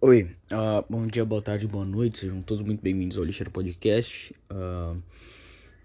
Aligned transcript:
Oi, 0.00 0.30
uh, 0.52 0.84
bom 0.88 1.08
dia, 1.08 1.24
boa 1.24 1.42
tarde, 1.42 1.66
boa 1.66 1.84
noite, 1.84 2.18
sejam 2.18 2.40
todos 2.40 2.64
muito 2.64 2.80
bem-vindos 2.80 3.18
ao 3.18 3.24
Lixeiro 3.24 3.50
Podcast. 3.50 4.32
Uh, 4.48 5.02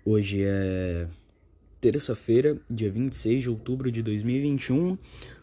hoje 0.05 0.43
é 0.43 1.08
terça-feira, 1.81 2.62
dia 2.70 2.91
26 2.91 3.41
de 3.41 3.49
outubro 3.49 3.91
de 3.91 4.04
2021, 4.04 4.99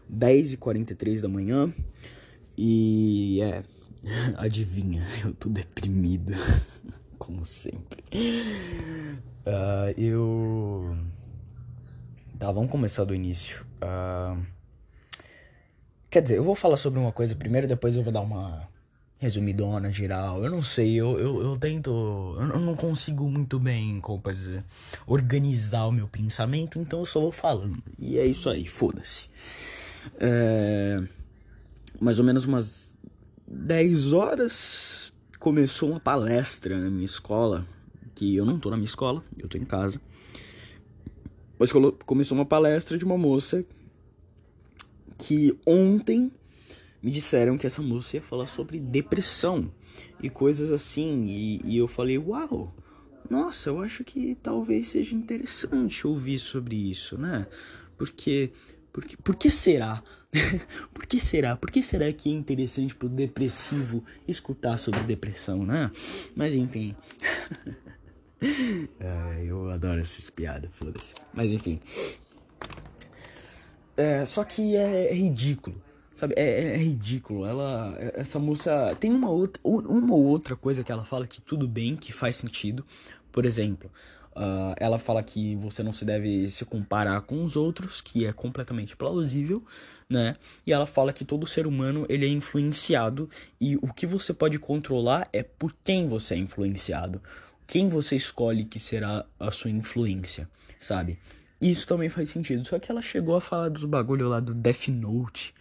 10h43 0.08 1.20
da 1.20 1.28
manhã. 1.28 1.74
E 2.56 3.40
é, 3.42 3.64
adivinha, 4.38 5.02
eu 5.26 5.34
tô 5.34 5.48
deprimido, 5.48 6.32
como 7.18 7.44
sempre. 7.44 8.04
Uh, 9.44 10.00
eu. 10.00 10.96
Tá, 12.38 12.52
vamos 12.52 12.70
começar 12.70 13.02
do 13.02 13.16
início. 13.16 13.66
Uh, 13.82 14.40
quer 16.10 16.22
dizer, 16.22 16.38
eu 16.38 16.44
vou 16.44 16.54
falar 16.54 16.76
sobre 16.76 16.98
uma 16.98 17.12
coisa 17.12 17.34
primeiro, 17.34 17.68
depois 17.68 17.94
eu 17.94 18.02
vou 18.02 18.12
dar 18.12 18.20
uma 18.20 18.68
resumidona 19.18 19.90
geral. 19.90 20.42
Eu 20.42 20.50
não 20.50 20.62
sei, 20.62 20.94
eu, 20.94 21.18
eu, 21.18 21.42
eu 21.42 21.58
tento. 21.58 21.90
Eu 22.38 22.58
não 22.58 22.74
consigo 22.74 23.28
muito 23.28 23.58
bem, 23.58 24.00
como 24.00 24.20
dizer, 24.22 24.64
organizar 25.06 25.86
o 25.86 25.92
meu 25.92 26.08
pensamento, 26.08 26.78
então 26.78 27.00
eu 27.00 27.06
só 27.06 27.20
vou 27.20 27.30
falando. 27.30 27.80
E 27.98 28.18
é 28.18 28.24
isso 28.24 28.48
aí, 28.48 28.66
foda-se. 28.66 29.28
É, 30.18 30.98
mais 32.00 32.18
ou 32.18 32.24
menos 32.24 32.46
umas 32.46 32.88
10 33.46 34.12
horas 34.12 35.12
começou 35.38 35.90
uma 35.90 36.00
palestra 36.00 36.78
na 36.78 36.90
minha 36.90 37.04
escola. 37.04 37.66
Que 38.14 38.36
eu 38.36 38.44
não 38.44 38.58
tô 38.58 38.68
na 38.68 38.76
minha 38.76 38.86
escola, 38.86 39.22
eu 39.38 39.48
tô 39.48 39.56
em 39.56 39.64
casa. 39.64 40.00
Mas 41.58 41.70
começou 42.04 42.36
uma 42.36 42.44
palestra 42.44 42.98
de 42.98 43.04
uma 43.04 43.16
moça 43.16 43.64
que 45.20 45.54
ontem 45.66 46.32
me 47.02 47.10
disseram 47.10 47.58
que 47.58 47.66
essa 47.66 47.82
moça 47.82 48.16
ia 48.16 48.22
falar 48.22 48.46
sobre 48.46 48.80
depressão 48.80 49.70
e 50.22 50.30
coisas 50.30 50.70
assim. 50.70 51.26
E, 51.26 51.60
e, 51.64 51.76
eu 51.76 51.86
falei, 51.86 52.18
uau, 52.18 52.74
nossa, 53.28 53.68
eu 53.68 53.80
acho 53.80 54.02
que 54.02 54.36
talvez 54.42 54.88
seja 54.88 55.14
interessante 55.14 56.06
ouvir 56.06 56.38
sobre 56.38 56.74
isso, 56.74 57.18
né? 57.18 57.46
Porque, 57.98 58.50
porque 58.92 59.16
por 59.18 59.36
que 59.36 59.50
será? 59.50 60.02
por 60.94 61.06
que 61.06 61.20
será? 61.20 61.54
Por 61.56 61.70
que 61.70 61.82
será 61.82 62.10
que 62.12 62.30
é 62.30 62.32
interessante 62.32 62.94
pro 62.94 63.08
depressivo 63.08 64.02
escutar 64.26 64.78
sobre 64.78 65.00
depressão, 65.00 65.66
né? 65.66 65.90
Mas 66.34 66.54
enfim. 66.54 66.96
é, 68.98 69.44
eu 69.44 69.68
adoro 69.68 70.00
essas 70.00 70.30
piadas, 70.30 70.70
foda-se. 70.72 71.14
Mas 71.34 71.52
enfim. 71.52 71.78
É, 73.96 74.24
só 74.24 74.44
que 74.44 74.76
é, 74.76 75.10
é 75.10 75.14
ridículo 75.14 75.80
Sabe, 76.20 76.34
é, 76.36 76.42
é, 76.42 76.74
é, 76.74 76.76
ridículo. 76.76 77.46
Ela, 77.46 77.96
essa 78.14 78.38
moça 78.38 78.94
tem 79.00 79.10
uma 79.10 79.30
outra, 79.30 79.58
uma 79.64 80.14
ou 80.14 80.22
outra 80.22 80.54
coisa 80.54 80.84
que 80.84 80.92
ela 80.92 81.02
fala 81.02 81.26
que 81.26 81.40
tudo 81.40 81.66
bem, 81.66 81.96
que 81.96 82.12
faz 82.12 82.36
sentido. 82.36 82.84
Por 83.32 83.46
exemplo, 83.46 83.90
uh, 84.36 84.74
ela 84.76 84.98
fala 84.98 85.22
que 85.22 85.56
você 85.56 85.82
não 85.82 85.94
se 85.94 86.04
deve 86.04 86.50
se 86.50 86.62
comparar 86.66 87.22
com 87.22 87.42
os 87.42 87.56
outros, 87.56 88.02
que 88.02 88.26
é 88.26 88.34
completamente 88.34 88.94
plausível, 88.94 89.64
né? 90.10 90.36
E 90.66 90.74
ela 90.74 90.84
fala 90.84 91.10
que 91.10 91.24
todo 91.24 91.46
ser 91.46 91.66
humano 91.66 92.04
ele 92.06 92.26
é 92.26 92.28
influenciado 92.28 93.30
e 93.58 93.76
o 93.76 93.90
que 93.90 94.06
você 94.06 94.34
pode 94.34 94.58
controlar 94.58 95.26
é 95.32 95.42
por 95.42 95.74
quem 95.82 96.06
você 96.06 96.34
é 96.34 96.36
influenciado, 96.36 97.22
quem 97.66 97.88
você 97.88 98.14
escolhe 98.14 98.66
que 98.66 98.78
será 98.78 99.24
a 99.38 99.50
sua 99.50 99.70
influência, 99.70 100.46
sabe? 100.78 101.18
Isso 101.60 101.86
também 101.86 102.08
faz 102.08 102.30
sentido. 102.30 102.64
Só 102.64 102.78
que 102.78 102.90
ela 102.90 103.02
chegou 103.02 103.36
a 103.36 103.40
falar 103.40 103.68
dos 103.68 103.84
bagulho 103.84 104.28
lá 104.28 104.40
do 104.40 104.54
Death 104.54 104.88
Note 104.88 105.54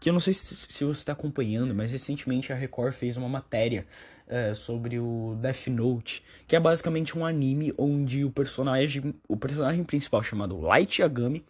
que 0.00 0.08
eu 0.08 0.14
não 0.14 0.20
sei 0.20 0.32
se, 0.32 0.56
se 0.56 0.82
você 0.82 0.98
está 0.98 1.12
acompanhando, 1.12 1.74
mas 1.74 1.92
recentemente 1.92 2.50
a 2.52 2.56
Record 2.56 2.94
fez 2.94 3.18
uma 3.18 3.28
matéria 3.28 3.86
é, 4.26 4.54
sobre 4.54 4.98
o 4.98 5.36
Death 5.38 5.66
Note, 5.66 6.24
que 6.48 6.56
é 6.56 6.60
basicamente 6.60 7.16
um 7.16 7.26
anime 7.26 7.74
onde 7.76 8.24
o 8.24 8.30
personagem, 8.30 9.14
o 9.28 9.36
personagem 9.36 9.84
principal 9.84 10.22
chamado 10.22 10.58
Light 10.58 11.02
Yagami, 11.02 11.44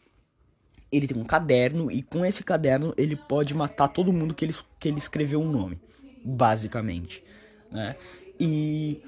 ele 0.90 1.06
tem 1.06 1.16
um 1.16 1.24
caderno 1.24 1.92
e 1.92 2.02
com 2.02 2.26
esse 2.26 2.42
caderno 2.42 2.92
ele 2.96 3.14
pode 3.14 3.54
matar 3.54 3.86
todo 3.86 4.12
mundo 4.12 4.34
que 4.34 4.44
ele, 4.44 4.54
que 4.80 4.88
ele 4.88 4.98
escreveu 4.98 5.40
um 5.40 5.48
nome, 5.48 5.80
basicamente, 6.24 7.22
né? 7.70 7.94
E 8.38 9.00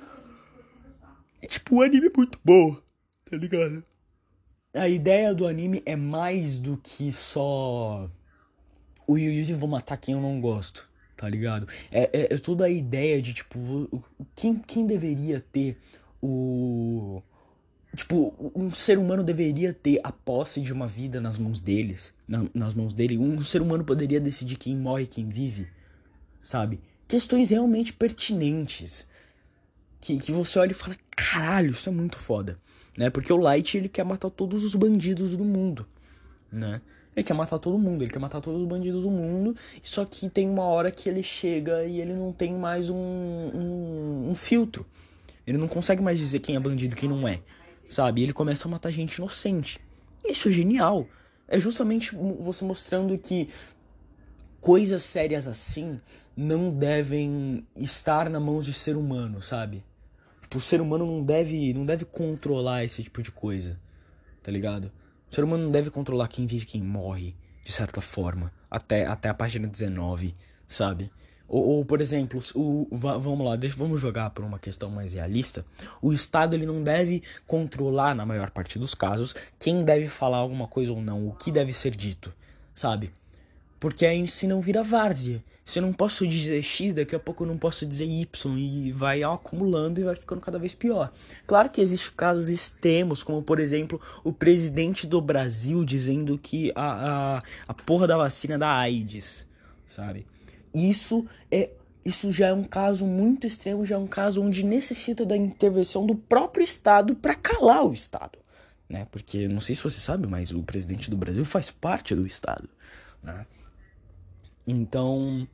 é 1.43 1.49
tipo 1.49 1.75
um 1.75 1.83
anime 1.83 2.13
muito 2.17 2.39
bom, 2.45 2.77
tá 3.29 3.37
ligado? 3.37 3.85
A 4.75 4.89
ideia 4.89 5.35
do 5.35 5.47
anime 5.47 5.83
é 5.85 5.97
mais 5.97 6.59
do 6.59 6.79
que 6.79 7.13
só 7.13 8.11
o 9.07 9.19
Yu 9.19 9.33
Yu 9.33 9.59
vou 9.59 9.69
matar 9.69 9.97
quem 9.97 10.15
eu 10.15 10.21
não 10.21 10.41
gosto, 10.41 10.89
tá 11.17 11.29
ligado? 11.29 11.69
É, 11.91 12.05
é, 12.13 12.35
é 12.35 12.39
toda 12.39 12.65
a 12.65 12.71
ideia 12.71 13.21
de, 13.21 13.35
tipo, 13.35 14.05
quem, 14.35 14.55
quem 14.55 14.87
deveria 14.87 15.41
ter 15.53 15.79
o. 16.23 17.23
Tipo, 17.95 18.35
um 18.55 18.75
ser 18.75 18.97
humano 18.97 19.23
deveria 19.23 19.75
ter 19.75 20.01
a 20.03 20.11
posse 20.11 20.63
de 20.63 20.73
uma 20.73 20.87
vida 20.87 21.21
nas 21.21 21.37
mãos 21.37 21.61
deles, 21.61 22.15
na, 22.27 22.47
nas 22.55 22.73
mãos 22.73 22.95
dele. 22.95 23.19
Um 23.19 23.43
ser 23.43 23.61
humano 23.61 23.85
poderia 23.85 24.19
decidir 24.19 24.57
quem 24.57 24.75
morre 24.75 25.07
quem 25.07 25.29
vive, 25.29 25.69
sabe? 26.41 26.81
Questões 27.07 27.51
realmente 27.51 27.93
pertinentes. 27.93 29.07
Que, 30.01 30.19
que 30.19 30.33
você 30.33 30.59
olha 30.59 30.73
e 30.73 30.75
fala, 30.75 30.97
caralho, 31.11 31.71
isso 31.73 31.89
é 31.89 31.93
muito 31.93 32.19
foda. 32.19 32.59
Né? 32.97 33.11
Porque 33.11 33.33
o 33.33 33.37
Light, 33.37 33.77
ele 33.77 33.89
quer 33.89 34.05
matar 34.05 34.31
todos 34.31 34.65
os 34.65 34.75
bandidos 34.75 35.37
do 35.37 35.45
mundo, 35.45 35.87
né? 36.51 36.81
Ele 37.15 37.25
quer 37.25 37.35
matar 37.35 37.59
todo 37.59 37.77
mundo, 37.79 38.03
ele 38.03 38.11
quer 38.11 38.19
matar 38.19 38.41
todos 38.41 38.63
os 38.63 38.67
bandidos 38.67 39.03
do 39.03 39.11
mundo. 39.11 39.55
Só 39.83 40.05
que 40.05 40.31
tem 40.31 40.49
uma 40.49 40.65
hora 40.65 40.91
que 40.91 41.09
ele 41.09 41.23
chega 41.23 41.85
e 41.85 42.01
ele 42.01 42.15
não 42.15 42.33
tem 42.33 42.55
mais 42.55 42.89
um, 42.89 42.97
um, 42.97 44.31
um 44.31 44.35
filtro. 44.35 44.87
Ele 45.47 45.59
não 45.59 45.69
consegue 45.69 46.03
mais 46.03 46.19
dizer 46.19 46.39
quem 46.39 46.57
é 46.57 46.61
bandido 46.61 46.95
e 46.95 46.99
quem 46.99 47.09
não 47.09 47.29
é. 47.29 47.41
Sabe? 47.87 48.23
Ele 48.23 48.33
começa 48.33 48.67
a 48.67 48.71
matar 48.71 48.91
gente 48.91 49.17
inocente. 49.17 49.79
Isso 50.25 50.49
é 50.49 50.53
genial. 50.53 51.07
É 51.47 51.59
justamente 51.59 52.15
você 52.15 52.65
mostrando 52.65 53.19
que 53.19 53.51
coisas 54.59 55.03
sérias 55.03 55.47
assim 55.47 56.01
não 56.35 56.71
devem 56.71 57.67
estar 57.77 58.31
na 58.31 58.41
mão 58.41 58.61
de 58.61 58.73
ser 58.73 58.97
humano, 58.97 59.43
sabe? 59.43 59.85
Tipo, 60.53 60.59
o 60.59 60.61
ser 60.61 60.83
humano 60.83 61.07
não 61.07 61.25
deve, 61.25 61.73
não 61.73 61.87
deve 61.87 62.05
controlar 62.05 62.85
esse 62.85 63.03
tipo 63.03 63.23
de 63.23 63.33
coisa, 63.33 63.81
tá 64.43 64.53
ligado? 64.53 64.93
O 65.31 65.35
ser 65.35 65.45
humano 65.45 65.65
não 65.65 65.71
deve 65.73 65.89
controlar 65.91 66.29
quem 66.29 66.47
vive 66.47 66.65
e 66.65 66.67
quem 66.67 66.83
morre, 66.83 67.35
de 67.65 67.73
certa 67.73 68.03
forma, 68.03 68.53
até, 68.71 69.07
até 69.07 69.31
a 69.31 69.35
página 69.35 69.67
19, 69.67 70.35
sabe? 70.67 71.11
Ou, 71.49 71.67
ou, 71.67 71.85
por 71.87 72.03
exemplo, 72.03 72.39
o, 72.55 72.87
vamos 72.91 73.47
lá, 73.47 73.57
deixa, 73.57 73.77
vamos 73.77 73.99
jogar 73.99 74.29
por 74.29 74.45
uma 74.45 74.59
questão 74.59 74.91
mais 74.91 75.15
realista. 75.15 75.65
O 76.03 76.13
Estado 76.13 76.53
ele 76.53 76.67
não 76.67 76.85
deve 76.85 77.23
controlar, 77.47 78.15
na 78.15 78.27
maior 78.27 78.51
parte 78.51 78.79
dos 78.79 78.95
casos, 78.95 79.35
quem 79.59 79.83
deve 79.83 80.07
falar 80.07 80.37
alguma 80.37 80.69
coisa 80.69 80.93
ou 80.93 81.01
não, 81.01 81.29
o 81.29 81.33
que 81.33 81.51
deve 81.51 81.73
ser 81.73 81.97
dito, 81.97 82.31
sabe? 82.75 83.11
Porque 83.81 84.05
aí 84.05 84.29
se 84.29 84.47
não 84.47 84.61
vira 84.61 84.85
várzea. 84.85 85.43
Se 85.65 85.79
eu 85.79 85.83
não 85.83 85.93
posso 85.93 86.27
dizer 86.27 86.61
X, 86.61 86.93
daqui 86.93 87.15
a 87.15 87.21
pouco 87.21 87.45
eu 87.45 87.49
não 87.49 87.57
posso 87.57 87.87
dizer 87.87 88.05
Y 88.05 88.59
e 88.59 88.93
vai 88.93 89.23
acumulando 89.23 90.01
e 90.01 90.05
vai 90.05 90.17
ficando 90.17 90.41
cada 90.41 90.59
vez 90.59 90.75
pior. 90.75 91.13
Claro 91.47 91.71
que 91.71 91.81
existem 91.81 92.13
casos 92.17 92.49
extremos, 92.49 93.23
como 93.23 93.43
por 93.43 93.61
exemplo 93.61 94.01
o 94.25 94.33
presidente 94.33 95.07
do 95.07 95.21
Brasil 95.21 95.85
dizendo 95.85 96.37
que 96.37 96.73
a, 96.75 97.37
a, 97.37 97.43
a 97.69 97.75
porra 97.75 98.09
da 98.09 98.17
vacina 98.17 98.59
da 98.59 98.77
AIDS, 98.77 99.47
sabe? 99.87 100.27
Isso 100.75 101.27
é 101.51 101.71
isso 102.05 102.33
já 102.33 102.49
é 102.49 102.53
um 102.53 102.65
caso 102.65 103.07
muito 103.07 103.47
extremo, 103.47 103.87
já 103.87 103.95
é 103.95 103.99
um 103.99 104.09
caso 104.09 104.43
onde 104.43 104.65
necessita 104.65 105.25
da 105.25 105.37
intervenção 105.37 106.05
do 106.05 106.17
próprio 106.17 106.65
Estado 106.65 107.15
para 107.15 107.37
calar 107.37 107.87
o 107.87 107.93
Estado, 107.93 108.41
né? 108.89 109.07
Porque 109.13 109.47
não 109.47 109.61
sei 109.61 109.77
se 109.77 109.85
você 109.85 110.01
sabe, 110.01 110.27
mas 110.27 110.51
o 110.51 110.65
presidente 110.65 111.09
do 111.09 111.17
Brasil 111.17 111.45
faz 111.45 111.71
parte 111.71 112.13
do 112.17 112.27
Estado, 112.27 112.69
né? 113.23 113.47
Então. 114.67 115.47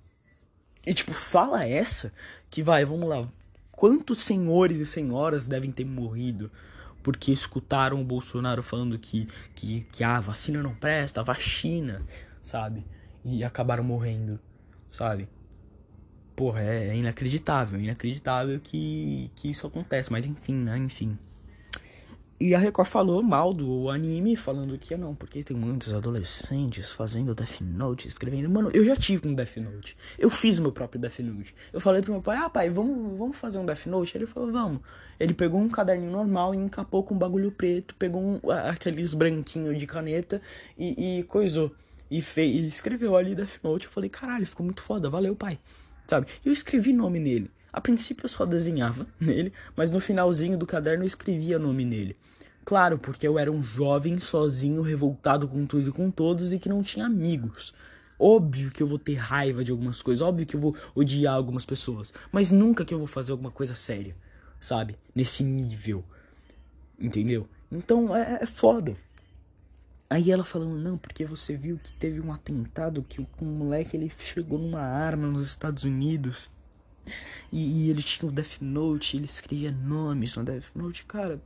E 0.86 0.94
tipo, 0.94 1.12
fala 1.12 1.64
essa 1.64 2.12
que 2.48 2.62
vai, 2.62 2.84
vamos 2.84 3.08
lá. 3.08 3.28
Quantos 3.70 4.18
senhores 4.18 4.78
e 4.78 4.86
senhoras 4.86 5.46
devem 5.46 5.70
ter 5.70 5.84
morrido 5.84 6.50
porque 7.02 7.32
escutaram 7.32 8.00
o 8.00 8.04
Bolsonaro 8.04 8.62
falando 8.62 8.98
que, 8.98 9.28
que, 9.54 9.86
que 9.92 10.04
a 10.04 10.20
vacina 10.20 10.62
não 10.62 10.74
presta, 10.74 11.22
vacina, 11.22 12.02
sabe? 12.42 12.84
E 13.24 13.44
acabaram 13.44 13.84
morrendo, 13.84 14.38
sabe? 14.90 15.28
Porra, 16.36 16.60
é, 16.62 16.88
é 16.88 16.96
inacreditável, 16.96 17.80
inacreditável 17.80 18.60
que, 18.60 19.30
que 19.34 19.50
isso 19.50 19.66
acontece, 19.66 20.12
mas 20.12 20.24
enfim, 20.24 20.54
né? 20.54 20.76
Enfim. 20.76 21.18
E 22.40 22.54
a 22.54 22.58
Record 22.58 22.88
falou 22.88 23.20
mal 23.20 23.52
do 23.52 23.90
anime, 23.90 24.36
falando 24.36 24.78
que 24.78 24.96
não, 24.96 25.12
porque 25.12 25.42
tem 25.42 25.56
muitos 25.56 25.92
adolescentes 25.92 26.92
fazendo 26.92 27.34
Death 27.34 27.60
Note, 27.62 28.06
escrevendo. 28.06 28.48
Mano, 28.48 28.70
eu 28.72 28.84
já 28.84 28.94
tive 28.94 29.26
um 29.26 29.34
Death 29.34 29.56
Note. 29.56 29.96
Eu 30.16 30.30
fiz 30.30 30.60
meu 30.60 30.70
próprio 30.70 31.00
Death 31.00 31.18
Note. 31.18 31.52
Eu 31.72 31.80
falei 31.80 32.00
pro 32.00 32.12
meu 32.12 32.22
pai, 32.22 32.36
ah, 32.36 32.48
pai, 32.48 32.70
vamos, 32.70 33.18
vamos 33.18 33.36
fazer 33.36 33.58
um 33.58 33.66
Death 33.66 33.86
Note? 33.86 34.16
Ele 34.16 34.24
falou, 34.24 34.52
vamos. 34.52 34.80
Ele 35.18 35.34
pegou 35.34 35.60
um 35.60 35.68
caderninho 35.68 36.12
normal 36.12 36.54
e 36.54 36.58
encapou 36.58 37.02
com 37.02 37.16
um 37.16 37.18
bagulho 37.18 37.50
preto, 37.50 37.96
pegou 37.96 38.22
um, 38.22 38.40
aqueles 38.68 39.14
branquinhos 39.14 39.76
de 39.76 39.86
caneta 39.88 40.40
e, 40.78 41.18
e 41.18 41.22
coisou. 41.24 41.74
E, 42.08 42.22
fez, 42.22 42.62
e 42.62 42.68
escreveu 42.68 43.16
ali 43.16 43.34
Death 43.34 43.58
Note. 43.64 43.86
Eu 43.86 43.92
falei, 43.92 44.08
caralho, 44.08 44.46
ficou 44.46 44.64
muito 44.64 44.80
foda, 44.80 45.10
valeu, 45.10 45.34
pai. 45.34 45.58
sabe? 46.08 46.28
Eu 46.44 46.52
escrevi 46.52 46.92
nome 46.92 47.18
nele. 47.18 47.50
A 47.72 47.80
princípio 47.80 48.24
eu 48.24 48.28
só 48.28 48.44
desenhava 48.44 49.06
nele, 49.20 49.52
mas 49.76 49.92
no 49.92 50.00
finalzinho 50.00 50.56
do 50.56 50.66
caderno 50.66 51.04
eu 51.04 51.06
escrevia 51.06 51.58
nome 51.58 51.84
nele. 51.84 52.16
Claro, 52.64 52.98
porque 52.98 53.26
eu 53.26 53.38
era 53.38 53.50
um 53.50 53.62
jovem 53.62 54.18
sozinho, 54.18 54.82
revoltado 54.82 55.48
com 55.48 55.64
tudo 55.64 55.88
e 55.88 55.92
com 55.92 56.10
todos 56.10 56.52
e 56.52 56.58
que 56.58 56.68
não 56.68 56.82
tinha 56.82 57.06
amigos. 57.06 57.72
Óbvio 58.18 58.70
que 58.70 58.82
eu 58.82 58.86
vou 58.86 58.98
ter 58.98 59.14
raiva 59.14 59.64
de 59.64 59.70
algumas 59.70 60.02
coisas, 60.02 60.20
óbvio 60.20 60.44
que 60.44 60.56
eu 60.56 60.60
vou 60.60 60.76
odiar 60.94 61.34
algumas 61.34 61.64
pessoas, 61.64 62.12
mas 62.32 62.50
nunca 62.50 62.84
que 62.84 62.92
eu 62.92 62.98
vou 62.98 63.06
fazer 63.06 63.32
alguma 63.32 63.50
coisa 63.50 63.74
séria, 63.74 64.14
sabe? 64.58 64.96
Nesse 65.14 65.44
nível. 65.44 66.04
Entendeu? 66.98 67.48
Então 67.70 68.14
é, 68.14 68.40
é 68.42 68.46
foda. 68.46 68.96
Aí 70.10 70.30
ela 70.30 70.42
falando, 70.42 70.76
não, 70.76 70.98
porque 70.98 71.24
você 71.24 71.56
viu 71.56 71.78
que 71.78 71.92
teve 71.92 72.18
um 72.20 72.32
atentado 72.32 73.02
que 73.02 73.20
um 73.20 73.44
moleque 73.44 73.96
ele 73.96 74.10
chegou 74.18 74.58
numa 74.58 74.80
arma 74.80 75.28
nos 75.28 75.46
Estados 75.46 75.84
Unidos. 75.84 76.50
E, 77.52 77.86
e 77.86 77.90
ele 77.90 78.02
tinha 78.02 78.28
o 78.28 78.32
Death 78.32 78.60
Note, 78.60 79.16
ele 79.16 79.24
escrevia 79.24 79.72
nomes 79.72 80.36
no 80.36 80.44
Death 80.44 80.64
Note, 80.74 81.04
cara. 81.04 81.40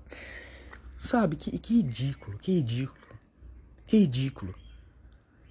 Sabe, 0.96 1.36
que, 1.36 1.58
que 1.58 1.76
ridículo, 1.76 2.38
que 2.38 2.52
ridículo. 2.52 3.02
Que 3.86 3.98
ridículo. 3.98 4.54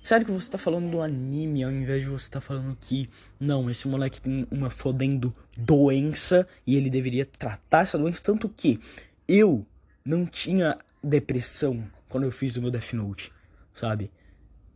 Sério 0.02 0.25
que 0.25 0.31
você 0.31 0.50
tá 0.50 0.58
falando 0.58 0.90
do 0.90 1.02
anime 1.02 1.63
ao 1.63 1.72
invés 1.72 2.04
de 2.04 2.10
você 2.10 2.28
tá 2.30 2.42
falando 2.42 2.75
que 2.80 3.08
não, 3.40 3.69
esse 3.69 3.88
moleque 3.88 4.19
tem 4.19 4.48
uma 4.50 4.69
fodendo 4.69 5.36
doença 5.56 6.48
e 6.66 6.75
ele 6.75 6.90
deveria 6.90 7.24
tratar 7.24 7.81
essa 7.81 8.00
doença. 8.00 8.24
Tanto 8.24 8.50
que 8.50 8.80
eu 9.28 9.66
não 10.04 10.25
tinha 10.25 10.75
depressão 11.04 11.88
quando 12.10 12.24
eu 12.24 12.31
fiz 12.31 12.56
o 12.56 12.62
meu 12.62 12.72
Death 12.72 12.94
Note, 12.94 13.31
sabe? 13.72 14.12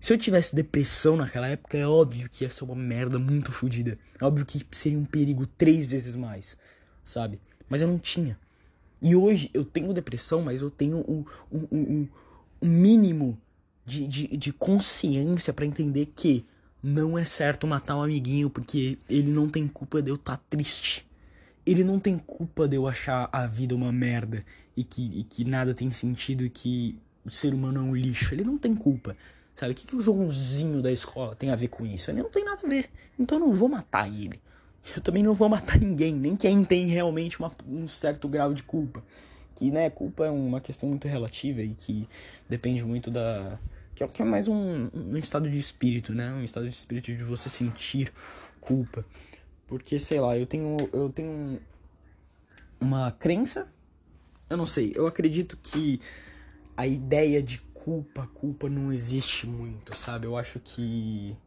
Se 0.05 0.13
eu 0.13 0.19
tivesse 0.19 0.55
depressão 0.55 1.17
naquela 1.17 1.47
época, 1.47 1.75
é 1.75 1.87
óbvio 1.87 2.29
que 2.29 2.43
ia 2.43 2.49
ser 2.51 2.63
uma 2.63 2.75
merda 2.75 3.17
muito 3.17 3.51
fodida. 3.51 3.97
É 4.21 4.23
óbvio 4.23 4.45
que 4.45 4.63
seria 4.69 4.99
um 4.99 5.03
perigo 5.03 5.47
três 5.47 5.83
vezes 5.83 6.13
mais, 6.13 6.55
sabe? 7.03 7.41
Mas 7.67 7.81
eu 7.81 7.87
não 7.87 7.97
tinha. 7.97 8.37
E 9.01 9.15
hoje 9.15 9.49
eu 9.51 9.65
tenho 9.65 9.91
depressão, 9.95 10.43
mas 10.43 10.61
eu 10.61 10.69
tenho 10.69 11.03
um 11.51 12.07
mínimo 12.61 13.35
de, 13.83 14.07
de, 14.07 14.37
de 14.37 14.53
consciência 14.53 15.51
para 15.51 15.65
entender 15.65 16.13
que 16.15 16.45
não 16.83 17.17
é 17.17 17.25
certo 17.25 17.65
matar 17.65 17.97
um 17.97 18.03
amiguinho 18.03 18.47
porque 18.47 18.99
ele 19.09 19.31
não 19.31 19.49
tem 19.49 19.67
culpa 19.67 20.03
de 20.03 20.11
eu 20.11 20.17
estar 20.17 20.37
tá 20.37 20.43
triste. 20.51 21.03
Ele 21.65 21.83
não 21.83 21.99
tem 21.99 22.15
culpa 22.15 22.67
de 22.67 22.75
eu 22.75 22.87
achar 22.87 23.27
a 23.31 23.47
vida 23.47 23.73
uma 23.73 23.91
merda 23.91 24.45
e 24.77 24.83
que, 24.83 25.19
e 25.21 25.23
que 25.23 25.43
nada 25.43 25.73
tem 25.73 25.89
sentido 25.89 26.45
e 26.45 26.49
que 26.51 26.95
o 27.25 27.31
ser 27.31 27.55
humano 27.55 27.79
é 27.79 27.81
um 27.81 27.95
lixo. 27.95 28.35
Ele 28.35 28.43
não 28.43 28.55
tem 28.55 28.75
culpa. 28.75 29.17
Sabe? 29.55 29.71
O 29.71 29.75
que, 29.75 29.87
que 29.87 29.95
o 29.95 30.01
Joãozinho 30.01 30.81
da 30.81 30.91
escola 30.91 31.33
tem 31.35 31.49
a 31.49 31.55
ver 31.55 31.69
com 31.69 31.85
isso? 31.85 32.11
Ele 32.11 32.21
não 32.21 32.29
tem 32.29 32.43
nada 32.43 32.59
a 32.63 32.69
ver. 32.69 32.89
Então 33.17 33.39
eu 33.39 33.47
não 33.47 33.53
vou 33.53 33.69
matar 33.69 34.07
ele. 34.07 34.39
Eu 34.93 35.01
também 35.01 35.23
não 35.23 35.33
vou 35.33 35.47
matar 35.49 35.79
ninguém, 35.79 36.13
nem 36.13 36.35
quem 36.35 36.63
tem 36.63 36.87
realmente 36.87 37.39
uma, 37.39 37.51
um 37.67 37.87
certo 37.87 38.27
grau 38.27 38.53
de 38.53 38.61
culpa. 38.61 39.01
Que, 39.55 39.71
né, 39.71 39.89
culpa 39.89 40.25
é 40.25 40.29
uma 40.29 40.59
questão 40.59 40.89
muito 40.89 41.07
relativa 41.07 41.61
e 41.61 41.73
que 41.73 42.07
depende 42.49 42.83
muito 42.83 43.09
da. 43.09 43.57
Que 43.95 44.03
é, 44.03 44.07
que 44.09 44.21
é 44.21 44.25
mais 44.25 44.49
um, 44.49 44.89
um 44.93 45.17
estado 45.17 45.49
de 45.49 45.57
espírito, 45.57 46.13
né? 46.13 46.29
Um 46.33 46.43
estado 46.43 46.67
de 46.67 46.75
espírito 46.75 47.15
de 47.15 47.23
você 47.23 47.47
sentir 47.47 48.11
culpa. 48.59 49.05
Porque, 49.65 49.97
sei 49.97 50.19
lá, 50.19 50.37
eu 50.37 50.45
tenho, 50.45 50.75
eu 50.91 51.09
tenho 51.09 51.59
uma 52.79 53.11
crença. 53.11 53.67
Eu 54.49 54.57
não 54.57 54.65
sei, 54.65 54.91
eu 54.93 55.07
acredito 55.07 55.57
que 55.57 56.01
a 56.75 56.85
ideia 56.85 57.41
de 57.41 57.61
culpa, 57.85 58.25
culpa 58.25 58.67
não 58.67 58.91
existe 58.91 59.45
muito, 59.45 59.95
sabe? 59.95 60.25
Eu 60.25 60.35
acho 60.35 60.59
que 60.59 61.37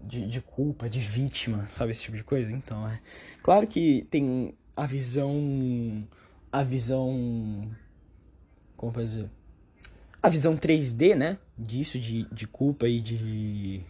de, 0.00 0.26
de 0.26 0.40
culpa, 0.40 0.88
de 0.88 0.98
vítima, 0.98 1.68
sabe? 1.68 1.90
Esse 1.90 2.00
tipo 2.00 2.16
de 2.16 2.24
coisa. 2.24 2.50
Então, 2.50 2.88
é. 2.88 2.98
Claro 3.42 3.66
que 3.66 4.06
tem 4.10 4.54
a 4.74 4.86
visão. 4.86 6.08
A 6.50 6.62
visão. 6.62 7.70
Como 8.78 8.92
fazer? 8.94 9.28
A 10.22 10.30
visão 10.30 10.56
3D, 10.56 11.14
né? 11.14 11.38
Disso, 11.56 11.98
de, 11.98 12.24
de 12.32 12.46
culpa 12.46 12.88
e 12.88 12.98
de 12.98 13.82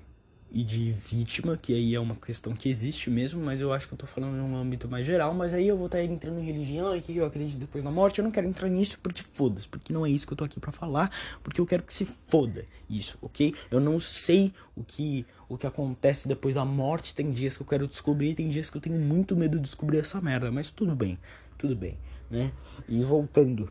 e 0.55 0.62
de 0.62 0.93
vítima, 0.93 1.56
que 1.56 1.75
aí 1.75 1.97
é 1.97 2.01
uma 2.01 2.15
questão 2.15 2.55
que 2.55 2.69
existe 2.69 3.11
mesmo, 3.11 3.43
mas 3.43 3.61
eu 3.61 3.73
acho 3.73 3.89
que 3.89 3.95
eu 3.95 3.99
tô 3.99 4.06
falando 4.06 4.37
num 4.37 4.56
âmbito 4.56 4.87
mais 4.89 5.05
geral, 5.05 5.35
mas 5.35 5.53
aí 5.53 5.67
eu 5.67 5.77
vou 5.77 5.87
estar 5.87 5.99
tá 5.99 6.05
entrando 6.05 6.39
em 6.39 6.45
religião 6.45 6.97
e 6.97 7.01
que 7.01 7.17
eu 7.17 7.27
acredito 7.27 7.59
depois 7.59 7.83
na 7.83 7.91
morte, 7.91 8.21
eu 8.21 8.25
não 8.25 8.31
quero 8.31 8.47
entrar 8.47 8.69
nisso 8.69 8.97
porque 9.03 9.21
foda-se, 9.33 9.67
porque 9.67 9.93
não 9.93 10.06
é 10.06 10.11
isso 10.11 10.25
que 10.25 10.33
eu 10.33 10.37
tô 10.37 10.45
aqui 10.45 10.61
para 10.61 10.71
falar, 10.71 11.11
porque 11.43 11.61
eu 11.61 11.67
quero 11.67 11.83
que 11.83 11.93
se 11.93 12.05
foda 12.05 12.65
isso, 12.89 13.19
ok? 13.21 13.53
Eu 13.69 13.81
não 13.81 13.99
sei 13.99 14.53
o 14.77 14.85
que 14.85 15.27
o 15.49 15.59
que 15.59 15.67
acontece 15.67 16.29
depois 16.29 16.55
da 16.55 16.65
morte, 16.65 17.15
tem 17.15 17.33
dias 17.33 17.56
que 17.56 17.65
eu 17.65 17.67
quero 17.67 17.89
descobrir, 17.89 18.37
tem 18.37 18.49
dias 18.49 18.71
que 18.71 18.77
eu 18.77 18.81
tenho 18.81 18.99
muito 18.99 19.37
medo 19.37 19.56
de 19.56 19.65
descobrir 19.65 19.99
essa 19.99 20.21
merda, 20.21 20.53
mas 20.53 20.71
tudo 20.71 20.95
bem, 20.95 21.19
tudo 21.59 21.75
bem, 21.75 21.99
né? 22.31 22.53
E 22.89 23.03
voltando. 23.03 23.69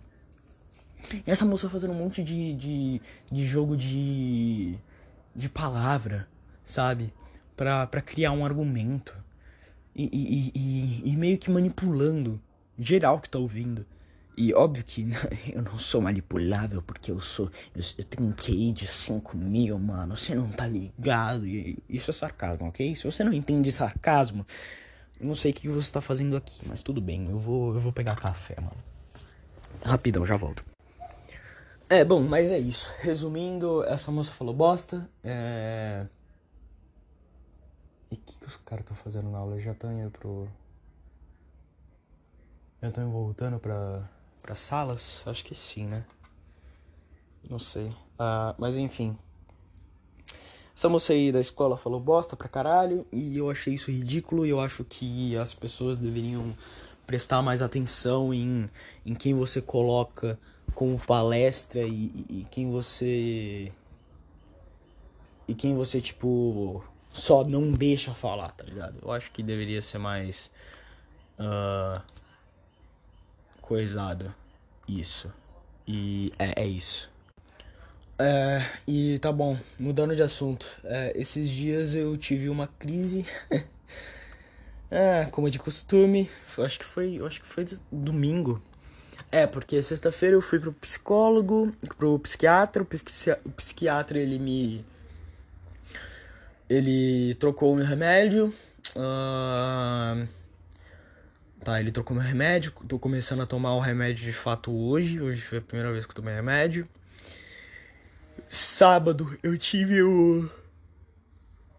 Essa 1.26 1.46
moça 1.46 1.70
fazendo 1.70 1.94
um 1.94 1.98
monte 1.98 2.22
de, 2.22 2.54
de, 2.54 3.02
de 3.32 3.46
jogo 3.46 3.78
de, 3.78 4.78
de 5.34 5.50
palavra, 5.50 6.28
sabe? 6.63 7.13
Pra 7.56 8.01
criar 8.01 8.31
um 8.31 8.45
argumento. 8.45 9.15
E, 9.95 10.10
e, 10.12 10.51
e, 10.56 11.12
e, 11.12 11.18
meio 11.18 11.38
que 11.38 11.51
manipulando 11.51 12.42
geral 12.77 13.19
que 13.19 13.30
tá 13.30 13.38
ouvindo. 13.38 13.86
E 14.36 14.51
óbvio 14.54 14.83
que 14.83 15.07
eu 15.54 15.62
não 15.62 15.77
sou 15.77 16.01
manipulável 16.01 16.81
porque 16.81 17.12
eu 17.12 17.19
sou. 17.19 17.51
Eu, 17.75 17.83
eu 18.00 18.04
tenho 18.04 18.27
um 18.27 18.33
QI 18.33 18.71
de 18.71 18.88
5 18.88 19.38
mil, 19.38 19.77
mano. 19.77 20.18
Você 20.18 20.33
não 20.33 20.50
tá 20.50 20.65
ligado. 20.65 21.45
Isso 21.88 22.10
é 22.10 22.13
sarcasmo, 22.13 22.68
ok? 22.68 22.95
Se 22.95 23.04
você 23.04 23.24
não 23.24 23.31
entende 23.31 23.71
sarcasmo, 23.71 24.45
eu 25.19 25.27
não 25.27 25.36
sei 25.36 25.51
o 25.51 25.54
que 25.54 25.69
você 25.69 25.92
tá 25.92 26.01
fazendo 26.01 26.36
aqui, 26.36 26.68
mas 26.68 26.81
tudo 26.81 27.00
bem. 27.00 27.30
Eu 27.30 27.38
vou, 27.38 27.75
eu 27.75 27.80
vou 27.80 27.94
pegar 27.94 28.15
café, 28.15 28.56
mano. 28.56 28.77
Rapidão, 29.83 30.25
já 30.25 30.36
volto. 30.36 30.65
É, 31.88 32.04
bom, 32.04 32.24
mas 32.24 32.50
é 32.50 32.57
isso. 32.57 32.92
Resumindo, 33.01 33.83
essa 33.83 34.12
moça 34.12 34.31
falou 34.31 34.54
bosta. 34.56 35.07
É. 35.24 36.07
E 38.13 38.15
o 38.15 38.19
que, 38.19 38.38
que 38.38 38.45
os 38.45 38.57
caras 38.57 38.83
estão 38.83 38.95
fazendo 38.95 39.31
na 39.31 39.39
aula? 39.39 39.60
Já 39.60 39.71
estão 39.71 39.92
indo 39.92 40.12
pro. 40.12 40.48
Já 42.80 42.89
estão 42.89 43.10
voltando 43.10 43.57
pra, 43.57 44.07
pra 44.39 44.54
salas? 44.54 45.24
Acho 45.25 45.44
que 45.44 45.56
sim, 45.56 45.88
né? 45.88 46.06
Não 47.50 47.57
sei. 47.57 47.92
Ah, 48.19 48.54
mas 48.60 48.77
enfim. 48.77 49.18
Essa 50.77 50.88
moça 50.89 51.13
aí 51.13 51.31
da 51.31 51.39
escola 51.39 51.75
falou 51.75 52.00
bosta 52.00 52.36
pra 52.36 52.48
caralho. 52.48 53.04
E 53.12 53.36
eu 53.36 53.50
achei 53.50 53.74
isso 53.74 53.89
ridículo. 53.89 54.45
E 54.45 54.51
eu 54.51 54.60
acho 54.62 54.83
que 54.83 55.36
as 55.36 55.56
pessoas 55.56 55.98
deveriam 55.98 56.55
prestar 57.08 57.41
mais 57.41 57.63
atenção 57.63 58.32
em, 58.32 58.70
em 59.03 59.15
quem 59.15 59.34
você 59.34 59.60
coloca 59.60 60.38
como 60.75 61.00
palestra 61.00 61.82
e, 61.82 62.25
e 62.29 62.48
quem 62.51 62.70
você. 62.70 63.72
E 65.48 65.55
quem 65.55 65.75
você, 65.75 66.00
tipo 66.00 66.84
só 67.13 67.43
não 67.43 67.72
deixa 67.72 68.13
falar, 68.13 68.50
tá 68.50 68.63
ligado? 68.63 68.98
Eu 69.01 69.12
acho 69.12 69.32
que 69.32 69.43
deveria 69.43 69.82
ser 69.82 70.00
mais 70.00 70.51
uh, 71.39 72.01
coisado 73.62 74.34
isso. 74.88 75.32
E 75.88 76.34
é, 76.39 76.63
é 76.63 76.65
isso. 76.65 77.12
É, 78.17 78.63
e 78.88 79.20
tá 79.20 79.32
bom, 79.32 79.58
mudando 79.79 80.15
de 80.15 80.24
assunto. 80.24 80.65
É, 80.84 81.13
esses 81.15 81.50
dias 81.50 81.93
eu 81.93 82.17
tive 82.17 82.50
uma 82.50 82.67
crise. 82.67 83.25
é, 84.89 85.25
como 85.25 85.48
é 85.48 85.51
de 85.51 85.60
costume. 85.60 86.29
Eu 86.58 86.65
acho 86.65 86.79
que 86.79 86.86
foi. 86.86 87.20
Acho 87.25 87.41
que 87.41 87.48
foi 87.48 87.65
domingo. 87.91 88.62
É, 89.32 89.48
porque 89.48 89.82
sexta-feira 89.82 90.36
eu 90.36 90.41
fui 90.41 90.60
pro 90.60 90.72
psicólogo, 90.74 91.74
pro 91.98 92.20
psiquiatra, 92.20 92.84
o 92.84 93.51
psiquiatra 93.51 94.20
ele 94.20 94.38
me 94.38 94.86
ele 96.74 97.36
trocou 97.36 97.74
o 97.74 97.75
meu 97.75 97.86
remédio. 97.86 98.53
Uh... 98.96 100.27
Tá, 101.63 101.80
ele 101.80 101.92
trocou 101.92 102.15
meu 102.15 102.25
remédio. 102.25 102.74
Tô 102.88 103.00
começando 103.00 103.42
a 103.42 103.46
tomar 103.46 103.75
o 103.75 103.80
remédio 103.80 104.25
de 104.25 104.34
fato 104.34 104.72
hoje. 104.72 105.22
Hoje 105.22 105.42
foi 105.42 105.60
a 105.60 105.62
primeira 105.62 105.94
vez 105.94 106.06
que 106.06 106.12
eu 106.12 106.15
tomei 106.15 106.34
remédio. 106.34 106.88
Sábado 108.50 109.38
eu 109.42 109.58
tive 109.58 110.01
o. 110.01 110.50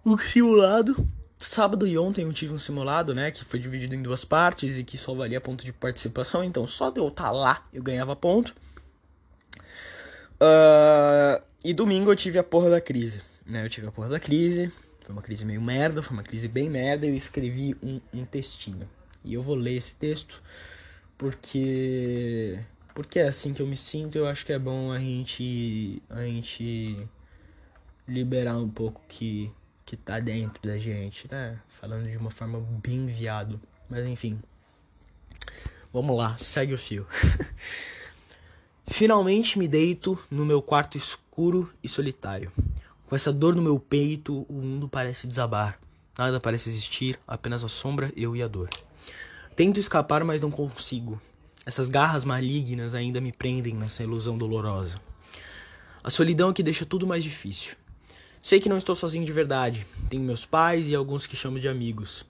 O 0.05 0.17
simulado. 0.17 1.07
Sábado 1.39 1.87
e 1.87 1.99
ontem 1.99 2.23
eu 2.25 2.33
tive 2.33 2.55
um 2.55 2.59
simulado, 2.59 3.15
né? 3.15 3.31
Que 3.31 3.45
foi 3.45 3.59
dividido 3.59 3.95
em 3.95 4.03
duas 4.03 4.25
partes 4.25 4.79
e 4.79 4.85
que 4.85 4.97
só 4.97 5.15
valia 5.15 5.41
ponto 5.41 5.65
de 5.65 5.73
participação. 5.73 6.43
Então 6.43 6.67
só 6.67 6.91
de 6.91 7.01
eu 7.01 7.09
estar 7.09 7.25
tá 7.25 7.31
lá 7.33 7.63
eu 7.73 7.83
ganhava 7.83 8.17
ponto. 8.17 8.55
Uh, 10.41 11.43
e 11.65 11.75
domingo 11.75 12.11
eu 12.11 12.17
tive 12.17 12.39
a 12.39 12.45
porra 12.45 12.71
da 12.71 12.81
crise. 12.81 13.21
Né? 13.45 13.65
Eu 13.65 13.69
tive 13.69 13.87
a 13.87 13.93
porra 13.93 14.09
da 14.09 14.21
crise. 14.21 14.73
Foi 15.05 15.13
uma 15.13 15.23
crise 15.23 15.45
meio 15.45 15.61
merda, 15.61 16.03
foi 16.03 16.15
uma 16.17 16.23
crise 16.23 16.49
bem 16.49 16.71
merda. 16.71 17.07
Eu 17.07 17.15
escrevi 17.15 17.77
um, 17.83 18.01
um 18.13 18.25
textinho. 18.25 18.89
E 19.23 19.35
eu 19.35 19.43
vou 19.43 19.55
ler 19.55 19.77
esse 19.77 19.95
texto 19.95 20.43
porque 21.19 22.59
porque 22.95 23.19
é 23.19 23.29
assim 23.29 23.53
que 23.53 23.61
eu 23.61 23.67
me 23.67 23.77
sinto. 23.77 24.17
Eu 24.17 24.27
acho 24.27 24.47
que 24.47 24.53
é 24.53 24.59
bom 24.59 24.91
a 24.91 24.99
gente 24.99 26.03
a 26.09 26.23
gente 26.23 26.97
liberar 28.09 28.57
um 28.57 28.69
pouco 28.69 29.03
que 29.07 29.53
que 29.85 29.97
tá 29.97 30.19
dentro 30.19 30.63
da 30.67 30.79
gente, 30.79 31.31
né? 31.31 31.61
Falando 31.81 32.09
de 32.09 32.17
uma 32.17 32.31
forma 32.31 32.59
bem 32.83 33.07
viado. 33.07 33.61
Mas 33.89 34.07
enfim. 34.07 34.41
Vamos 35.93 36.17
lá, 36.17 36.37
segue 36.39 36.73
o 36.73 36.79
fio. 36.79 37.07
Finalmente 38.87 39.59
me 39.59 39.69
deito 39.69 40.19
no 40.31 40.45
meu 40.47 40.63
quarto 40.63 40.97
escuro 40.97 41.73
e 41.83 41.89
solitário. 41.89 42.51
Com 43.15 43.17
essa 43.17 43.33
dor 43.33 43.55
no 43.55 43.63
meu 43.63 43.79
peito, 43.79 44.45
o 44.49 44.55
mundo 44.55 44.89
parece 44.89 45.29
desabar. 45.29 45.79
Nada 46.19 46.41
parece 46.41 46.69
existir, 46.69 47.17
apenas 47.29 47.63
a 47.63 47.69
sombra, 47.69 48.13
eu 48.17 48.35
e 48.35 48.43
a 48.43 48.49
dor. 48.49 48.69
Tento 49.55 49.79
escapar, 49.79 50.25
mas 50.25 50.41
não 50.41 50.51
consigo. 50.51 51.23
Essas 51.65 51.89
garras 51.89 52.25
malignas 52.25 52.93
ainda 52.93 53.21
me 53.21 53.31
prendem 53.31 53.73
nessa 53.73 54.03
ilusão 54.03 54.37
dolorosa. 54.37 55.01
A 56.03 56.11
solidão 56.11 56.51
é 56.51 56.53
que 56.53 56.61
deixa 56.61 56.85
tudo 56.85 57.07
mais 57.07 57.23
difícil. 57.23 57.77
Sei 58.43 58.59
que 58.59 58.69
não 58.69 58.79
estou 58.79 58.97
sozinho 58.97 59.25
de 59.25 59.33
verdade. 59.33 59.87
Tenho 60.11 60.25
meus 60.25 60.45
pais 60.45 60.89
e 60.89 60.95
alguns 60.97 61.25
que 61.25 61.37
chamo 61.37 61.61
de 61.61 61.69
amigos. 61.69 62.27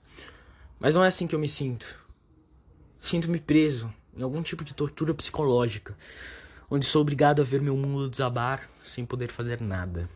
Mas 0.79 0.93
não 0.93 1.03
é 1.03 1.07
assim 1.07 1.25
que 1.25 1.33
eu 1.33 1.39
me 1.39 1.49
sinto. 1.49 1.97
Sinto-me 2.99 3.39
preso 3.39 3.91
em 4.15 4.21
algum 4.21 4.43
tipo 4.43 4.63
de 4.63 4.75
tortura 4.75 5.15
psicológica, 5.15 5.97
onde 6.69 6.85
sou 6.85 7.01
obrigado 7.01 7.41
a 7.41 7.43
ver 7.43 7.59
meu 7.59 7.75
mundo 7.75 8.07
desabar 8.07 8.69
sem 8.83 9.03
poder 9.03 9.31
fazer 9.31 9.59
nada. 9.59 10.07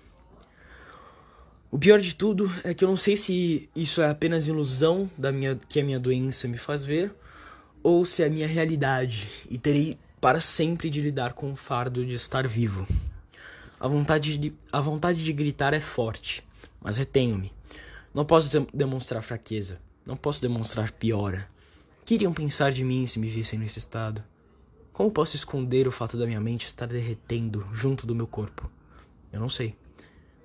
O 1.71 1.77
pior 1.77 1.99
de 1.99 2.15
tudo 2.15 2.51
é 2.63 2.73
que 2.73 2.83
eu 2.83 2.89
não 2.89 2.97
sei 2.97 3.15
se 3.15 3.69
isso 3.75 4.01
é 4.01 4.09
apenas 4.09 4.47
ilusão 4.47 5.07
da 5.15 5.31
minha 5.31 5.55
que 5.55 5.79
a 5.79 5.83
minha 5.83 5.99
doença 5.99 6.47
me 6.47 6.57
faz 6.57 6.83
ver 6.83 7.13
ou 7.83 8.03
se 8.03 8.23
é 8.23 8.25
a 8.25 8.29
minha 8.29 8.47
realidade 8.47 9.29
e 9.47 9.55
terei 9.55 9.95
para 10.19 10.41
sempre 10.41 10.89
de 10.89 10.99
lidar 10.99 11.33
com 11.33 11.51
o 11.51 11.55
fardo 11.55 12.03
de 12.03 12.13
estar 12.13 12.47
vivo. 12.47 12.87
A 13.79 13.87
vontade 13.87 14.37
de, 14.39 14.53
a 14.71 14.81
vontade 14.81 15.23
de 15.23 15.31
gritar 15.31 15.75
é 15.75 15.79
forte, 15.79 16.43
mas 16.81 16.97
retenho-me. 16.97 17.53
Não 18.15 18.25
posso 18.25 18.67
demonstrar 18.73 19.21
fraqueza, 19.21 19.79
não 20.03 20.17
posso 20.17 20.41
demonstrar 20.41 20.91
piora. 20.91 21.47
Que 22.03 22.15
iriam 22.15 22.33
pensar 22.33 22.71
de 22.71 22.83
mim 22.83 23.05
se 23.05 23.19
me 23.19 23.29
vissem 23.29 23.59
nesse 23.59 23.77
estado? 23.77 24.23
Como 24.91 25.11
posso 25.11 25.35
esconder 25.35 25.87
o 25.87 25.91
fato 25.91 26.17
da 26.17 26.25
minha 26.25 26.41
mente 26.41 26.65
estar 26.65 26.87
derretendo 26.87 27.63
junto 27.71 28.07
do 28.07 28.15
meu 28.15 28.25
corpo? 28.25 28.69
Eu 29.31 29.39
não 29.39 29.47
sei. 29.47 29.75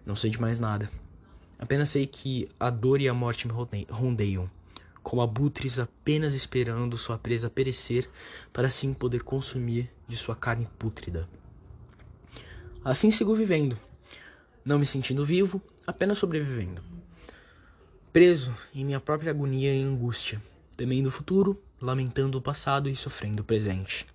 Não 0.05 0.15
sei 0.15 0.31
de 0.31 0.39
mais 0.39 0.61
nada. 0.61 0.91
Apenas 1.59 1.91
sei 1.91 2.07
que 2.07 2.49
a 2.59 2.71
dor 2.71 3.01
e 3.01 3.09
a 3.09 3.15
morte 3.15 3.47
me 3.47 3.55
rondeiam, 3.89 4.51
como 5.03 5.23
abutres 5.23 5.79
apenas 5.79 6.35
esperando 6.35 6.99
sua 6.99 7.19
presa 7.19 7.51
perecer 7.51 8.11
para 8.53 8.69
assim 8.69 8.93
poder 8.93 9.23
consumir 9.23 9.91
de 10.09 10.17
sua 10.17 10.35
carne 10.35 10.69
pútrida. 10.79 11.29
Assim 12.85 13.11
sigo 13.11 13.35
vivendo, 13.35 13.79
não 14.65 14.79
me 14.79 14.87
sentindo 14.87 15.25
vivo, 15.25 15.61
apenas 15.87 16.19
sobrevivendo. 16.19 16.83
Preso 18.13 18.55
em 18.75 18.85
minha 18.85 19.01
própria 19.01 19.31
agonia 19.31 19.75
e 19.75 19.83
angústia, 19.83 20.41
temendo 20.77 21.09
o 21.09 21.11
futuro, 21.13 21.63
lamentando 21.81 22.39
o 22.39 22.43
passado 22.43 22.89
e 22.89 22.97
sofrendo 22.97 23.43
o 23.43 23.45
presente. 23.45 24.07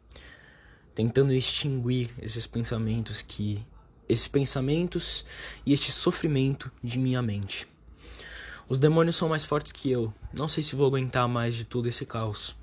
Tentando 0.95 1.33
extinguir 1.33 2.09
esses 2.21 2.47
pensamentos 2.47 3.21
que 3.21 3.65
esses 4.09 4.27
pensamentos 4.27 5.23
e 5.63 5.71
este 5.71 5.91
sofrimento 5.91 6.71
de 6.83 6.97
minha 6.97 7.21
mente. 7.21 7.67
Os 8.67 8.77
demônios 8.77 9.15
são 9.15 9.29
mais 9.29 9.45
fortes 9.45 9.71
que 9.71 9.89
eu. 9.89 10.13
Não 10.33 10.47
sei 10.47 10.61
se 10.63 10.75
vou 10.75 10.87
aguentar 10.87 11.27
mais 11.27 11.53
de 11.53 11.63
todo 11.63 11.87
esse 11.87 12.05
caos. 12.05 12.55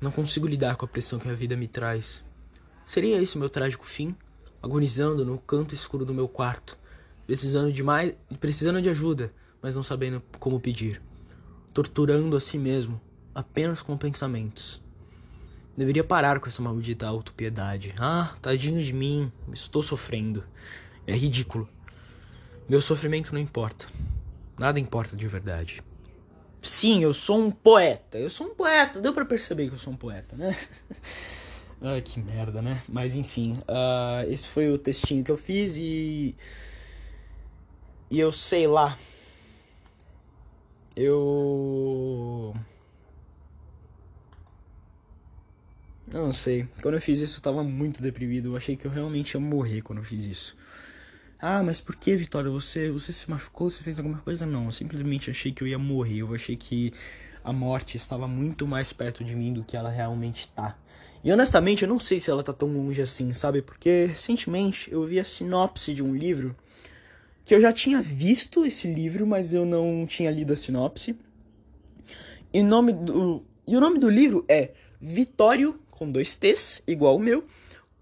Não 0.00 0.10
consigo 0.10 0.46
lidar 0.46 0.76
com 0.76 0.84
a 0.84 0.88
pressão 0.88 1.18
que 1.18 1.28
a 1.28 1.34
vida 1.34 1.56
me 1.56 1.68
traz. 1.68 2.24
Seria 2.84 3.20
esse 3.22 3.38
meu 3.38 3.48
trágico 3.48 3.86
fim? 3.86 4.14
Agonizando 4.60 5.24
no 5.24 5.38
canto 5.38 5.74
escuro 5.74 6.04
do 6.04 6.12
meu 6.12 6.28
quarto, 6.28 6.78
precisando 7.26 7.72
de 7.72 7.82
mais, 7.82 8.12
precisando 8.38 8.82
de 8.82 8.88
ajuda, 8.88 9.32
mas 9.60 9.76
não 9.76 9.82
sabendo 9.82 10.22
como 10.38 10.60
pedir. 10.60 11.00
Torturando 11.72 12.36
a 12.36 12.40
si 12.40 12.58
mesmo, 12.58 13.00
apenas 13.34 13.82
com 13.82 13.96
pensamentos. 13.96 14.82
Deveria 15.76 16.04
parar 16.04 16.38
com 16.38 16.48
essa 16.48 16.62
maldita 16.62 17.06
autopiedade. 17.06 17.94
Ah, 17.98 18.34
tadinho 18.42 18.82
de 18.82 18.92
mim, 18.92 19.32
estou 19.52 19.82
sofrendo. 19.82 20.44
É 21.06 21.14
ridículo. 21.14 21.68
Meu 22.68 22.80
sofrimento 22.82 23.32
não 23.32 23.40
importa. 23.40 23.86
Nada 24.58 24.78
importa 24.78 25.16
de 25.16 25.26
verdade. 25.26 25.82
Sim, 26.62 27.02
eu 27.02 27.12
sou 27.12 27.40
um 27.40 27.50
poeta. 27.50 28.18
Eu 28.18 28.30
sou 28.30 28.48
um 28.48 28.54
poeta. 28.54 29.00
Deu 29.00 29.12
para 29.12 29.24
perceber 29.24 29.68
que 29.68 29.74
eu 29.74 29.78
sou 29.78 29.92
um 29.92 29.96
poeta, 29.96 30.36
né? 30.36 30.56
Ai, 31.82 32.00
que 32.00 32.20
merda, 32.20 32.62
né? 32.62 32.80
Mas 32.88 33.16
enfim, 33.16 33.58
uh, 33.62 34.30
esse 34.30 34.46
foi 34.46 34.70
o 34.70 34.78
textinho 34.78 35.24
que 35.24 35.30
eu 35.30 35.36
fiz 35.36 35.76
e. 35.76 36.36
E 38.08 38.20
eu 38.20 38.30
sei 38.30 38.68
lá. 38.68 38.96
Eu. 40.94 42.54
Eu 46.12 46.26
não 46.26 46.32
sei. 46.32 46.68
Quando 46.82 46.94
eu 46.94 47.00
fiz 47.00 47.20
isso, 47.20 47.38
eu 47.38 47.42
tava 47.42 47.64
muito 47.64 48.02
deprimido. 48.02 48.50
Eu 48.50 48.56
achei 48.56 48.76
que 48.76 48.86
eu 48.86 48.90
realmente 48.90 49.32
ia 49.32 49.40
morrer 49.40 49.80
quando 49.80 50.00
eu 50.00 50.04
fiz 50.04 50.24
isso. 50.24 50.56
Ah, 51.40 51.62
mas 51.62 51.80
por 51.80 51.96
que, 51.96 52.14
Vitória? 52.14 52.50
Você, 52.50 52.90
você 52.90 53.12
se 53.12 53.30
machucou? 53.30 53.70
Você 53.70 53.82
fez 53.82 53.98
alguma 53.98 54.18
coisa? 54.18 54.44
Não. 54.44 54.66
Eu 54.66 54.72
simplesmente 54.72 55.30
achei 55.30 55.52
que 55.52 55.62
eu 55.62 55.66
ia 55.66 55.78
morrer. 55.78 56.18
Eu 56.18 56.34
achei 56.34 56.54
que 56.54 56.92
a 57.42 57.52
morte 57.52 57.96
estava 57.96 58.28
muito 58.28 58.66
mais 58.66 58.92
perto 58.92 59.24
de 59.24 59.34
mim 59.34 59.52
do 59.54 59.64
que 59.64 59.76
ela 59.76 59.88
realmente 59.88 60.48
tá. 60.48 60.76
E 61.24 61.32
honestamente, 61.32 61.82
eu 61.82 61.88
não 61.88 61.98
sei 61.98 62.20
se 62.20 62.30
ela 62.30 62.42
tá 62.42 62.52
tão 62.52 62.68
longe 62.68 63.00
assim, 63.00 63.32
sabe? 63.32 63.62
Porque 63.62 64.06
recentemente 64.06 64.92
eu 64.92 65.06
vi 65.06 65.18
a 65.18 65.24
sinopse 65.24 65.94
de 65.94 66.02
um 66.02 66.14
livro 66.14 66.54
que 67.44 67.54
eu 67.54 67.60
já 67.60 67.72
tinha 67.72 68.00
visto 68.00 68.64
esse 68.64 68.92
livro, 68.92 69.26
mas 69.26 69.52
eu 69.52 69.64
não 69.64 70.06
tinha 70.06 70.30
lido 70.30 70.52
a 70.52 70.56
sinopse. 70.56 71.16
E 72.52 72.60
o 72.60 72.64
nome 72.64 72.92
do, 72.92 73.44
e 73.66 73.76
o 73.76 73.80
nome 73.80 73.98
do 73.98 74.10
livro 74.10 74.44
é 74.48 74.72
Vitório 75.00 75.80
com 76.02 76.10
dois 76.10 76.34
T's, 76.34 76.82
igual 76.84 77.14
o 77.14 77.20
meu, 77.20 77.46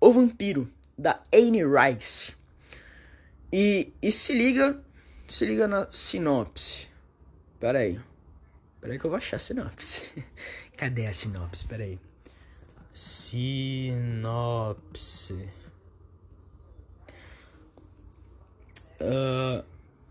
O 0.01 0.11
Vampiro, 0.11 0.73
da 0.97 1.23
Anne 1.35 1.61
Rice. 1.63 2.33
E, 3.53 3.93
e 4.01 4.11
se 4.11 4.33
liga, 4.33 4.83
se 5.29 5.45
liga 5.45 5.69
na 5.69 5.87
sinopse. 5.91 6.89
Pera 7.59 7.81
aí. 7.81 8.01
Pera 8.81 8.95
aí 8.95 8.99
que 8.99 9.05
eu 9.05 9.11
vou 9.11 9.19
achar 9.19 9.37
a 9.37 9.39
sinopse. 9.39 10.25
Cadê 10.79 11.07
a 11.07 11.13
sinopse? 11.13 11.67
Pera 11.67 11.85
aí. 11.85 12.01
Sinopse. 12.91 13.91
Uh, 18.99 19.63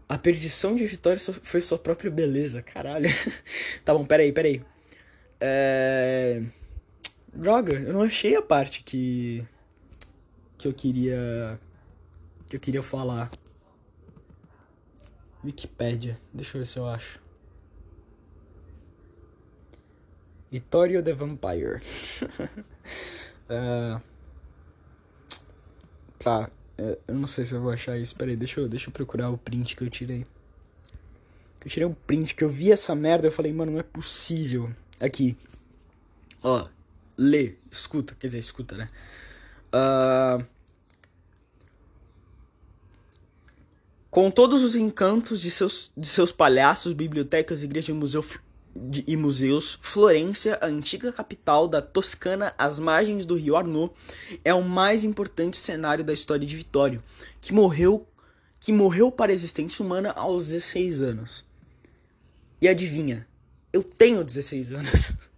a 0.08 0.18
perdição 0.20 0.76
de 0.76 0.86
Vitória 0.86 1.20
foi 1.42 1.62
sua 1.62 1.80
própria 1.80 2.12
beleza, 2.12 2.62
caralho. 2.62 3.10
tá 3.84 3.96
bom, 3.96 4.06
peraí, 4.06 4.32
peraí. 4.32 4.64
É... 5.42 6.44
Droga, 7.34 7.74
eu 7.74 7.94
não 7.94 8.02
achei 8.02 8.36
a 8.36 8.42
parte 8.42 8.84
que. 8.84 9.46
que 10.58 10.68
eu 10.68 10.74
queria. 10.74 11.60
que 12.48 12.56
eu 12.56 12.60
queria 12.60 12.84
falar. 12.84 13.32
Wikipedia, 15.44 16.20
deixa 16.34 16.58
eu 16.58 16.62
ver 16.62 16.68
se 16.68 16.78
eu 16.78 16.88
acho. 16.88 17.20
Vittorio 20.52 21.04
the 21.04 21.14
Vampire. 21.14 21.82
uh, 23.50 24.02
tá, 26.18 26.50
é, 26.78 26.98
eu 27.08 27.16
não 27.16 27.28
sei 27.28 27.46
se 27.46 27.54
eu 27.54 27.62
vou 27.62 27.72
achar 27.72 27.98
isso. 27.98 28.16
Peraí, 28.16 28.36
deixa 28.36 28.60
eu, 28.60 28.68
deixa 28.68 28.90
eu 28.90 28.94
procurar 28.94 29.30
o 29.30 29.38
print 29.38 29.76
que 29.76 29.84
eu 29.84 29.90
tirei. 29.90 30.26
Eu 31.64 31.70
tirei 31.70 31.88
um 31.88 31.94
print 31.94 32.36
que 32.36 32.44
eu 32.44 32.50
vi 32.50 32.72
essa 32.72 32.96
merda 32.96 33.28
eu 33.28 33.32
falei, 33.32 33.54
mano, 33.54 33.74
não 33.74 33.80
é 33.80 33.84
possível. 33.84 34.72
Aqui. 35.00 35.38
Ó, 36.42 36.68
lê, 37.20 37.56
escuta, 37.70 38.16
quer 38.18 38.28
dizer, 38.28 38.40
escuta, 38.40 38.78
né? 38.78 38.90
Uh, 39.74 40.44
com 44.10 44.32
todos 44.32 44.64
os 44.64 44.76
encantos 44.76 45.42
de 45.42 45.52
seus, 45.52 45.92
de 45.96 46.08
seus 46.08 46.32
palhaços, 46.32 46.94
bibliotecas, 46.94 47.62
igrejas 47.62 47.90
e, 47.90 47.94
museu, 47.94 48.26
de, 48.74 49.04
e 49.06 49.18
museus, 49.18 49.78
Florência, 49.82 50.58
a 50.62 50.68
antiga 50.68 51.12
capital 51.12 51.68
da 51.68 51.82
Toscana 51.82 52.54
às 52.58 52.80
margens 52.80 53.26
do 53.26 53.36
rio 53.36 53.58
Arno, 53.58 53.94
é 54.44 54.54
o 54.54 54.64
mais 54.64 55.04
importante 55.04 55.58
cenário 55.58 56.04
da 56.04 56.14
história 56.14 56.48
de 56.48 56.56
Vitório, 56.56 57.04
que 57.42 57.54
morreu, 57.54 58.08
que 58.62 58.72
morreu 58.72 59.12
para 59.12 59.32
a 59.32 59.36
existência 59.36 59.84
humana 59.84 60.12
aos 60.12 60.48
16 60.48 61.02
anos. 61.02 61.46
E 62.62 62.68
adivinha, 62.68 63.28
eu 63.74 63.84
tenho 63.84 64.24
16 64.24 64.72
anos. 64.72 65.14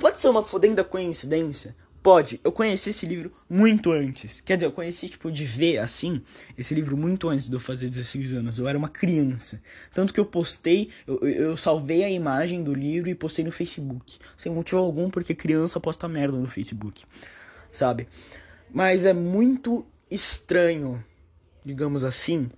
Pode 0.00 0.20
ser 0.20 0.28
uma 0.28 0.42
fodenda 0.42 0.84
coincidência? 0.84 1.74
Pode. 2.04 2.38
Eu 2.44 2.52
conheci 2.52 2.90
esse 2.90 3.06
livro 3.06 3.32
muito 3.48 3.90
antes. 3.90 4.42
Quer 4.42 4.58
dizer, 4.58 4.66
eu 4.66 4.72
conheci, 4.72 5.08
tipo, 5.08 5.32
de 5.32 5.42
ver 5.46 5.78
assim, 5.78 6.20
esse 6.56 6.74
livro 6.74 6.98
muito 6.98 7.30
antes 7.30 7.48
de 7.48 7.56
eu 7.56 7.60
fazer 7.60 7.88
16 7.88 8.34
anos. 8.34 8.58
Eu 8.58 8.68
era 8.68 8.76
uma 8.76 8.90
criança. 8.90 9.62
Tanto 9.94 10.12
que 10.12 10.20
eu 10.20 10.26
postei, 10.26 10.90
eu, 11.06 11.18
eu 11.26 11.56
salvei 11.56 12.04
a 12.04 12.10
imagem 12.10 12.62
do 12.62 12.74
livro 12.74 13.08
e 13.08 13.14
postei 13.14 13.42
no 13.42 13.50
Facebook. 13.50 14.18
Sem 14.36 14.52
motivo 14.52 14.82
algum, 14.82 15.08
porque 15.08 15.34
criança 15.34 15.80
posta 15.80 16.06
merda 16.06 16.36
no 16.36 16.46
Facebook. 16.46 17.04
Sabe? 17.72 18.06
Mas 18.70 19.06
é 19.06 19.14
muito 19.14 19.86
estranho, 20.10 21.02
digamos 21.64 22.04
assim, 22.04 22.50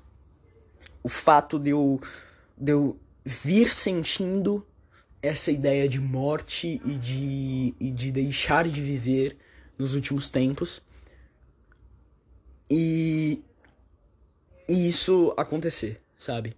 o 1.05 1.09
fato 1.09 1.57
de 1.57 1.71
eu 1.71 2.01
de 2.59 2.73
eu 2.73 2.99
vir 3.25 3.73
sentindo 3.73 4.67
essa 5.23 5.51
ideia 5.51 5.89
de 5.89 6.01
morte 6.01 6.81
e 6.85 6.95
de, 6.95 7.75
e 7.81 7.91
de 7.91 8.13
deixar 8.13 8.69
de 8.69 8.81
viver 8.81 9.37
nos 9.79 9.95
últimos 9.95 10.31
tempos. 10.31 10.83
E, 12.71 13.43
e 14.69 14.89
isso 14.89 15.33
acontecer, 15.37 16.01
sabe? 16.17 16.57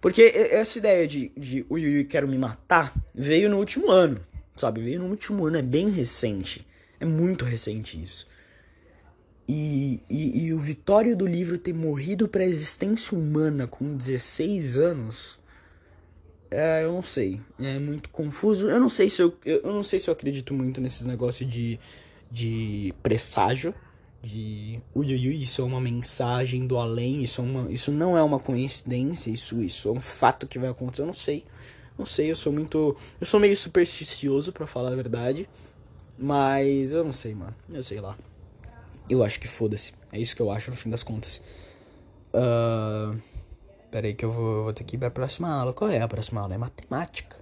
Porque 0.00 0.22
essa 0.22 0.78
ideia 0.78 1.06
de, 1.06 1.30
de 1.36 1.66
ui, 1.68 1.98
ui, 1.98 2.04
quero 2.04 2.26
me 2.26 2.38
matar 2.38 2.94
veio 3.14 3.50
no 3.50 3.58
último 3.58 3.90
ano, 3.90 4.20
sabe? 4.56 4.82
Veio 4.82 5.00
no 5.00 5.06
último 5.06 5.46
ano, 5.46 5.58
é 5.58 5.62
bem 5.62 5.90
recente. 5.90 6.66
É 6.98 7.04
muito 7.04 7.44
recente 7.44 8.00
isso. 8.02 8.26
E, 9.52 10.00
e, 10.08 10.44
e 10.44 10.54
o 10.54 10.60
Vitório 10.60 11.16
do 11.16 11.26
livro 11.26 11.58
ter 11.58 11.74
morrido 11.74 12.28
para 12.28 12.44
a 12.44 12.46
existência 12.46 13.18
humana 13.18 13.66
com 13.66 13.96
16 13.96 14.78
anos. 14.78 15.39
É, 16.50 16.82
eu 16.84 16.92
não 16.92 17.02
sei. 17.02 17.40
É 17.58 17.78
muito 17.78 18.08
confuso. 18.10 18.68
Eu 18.68 18.80
não 18.80 18.88
sei 18.88 19.08
se 19.08 19.22
eu, 19.22 19.34
eu 19.44 19.72
não 19.72 19.84
sei 19.84 19.98
se 19.98 20.08
eu 20.08 20.12
acredito 20.12 20.52
muito 20.52 20.80
nesses 20.80 21.06
negócios 21.06 21.48
de, 21.48 21.78
de 22.30 22.94
presságio 23.02 23.74
de 24.22 24.78
ui, 24.94 25.06
ui, 25.06 25.28
ui, 25.28 25.42
isso 25.42 25.62
é 25.62 25.64
uma 25.64 25.80
mensagem 25.80 26.66
do 26.66 26.76
além, 26.76 27.22
isso, 27.22 27.40
é 27.40 27.44
uma, 27.44 27.72
isso 27.72 27.90
não 27.90 28.18
é 28.18 28.22
uma 28.22 28.38
coincidência, 28.38 29.30
isso, 29.30 29.62
isso 29.62 29.88
é 29.88 29.92
um 29.92 30.00
fato 30.00 30.46
que 30.46 30.58
vai 30.58 30.68
acontecer, 30.68 31.02
eu 31.02 31.06
não 31.06 31.14
sei. 31.14 31.44
Não 31.98 32.06
sei, 32.06 32.30
eu 32.30 32.36
sou 32.36 32.50
muito. 32.50 32.96
Eu 33.20 33.26
sou 33.26 33.38
meio 33.38 33.54
supersticioso, 33.54 34.52
para 34.52 34.66
falar 34.66 34.90
a 34.92 34.94
verdade. 34.94 35.46
Mas 36.18 36.92
eu 36.92 37.04
não 37.04 37.12
sei, 37.12 37.34
mano. 37.34 37.54
Eu 37.70 37.82
sei 37.82 38.00
lá. 38.00 38.16
Eu 39.08 39.22
acho 39.22 39.38
que 39.38 39.46
foda-se. 39.46 39.92
É 40.10 40.18
isso 40.18 40.34
que 40.34 40.40
eu 40.40 40.50
acho 40.50 40.70
no 40.70 40.76
fim 40.78 40.88
das 40.88 41.02
contas. 41.02 41.42
Uh, 42.32 43.20
pera 43.90 44.06
aí 44.06 44.14
que 44.14 44.24
eu 44.24 44.32
vou, 44.32 44.64
vou 44.64 44.72
ter 44.72 44.84
que 44.84 44.96
ir 44.96 44.98
pra 44.98 45.10
próxima 45.10 45.48
aula. 45.52 45.72
Qual 45.72 45.90
é 45.90 46.00
a 46.00 46.08
próxima 46.08 46.40
aula? 46.40 46.54
É 46.54 46.58
matemática. 46.58 47.36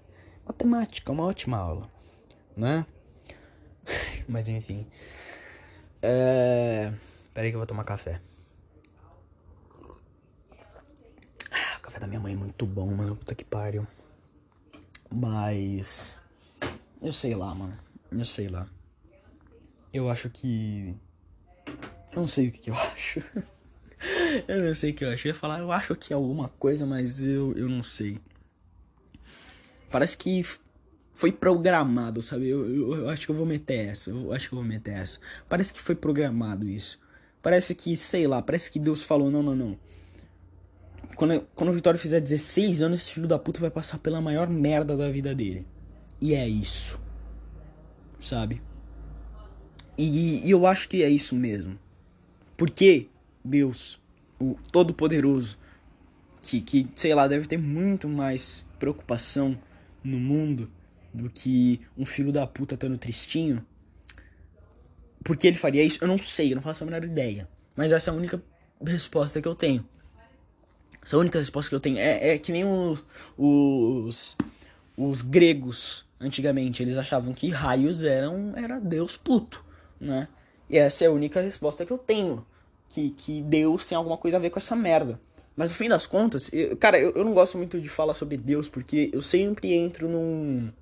Matemática, 0.47 1.13
uma 1.13 1.25
ótima 1.25 1.59
aula. 1.59 1.89
Né? 2.57 2.87
Mas 4.29 4.49
enfim. 4.49 4.87
É... 6.03 6.93
Pera 7.35 7.47
aí 7.47 7.51
que 7.51 7.57
eu 7.57 7.61
vou 7.61 7.67
tomar 7.67 7.85
café. 7.85 8.21
Ah, 11.51 11.77
o 11.79 11.81
café 11.81 12.01
da 12.01 12.07
minha 12.07 12.21
mãe 12.21 12.33
é 12.33 12.37
muito 12.37 12.67
bom, 12.67 12.95
mano. 12.95 13.17
Puta 13.17 13.35
que 13.35 13.45
pariu. 13.45 13.87
Mas. 15.11 16.17
Eu 17.01 17.13
sei 17.13 17.35
lá, 17.35 17.55
mano. 17.55 17.79
Eu 18.11 18.25
sei 18.25 18.49
lá. 18.49 18.67
Eu 19.93 20.11
acho 20.11 20.31
que. 20.31 20.97
Não 22.15 22.27
sei 22.27 22.49
o 22.49 22.53
que, 22.53 22.59
que 22.59 22.71
eu 22.71 22.75
acho. 22.93 23.23
eu 24.47 24.65
não 24.65 24.75
sei 24.75 24.91
o 24.91 24.95
que 24.95 25.05
eu 25.05 25.11
acho. 25.11 25.27
Eu 25.27 25.33
ia 25.33 25.39
falar, 25.39 25.61
eu 25.61 25.73
acho 25.73 25.95
que 25.97 26.13
é 26.13 26.17
alguma 26.17 26.49
coisa, 26.49 26.87
mas 26.87 27.23
eu, 27.23 27.53
eu 27.57 27.69
não 27.69 27.83
sei. 27.83 28.19
Parece 29.91 30.17
que 30.17 30.43
foi 31.15 31.33
programado, 31.33 32.23
sabe? 32.23 32.49
Eu, 32.49 32.73
eu, 32.73 32.95
eu, 32.95 33.09
acho 33.09 33.27
que 33.27 33.33
eu 33.33 33.37
vou 33.37 33.47
meter 33.47 33.89
essa. 33.89 34.11
Eu 34.11 34.33
acho 34.33 34.49
que 34.49 34.55
eu 34.55 34.59
vou 34.59 34.67
meter 34.67 34.93
essa. 34.93 35.19
Parece 35.49 35.73
que 35.73 35.81
foi 35.81 35.95
programado 35.95 36.69
isso. 36.69 36.99
Parece 37.43 37.75
que, 37.75 37.97
sei 37.97 38.27
lá, 38.27 38.43
parece 38.43 38.71
que 38.71 38.79
Deus 38.79 39.03
falou: 39.03 39.31
não, 39.31 39.43
não, 39.43 39.55
não. 39.55 39.79
Quando, 41.17 41.41
quando 41.55 41.71
o 41.71 41.73
Vitório 41.73 41.99
fizer 41.99 42.21
16 42.21 42.83
anos, 42.83 43.01
esse 43.01 43.13
filho 43.13 43.27
da 43.27 43.39
puta 43.39 43.61
vai 43.61 43.71
passar 43.71 43.99
pela 43.99 44.21
maior 44.21 44.49
merda 44.49 44.97
da 44.97 45.11
vida 45.11 45.35
dele. 45.35 45.67
E 46.21 46.35
é 46.35 46.49
isso. 46.49 47.01
Sabe? 48.21 48.63
E, 49.97 50.47
e 50.47 50.51
eu 50.51 50.67
acho 50.67 50.89
que 50.89 51.03
é 51.03 51.09
isso 51.09 51.35
mesmo. 51.35 51.77
Porque 52.57 53.09
Deus, 53.45 54.01
o 54.41 54.57
Todo-Poderoso, 54.71 55.59
que, 56.43 56.61
que, 56.61 56.89
sei 56.95 57.15
lá, 57.15 57.27
deve 57.27 57.47
ter 57.47 57.59
muito 57.59 58.09
mais 58.09 58.65
preocupação 58.79 59.59
no 60.03 60.19
mundo 60.19 60.71
do 61.13 61.29
que 61.29 61.81
um 61.97 62.05
filho 62.05 62.33
da 62.33 62.47
puta 62.47 62.75
estando 62.75 62.97
tristinho. 62.97 63.65
Por 65.25 65.37
que 65.37 65.47
ele 65.47 65.57
faria 65.57 65.83
isso? 65.83 65.99
Eu 66.01 66.09
não 66.09 66.19
sei, 66.19 66.53
eu 66.53 66.57
não 66.57 66.63
faço 66.63 66.85
a 66.85 66.87
menor 66.87 67.05
ideia. 67.05 67.49
Mas 67.75 67.93
essa 67.93 68.11
é 68.11 68.13
a 68.13 68.17
única 68.17 68.43
resposta 68.85 69.43
que 69.43 69.49
eu 69.49 69.55
tenho. 69.55 69.87
Essa 71.03 71.17
é 71.17 71.17
a 71.17 71.21
única 71.21 71.39
resposta 71.39 71.69
que 71.69 71.75
eu 71.75 71.81
tenho. 71.81 71.99
É, 71.99 72.35
é 72.35 72.39
que 72.39 72.53
nem 72.53 72.65
os, 72.65 73.05
os, 73.37 74.37
os 74.97 75.23
gregos 75.23 76.07
antigamente. 76.21 76.83
Eles 76.83 76.97
achavam 76.97 77.33
que 77.33 77.49
raios 77.51 78.03
eram 78.03 78.53
era 78.57 78.81
Deus 78.81 79.17
puto, 79.17 79.65
né? 80.01 80.29
E 80.71 80.77
essa 80.77 81.05
é 81.05 81.09
a 81.09 81.13
única 81.13 81.41
resposta 81.41 81.85
que 81.85 81.93
eu 81.93 81.99
tenho. 81.99 82.45
Que, 82.91 83.11
que 83.11 83.43
Deus 83.43 83.87
tem 83.87 83.97
alguma 83.97 84.17
coisa 84.17 84.37
a 84.37 84.41
ver 84.41 84.51
com 84.51 84.59
essa 84.59 84.75
merda. 84.75 85.21
Mas 85.59 85.71
no 85.71 85.77
fim 85.77 85.89
das 85.89 86.07
contas, 86.07 86.49
eu, 86.53 86.77
cara, 86.77 86.99
eu, 87.01 87.11
eu 87.17 87.25
não 87.25 87.35
gosto 87.35 87.59
muito 87.59 87.81
de 87.81 87.89
falar 87.89 88.15
sobre 88.15 88.37
Deus 88.37 88.69
porque 88.69 89.11
eu 89.13 89.21
sempre 89.21 89.73
entro 89.73 90.09
num 90.09 90.73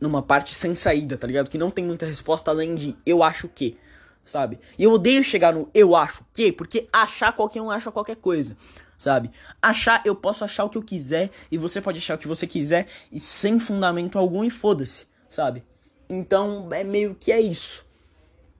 numa 0.00 0.22
parte 0.22 0.54
sem 0.54 0.74
saída, 0.74 1.16
tá 1.16 1.26
ligado? 1.26 1.48
Que 1.48 1.58
não 1.58 1.70
tem 1.70 1.84
muita 1.84 2.06
resposta 2.06 2.50
além 2.50 2.74
de 2.74 2.96
eu 3.04 3.22
acho 3.22 3.48
que, 3.48 3.76
sabe? 4.24 4.58
E 4.76 4.82
eu 4.84 4.92
odeio 4.92 5.22
chegar 5.24 5.52
no 5.52 5.68
eu 5.74 5.94
acho 5.94 6.24
que, 6.32 6.52
porque 6.52 6.88
achar 6.92 7.32
qualquer 7.32 7.62
um 7.62 7.70
acha 7.70 7.90
qualquer 7.90 8.16
coisa, 8.16 8.56
sabe? 8.96 9.30
Achar, 9.62 10.02
eu 10.04 10.14
posso 10.14 10.44
achar 10.44 10.64
o 10.64 10.70
que 10.70 10.78
eu 10.78 10.82
quiser 10.82 11.30
e 11.50 11.56
você 11.56 11.80
pode 11.80 11.98
achar 11.98 12.16
o 12.16 12.18
que 12.18 12.28
você 12.28 12.46
quiser 12.46 12.86
e 13.12 13.20
sem 13.20 13.60
fundamento 13.60 14.18
algum 14.18 14.44
e 14.44 14.50
foda-se, 14.50 15.06
sabe? 15.30 15.64
Então 16.08 16.68
é 16.72 16.82
meio 16.82 17.14
que 17.14 17.30
é 17.30 17.40
isso, 17.40 17.86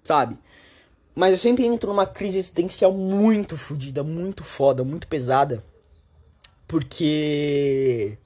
sabe? 0.03 0.39
Mas 1.19 1.33
eu 1.33 1.37
sempre 1.37 1.67
entro 1.67 1.91
numa 1.91 2.07
crise 2.07 2.39
existencial 2.39 2.93
muito 2.93 3.57
fodida, 3.57 4.05
muito 4.05 4.45
foda, 4.45 4.85
muito 4.85 5.09
pesada. 5.09 5.65
Porque 6.65 8.17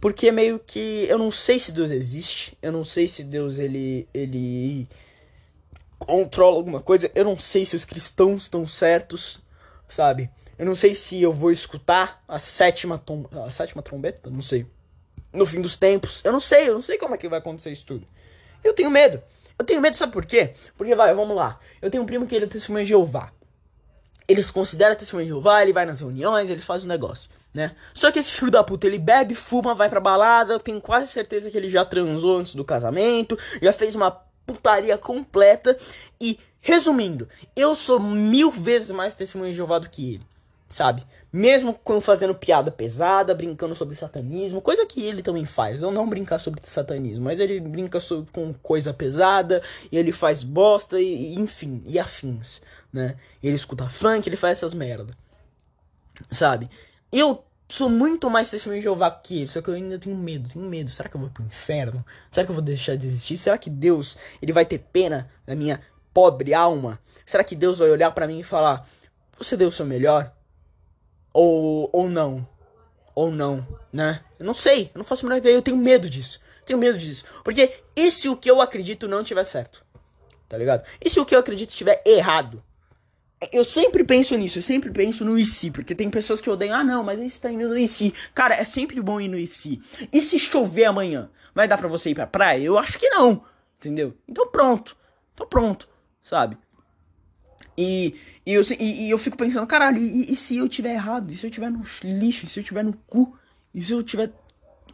porque 0.00 0.32
meio 0.32 0.58
que 0.58 1.04
eu 1.06 1.18
não 1.18 1.30
sei 1.30 1.58
se 1.58 1.72
Deus 1.72 1.90
existe, 1.90 2.56
eu 2.62 2.72
não 2.72 2.86
sei 2.86 3.06
se 3.06 3.22
Deus 3.22 3.58
ele 3.58 4.08
ele 4.14 4.88
controla 5.98 6.56
alguma 6.56 6.80
coisa, 6.80 7.10
eu 7.14 7.22
não 7.22 7.38
sei 7.38 7.66
se 7.66 7.76
os 7.76 7.84
cristãos 7.84 8.44
estão 8.44 8.66
certos, 8.66 9.42
sabe? 9.86 10.30
Eu 10.58 10.64
não 10.64 10.74
sei 10.74 10.94
se 10.94 11.20
eu 11.20 11.34
vou 11.34 11.52
escutar 11.52 12.24
a 12.26 12.38
sétima 12.38 12.96
tom, 12.96 13.26
a 13.44 13.50
sétima 13.50 13.82
trombeta, 13.82 14.30
não 14.30 14.40
sei. 14.40 14.64
No 15.34 15.44
fim 15.44 15.60
dos 15.60 15.76
tempos, 15.76 16.22
eu 16.24 16.32
não 16.32 16.40
sei, 16.40 16.70
eu 16.70 16.72
não 16.72 16.82
sei 16.82 16.96
como 16.96 17.14
é 17.14 17.18
que 17.18 17.28
vai 17.28 17.40
acontecer 17.40 17.72
isso 17.72 17.84
tudo. 17.84 18.08
Eu 18.64 18.72
tenho 18.72 18.90
medo. 18.90 19.22
Eu 19.58 19.64
tenho 19.64 19.80
medo, 19.80 19.96
sabe 19.96 20.12
por 20.12 20.24
quê? 20.24 20.54
Porque 20.76 20.94
vai, 20.94 21.12
vamos 21.14 21.36
lá. 21.36 21.58
Eu 21.82 21.90
tenho 21.90 22.02
um 22.02 22.06
primo 22.06 22.26
que 22.26 22.34
ele 22.34 22.44
é 22.44 22.48
testemunha 22.48 22.84
de 22.84 22.90
Jeová. 22.90 23.32
Eles 24.26 24.50
consideram 24.50 24.94
testemunha 24.94 25.24
de 25.24 25.30
Jeová, 25.30 25.62
ele 25.62 25.72
vai 25.72 25.86
nas 25.86 26.00
reuniões, 26.00 26.50
eles 26.50 26.64
fazem 26.64 26.86
um 26.86 26.90
negócio 26.90 27.30
né? 27.52 27.74
Só 27.94 28.10
que 28.10 28.18
esse 28.18 28.30
filho 28.30 28.50
da 28.50 28.62
puta, 28.62 28.86
ele 28.86 28.98
bebe, 28.98 29.34
fuma, 29.34 29.74
vai 29.74 29.88
pra 29.88 30.00
balada, 30.00 30.52
eu 30.52 30.60
tenho 30.60 30.80
quase 30.80 31.08
certeza 31.08 31.50
que 31.50 31.56
ele 31.56 31.68
já 31.68 31.84
transou 31.84 32.38
antes 32.38 32.54
do 32.54 32.64
casamento, 32.64 33.38
já 33.60 33.72
fez 33.72 33.94
uma 33.94 34.10
putaria 34.46 34.96
completa 34.96 35.76
e, 36.20 36.38
resumindo, 36.60 37.28
eu 37.56 37.74
sou 37.74 37.98
mil 37.98 38.50
vezes 38.50 38.90
mais 38.90 39.14
testemunho 39.14 39.50
de 39.50 39.56
Jeová 39.56 39.78
do 39.78 39.90
que 39.90 40.14
ele, 40.14 40.26
sabe? 40.68 41.04
Mesmo 41.32 41.74
com 41.74 42.00
fazendo 42.00 42.34
piada 42.34 42.70
pesada, 42.70 43.34
brincando 43.34 43.74
sobre 43.74 43.94
satanismo, 43.94 44.62
coisa 44.62 44.86
que 44.86 45.04
ele 45.04 45.22
também 45.22 45.44
faz. 45.44 45.82
Eu 45.82 45.90
não 45.90 46.08
brincar 46.08 46.38
sobre 46.38 46.60
satanismo, 46.64 47.24
mas 47.24 47.38
ele 47.38 47.60
brinca 47.60 48.00
sobre, 48.00 48.30
com 48.30 48.54
coisa 48.54 48.94
pesada, 48.94 49.62
e 49.92 49.98
ele 49.98 50.10
faz 50.10 50.42
bosta, 50.42 51.00
e, 51.00 51.34
enfim, 51.34 51.82
e 51.86 51.98
afins, 51.98 52.62
né? 52.92 53.16
Ele 53.42 53.56
escuta 53.56 53.88
funk, 53.88 54.26
ele 54.26 54.36
faz 54.36 54.58
essas 54.58 54.72
merda. 54.72 55.12
Sabe? 56.30 56.70
Eu 57.12 57.44
sou 57.68 57.90
muito 57.90 58.30
mais 58.30 58.50
testemunho 58.50 58.80
de 58.80 58.84
Jeová 58.84 59.10
que 59.10 59.40
ele, 59.40 59.48
só 59.48 59.60
que 59.60 59.68
eu 59.68 59.74
ainda 59.74 59.98
tenho 59.98 60.16
medo, 60.16 60.48
tenho 60.48 60.64
medo. 60.64 60.90
Será 60.90 61.08
que 61.08 61.16
eu 61.16 61.20
vou 61.20 61.28
pro 61.28 61.44
inferno? 61.44 62.04
Será 62.30 62.46
que 62.46 62.50
eu 62.50 62.54
vou 62.54 62.64
deixar 62.64 62.96
de 62.96 63.06
existir? 63.06 63.36
Será 63.36 63.58
que 63.58 63.68
Deus, 63.68 64.16
ele 64.40 64.52
vai 64.52 64.64
ter 64.64 64.78
pena 64.78 65.28
da 65.46 65.54
minha 65.54 65.80
pobre 66.14 66.54
alma? 66.54 66.98
Será 67.26 67.44
que 67.44 67.54
Deus 67.54 67.78
vai 67.78 67.90
olhar 67.90 68.10
para 68.12 68.26
mim 68.26 68.40
e 68.40 68.44
falar: 68.44 68.86
"Você 69.36 69.56
deu 69.56 69.68
o 69.68 69.72
seu 69.72 69.84
melhor?" 69.84 70.34
Ou 71.40 71.88
ou 71.92 72.08
não? 72.08 72.44
Ou 73.14 73.30
não, 73.30 73.64
né? 73.92 74.24
Eu 74.40 74.44
não 74.44 74.54
sei, 74.54 74.90
eu 74.92 74.98
não 74.98 75.04
faço 75.04 75.24
a 75.24 75.28
menor 75.28 75.38
ideia, 75.38 75.54
eu 75.54 75.62
tenho 75.62 75.76
medo 75.76 76.10
disso. 76.10 76.40
Tenho 76.66 76.80
medo 76.80 76.98
disso. 76.98 77.24
Porque 77.44 77.72
e 77.94 78.10
se 78.10 78.28
o 78.28 78.36
que 78.36 78.50
eu 78.50 78.60
acredito 78.60 79.06
não 79.06 79.22
tiver 79.22 79.44
certo? 79.44 79.84
Tá 80.48 80.58
ligado? 80.58 80.84
E 81.00 81.08
se 81.08 81.20
o 81.20 81.24
que 81.24 81.36
eu 81.36 81.38
acredito 81.38 81.70
estiver 81.70 82.02
errado? 82.04 82.60
Eu 83.52 83.62
sempre 83.62 84.02
penso 84.02 84.36
nisso, 84.36 84.58
eu 84.58 84.62
sempre 84.64 84.90
penso 84.90 85.24
no 85.24 85.38
IC, 85.38 85.70
porque 85.70 85.94
tem 85.94 86.10
pessoas 86.10 86.40
que 86.40 86.50
odeiam, 86.50 86.74
ah 86.74 86.82
não, 86.82 87.04
mas 87.04 87.20
você 87.20 87.40
tá 87.40 87.52
indo 87.52 87.68
no 87.68 87.78
IC. 87.78 88.12
Cara, 88.34 88.56
é 88.56 88.64
sempre 88.64 89.00
bom 89.00 89.20
ir 89.20 89.28
no 89.28 89.38
IC. 89.38 89.80
E 90.12 90.20
se 90.20 90.40
chover 90.40 90.86
amanhã? 90.86 91.30
Vai 91.54 91.68
dar 91.68 91.78
pra 91.78 91.86
você 91.86 92.10
ir 92.10 92.16
pra 92.16 92.26
praia? 92.26 92.64
Eu 92.64 92.76
acho 92.76 92.98
que 92.98 93.08
não, 93.10 93.44
entendeu? 93.78 94.12
Então 94.26 94.48
pronto, 94.48 94.96
então 95.32 95.46
pronto, 95.46 95.88
sabe? 96.20 96.58
E, 97.80 98.16
e, 98.44 98.54
eu, 98.54 98.62
e, 98.76 99.06
e 99.06 99.10
eu 99.10 99.16
fico 99.16 99.36
pensando, 99.36 99.64
caralho, 99.64 99.98
e, 99.98 100.32
e, 100.32 100.34
se 100.34 100.56
eu 100.56 100.68
tiver 100.68 100.94
errado? 100.94 101.30
E 101.30 101.36
se 101.36 101.46
eu 101.46 101.50
tiver 101.50 101.70
no 101.70 101.84
lixo? 102.02 102.44
E 102.44 102.48
se 102.48 102.58
eu 102.58 102.64
tiver 102.64 102.82
no 102.82 102.92
cu? 103.06 103.38
E 103.72 103.80
se 103.80 103.92
eu 103.92 104.02
tiver 104.02 104.32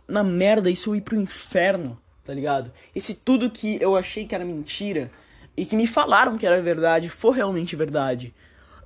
na 0.07 0.23
merda? 0.23 0.71
E 0.71 0.77
se 0.77 0.87
eu 0.87 0.95
ir 0.95 1.01
pro 1.01 1.19
inferno? 1.19 1.99
Tá 2.23 2.35
ligado? 2.35 2.71
E 2.95 3.01
se 3.01 3.15
tudo 3.15 3.51
que 3.51 3.79
eu 3.81 3.97
achei 3.97 4.27
que 4.27 4.35
era 4.35 4.45
mentira 4.45 5.11
e 5.57 5.65
que 5.65 5.75
me 5.77 5.87
falaram 5.87 6.37
que 6.37 6.47
era 6.47 6.61
verdade 6.61 7.09
for 7.09 7.31
realmente 7.31 7.75
verdade. 7.75 8.35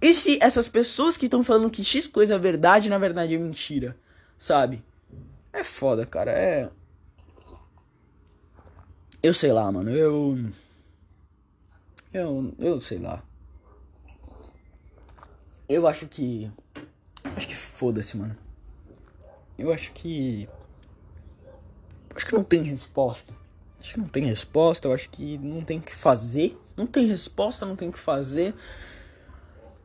E 0.01 0.15
se 0.15 0.39
essas 0.41 0.69
pessoas 0.69 1.17
que 1.17 1.25
estão 1.25 1.43
falando 1.43 1.69
que 1.69 1.83
X 1.83 2.07
coisa 2.07 2.37
é 2.37 2.39
verdade, 2.39 2.89
na 2.89 2.99
verdade 2.99 3.35
é 3.35 3.39
mentira, 3.39 3.97
sabe? 4.39 4.81
É 5.53 5.65
foda, 5.65 6.07
cara, 6.07 6.31
é. 6.31 6.71
Eu 9.21 9.35
sei 9.35 9.53
lá, 9.53 9.73
mano, 9.73 9.91
eu. 9.91 10.39
Eu. 12.13 12.55
Eu 12.61 12.81
sei 12.81 12.99
lá. 12.99 13.25
Eu 15.69 15.87
acho 15.87 16.07
que. 16.07 16.51
Acho 17.37 17.47
que 17.47 17.55
foda-se, 17.55 18.17
mano. 18.17 18.37
Eu 19.59 19.73
acho 19.73 19.93
que. 19.93 20.49
Acho 22.15 22.27
que 22.27 22.35
não 22.35 22.45
tem 22.45 22.63
resposta. 22.63 23.35
Acho 23.81 23.95
que 23.95 24.01
não 24.01 24.09
tem 24.09 24.25
resposta, 24.25 24.89
eu 24.89 24.93
acho 24.93 25.09
que 25.11 25.39
não 25.39 25.63
tem 25.63 25.79
o 25.79 25.83
que 25.83 25.95
fazer. 25.95 26.57
Não 26.77 26.87
tem 26.87 27.07
resposta, 27.07 27.67
não 27.67 27.77
tem 27.77 27.89
o 27.89 27.93
que 27.93 27.99
fazer. 27.99 28.55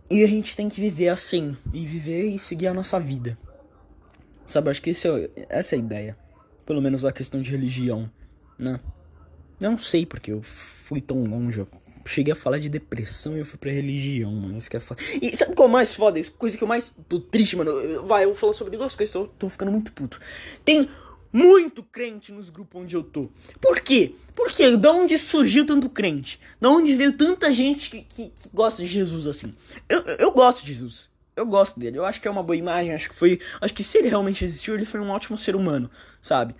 E 0.10 0.24
a 0.24 0.28
gente 0.28 0.56
tem 0.56 0.69
que 0.69 0.80
viver 0.80 1.10
assim. 1.10 1.58
E 1.74 1.86
viver 1.86 2.30
e 2.30 2.39
seguir 2.39 2.67
a 2.67 2.74
nossa 2.74 3.00
vida. 3.00 3.38
Sabe, 4.46 4.69
acho 4.69 4.82
que 4.82 4.89
é, 4.89 5.48
essa 5.50 5.76
é 5.76 5.78
a 5.78 5.80
ideia. 5.80 6.17
Pelo 6.65 6.82
menos 6.82 7.06
a 7.06 7.12
questão 7.12 7.41
de 7.41 7.52
religião, 7.52 8.10
né? 8.58 8.80
Não 9.60 9.78
sei 9.78 10.06
porque 10.06 10.32
eu 10.32 10.41
fui 10.41 11.02
tão 11.02 11.24
longe. 11.24 11.60
Eu 11.60 11.67
cheguei 12.05 12.33
a 12.33 12.35
falar 12.35 12.59
de 12.59 12.69
depressão 12.69 13.35
e 13.35 13.39
eu 13.39 13.45
fui 13.45 13.57
pra 13.57 13.71
religião, 13.71 14.31
mano. 14.31 14.57
Isso 14.57 14.69
que 14.69 14.77
é 14.77 14.79
foda. 14.79 15.01
E 15.21 15.35
sabe 15.35 15.55
qual 15.55 15.67
é 15.67 15.71
mais 15.71 15.93
foda? 15.93 16.21
Coisa 16.37 16.57
que 16.57 16.63
eu 16.63 16.67
mais 16.67 16.93
tô 17.07 17.19
triste, 17.19 17.55
mano. 17.55 18.03
Vai, 18.05 18.23
eu 18.23 18.29
vou 18.29 18.37
falar 18.37 18.53
sobre 18.53 18.77
duas 18.77 18.95
coisas, 18.95 19.13
eu 19.13 19.27
tô 19.39 19.49
ficando 19.49 19.71
muito 19.71 19.91
puto. 19.91 20.19
Tem 20.63 20.89
muito 21.31 21.81
crente 21.81 22.31
nos 22.31 22.49
grupos 22.49 22.81
onde 22.81 22.95
eu 22.95 23.03
tô. 23.03 23.29
Por 23.59 23.79
quê? 23.79 24.13
Porque 24.35 24.77
da 24.77 24.91
onde 24.91 25.17
surgiu 25.17 25.65
tanto 25.65 25.89
crente? 25.89 26.39
Da 26.61 26.69
onde 26.69 26.95
veio 26.95 27.17
tanta 27.17 27.51
gente 27.51 27.89
que, 27.89 28.01
que, 28.03 28.29
que, 28.29 28.49
gosta 28.53 28.83
de 28.83 28.87
Jesus 28.87 29.25
assim? 29.25 29.53
Eu, 29.89 30.03
eu 30.19 30.31
gosto 30.31 30.63
de 30.63 30.73
Jesus. 30.73 31.09
Eu 31.35 31.47
gosto 31.47 31.79
dele. 31.79 31.97
Eu 31.97 32.05
acho 32.05 32.21
que 32.21 32.27
é 32.27 32.31
uma 32.31 32.43
boa 32.43 32.55
imagem. 32.55 32.93
Acho 32.93 33.09
que 33.09 33.15
foi. 33.15 33.39
Acho 33.59 33.73
que 33.73 33.83
se 33.83 33.97
ele 33.97 34.09
realmente 34.09 34.45
existiu, 34.45 34.75
ele 34.75 34.85
foi 34.85 34.99
um 34.99 35.09
ótimo 35.09 35.35
ser 35.35 35.55
humano, 35.55 35.89
sabe? 36.21 36.55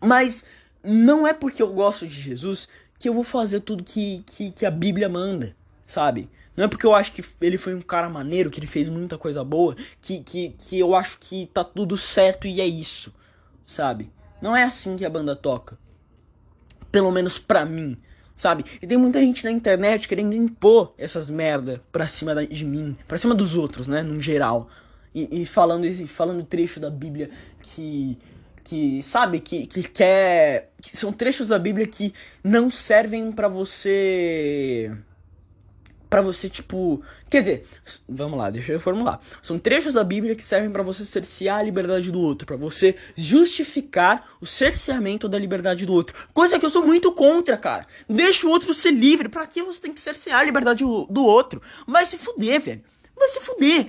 Mas 0.00 0.44
não 0.82 1.24
é 1.24 1.32
porque 1.32 1.62
eu 1.62 1.72
gosto 1.72 2.04
de 2.06 2.20
Jesus 2.20 2.68
que 3.02 3.08
eu 3.08 3.14
vou 3.14 3.22
fazer 3.22 3.60
tudo 3.60 3.84
que, 3.84 4.22
que, 4.26 4.50
que 4.52 4.64
a 4.64 4.70
Bíblia 4.70 5.08
manda, 5.08 5.54
sabe? 5.86 6.30
Não 6.56 6.64
é 6.64 6.68
porque 6.68 6.86
eu 6.86 6.94
acho 6.94 7.12
que 7.12 7.24
ele 7.40 7.58
foi 7.58 7.74
um 7.74 7.80
cara 7.82 8.08
maneiro, 8.08 8.50
que 8.50 8.60
ele 8.60 8.66
fez 8.66 8.88
muita 8.88 9.18
coisa 9.18 9.42
boa, 9.42 9.76
que, 10.00 10.20
que, 10.20 10.50
que 10.50 10.78
eu 10.78 10.94
acho 10.94 11.18
que 11.18 11.50
tá 11.52 11.64
tudo 11.64 11.96
certo 11.96 12.46
e 12.46 12.60
é 12.60 12.66
isso 12.66 13.12
sabe? 13.72 14.10
Não 14.40 14.56
é 14.56 14.62
assim 14.62 14.96
que 14.96 15.04
a 15.04 15.10
banda 15.10 15.34
toca. 15.34 15.78
Pelo 16.90 17.10
menos 17.10 17.38
pra 17.38 17.64
mim, 17.64 17.96
sabe? 18.34 18.64
E 18.80 18.86
tem 18.86 18.98
muita 18.98 19.20
gente 19.20 19.44
na 19.44 19.50
internet 19.50 20.06
querendo 20.06 20.34
impor 20.34 20.92
essas 20.98 21.30
merda 21.30 21.82
pra 21.90 22.06
cima 22.06 22.46
de 22.46 22.64
mim, 22.64 22.96
pra 23.08 23.16
cima 23.16 23.34
dos 23.34 23.56
outros, 23.56 23.88
né? 23.88 24.02
No 24.02 24.20
geral. 24.20 24.68
E, 25.14 25.42
e 25.42 25.46
falando, 25.46 25.90
falando 26.06 26.44
trecho 26.44 26.80
da 26.80 26.90
Bíblia 26.90 27.30
que. 27.62 28.18
Que, 28.64 29.02
sabe, 29.02 29.40
que, 29.40 29.66
que 29.66 29.82
quer. 29.82 30.72
Que 30.80 30.96
são 30.96 31.12
trechos 31.12 31.48
da 31.48 31.58
Bíblia 31.58 31.86
que 31.86 32.14
não 32.42 32.70
servem 32.70 33.32
para 33.32 33.48
você 33.48 34.90
para 36.12 36.20
você, 36.20 36.50
tipo. 36.50 37.02
Quer 37.30 37.40
dizer, 37.40 37.64
vamos 38.06 38.38
lá, 38.38 38.50
deixa 38.50 38.72
eu 38.72 38.78
formular. 38.78 39.18
São 39.40 39.58
trechos 39.58 39.94
da 39.94 40.04
Bíblia 40.04 40.34
que 40.34 40.42
servem 40.42 40.70
para 40.70 40.82
você 40.82 41.06
cercear 41.06 41.58
a 41.58 41.62
liberdade 41.62 42.12
do 42.12 42.20
outro, 42.20 42.46
para 42.46 42.54
você 42.54 42.94
justificar 43.16 44.28
o 44.38 44.44
cerceamento 44.44 45.26
da 45.26 45.38
liberdade 45.38 45.86
do 45.86 45.94
outro. 45.94 46.14
Coisa 46.34 46.58
que 46.58 46.66
eu 46.66 46.70
sou 46.70 46.84
muito 46.86 47.12
contra, 47.12 47.56
cara. 47.56 47.86
Deixa 48.06 48.46
o 48.46 48.50
outro 48.50 48.74
ser 48.74 48.90
livre. 48.90 49.30
Para 49.30 49.46
que 49.46 49.62
você 49.62 49.80
tem 49.80 49.94
que 49.94 50.02
cercear 50.02 50.40
a 50.40 50.44
liberdade 50.44 50.84
do 50.84 51.24
outro? 51.24 51.62
Vai 51.86 52.04
se 52.04 52.18
fuder, 52.18 52.60
velho. 52.60 52.82
Vai 53.16 53.30
se 53.30 53.40
fuder. 53.40 53.86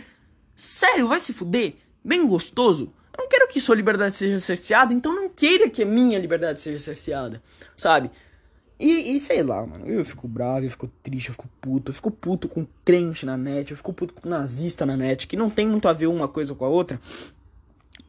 Sério, 0.55 1.09
vai 1.09 1.19
se 1.19 1.33
fuder. 1.33 1.75
Bem 2.01 2.25
gostoso. 2.25 2.93
Eu 3.15 3.23
não 3.23 3.29
quero 3.29 3.47
que 3.47 3.61
sua 3.61 3.75
liberdade 3.75 4.15
seja 4.15 4.39
cerceada, 4.39 4.93
então 4.93 5.15
não 5.15 5.29
queira 5.29 5.69
que 5.69 5.83
a 5.83 5.85
minha 5.85 6.17
liberdade 6.17 6.59
seja 6.59 6.79
cerceada, 6.79 7.41
sabe? 7.77 8.09
E, 8.79 9.15
e, 9.15 9.19
sei 9.19 9.43
lá, 9.43 9.65
mano, 9.65 9.87
eu 9.87 10.03
fico 10.03 10.27
bravo, 10.27 10.65
eu 10.65 10.71
fico 10.71 10.91
triste, 11.01 11.29
eu 11.29 11.33
fico 11.33 11.47
puto, 11.61 11.91
eu 11.91 11.95
fico 11.95 12.11
puto 12.11 12.49
com 12.49 12.67
crente 12.83 13.25
na 13.25 13.37
net, 13.37 13.71
eu 13.71 13.77
fico 13.77 13.93
puto 13.93 14.13
com 14.13 14.27
nazista 14.27 14.85
na 14.85 14.97
net, 14.97 15.27
que 15.27 15.37
não 15.37 15.49
tem 15.49 15.67
muito 15.67 15.87
a 15.87 15.93
ver 15.93 16.07
uma 16.07 16.27
coisa 16.27 16.53
com 16.55 16.65
a 16.65 16.67
outra. 16.67 16.99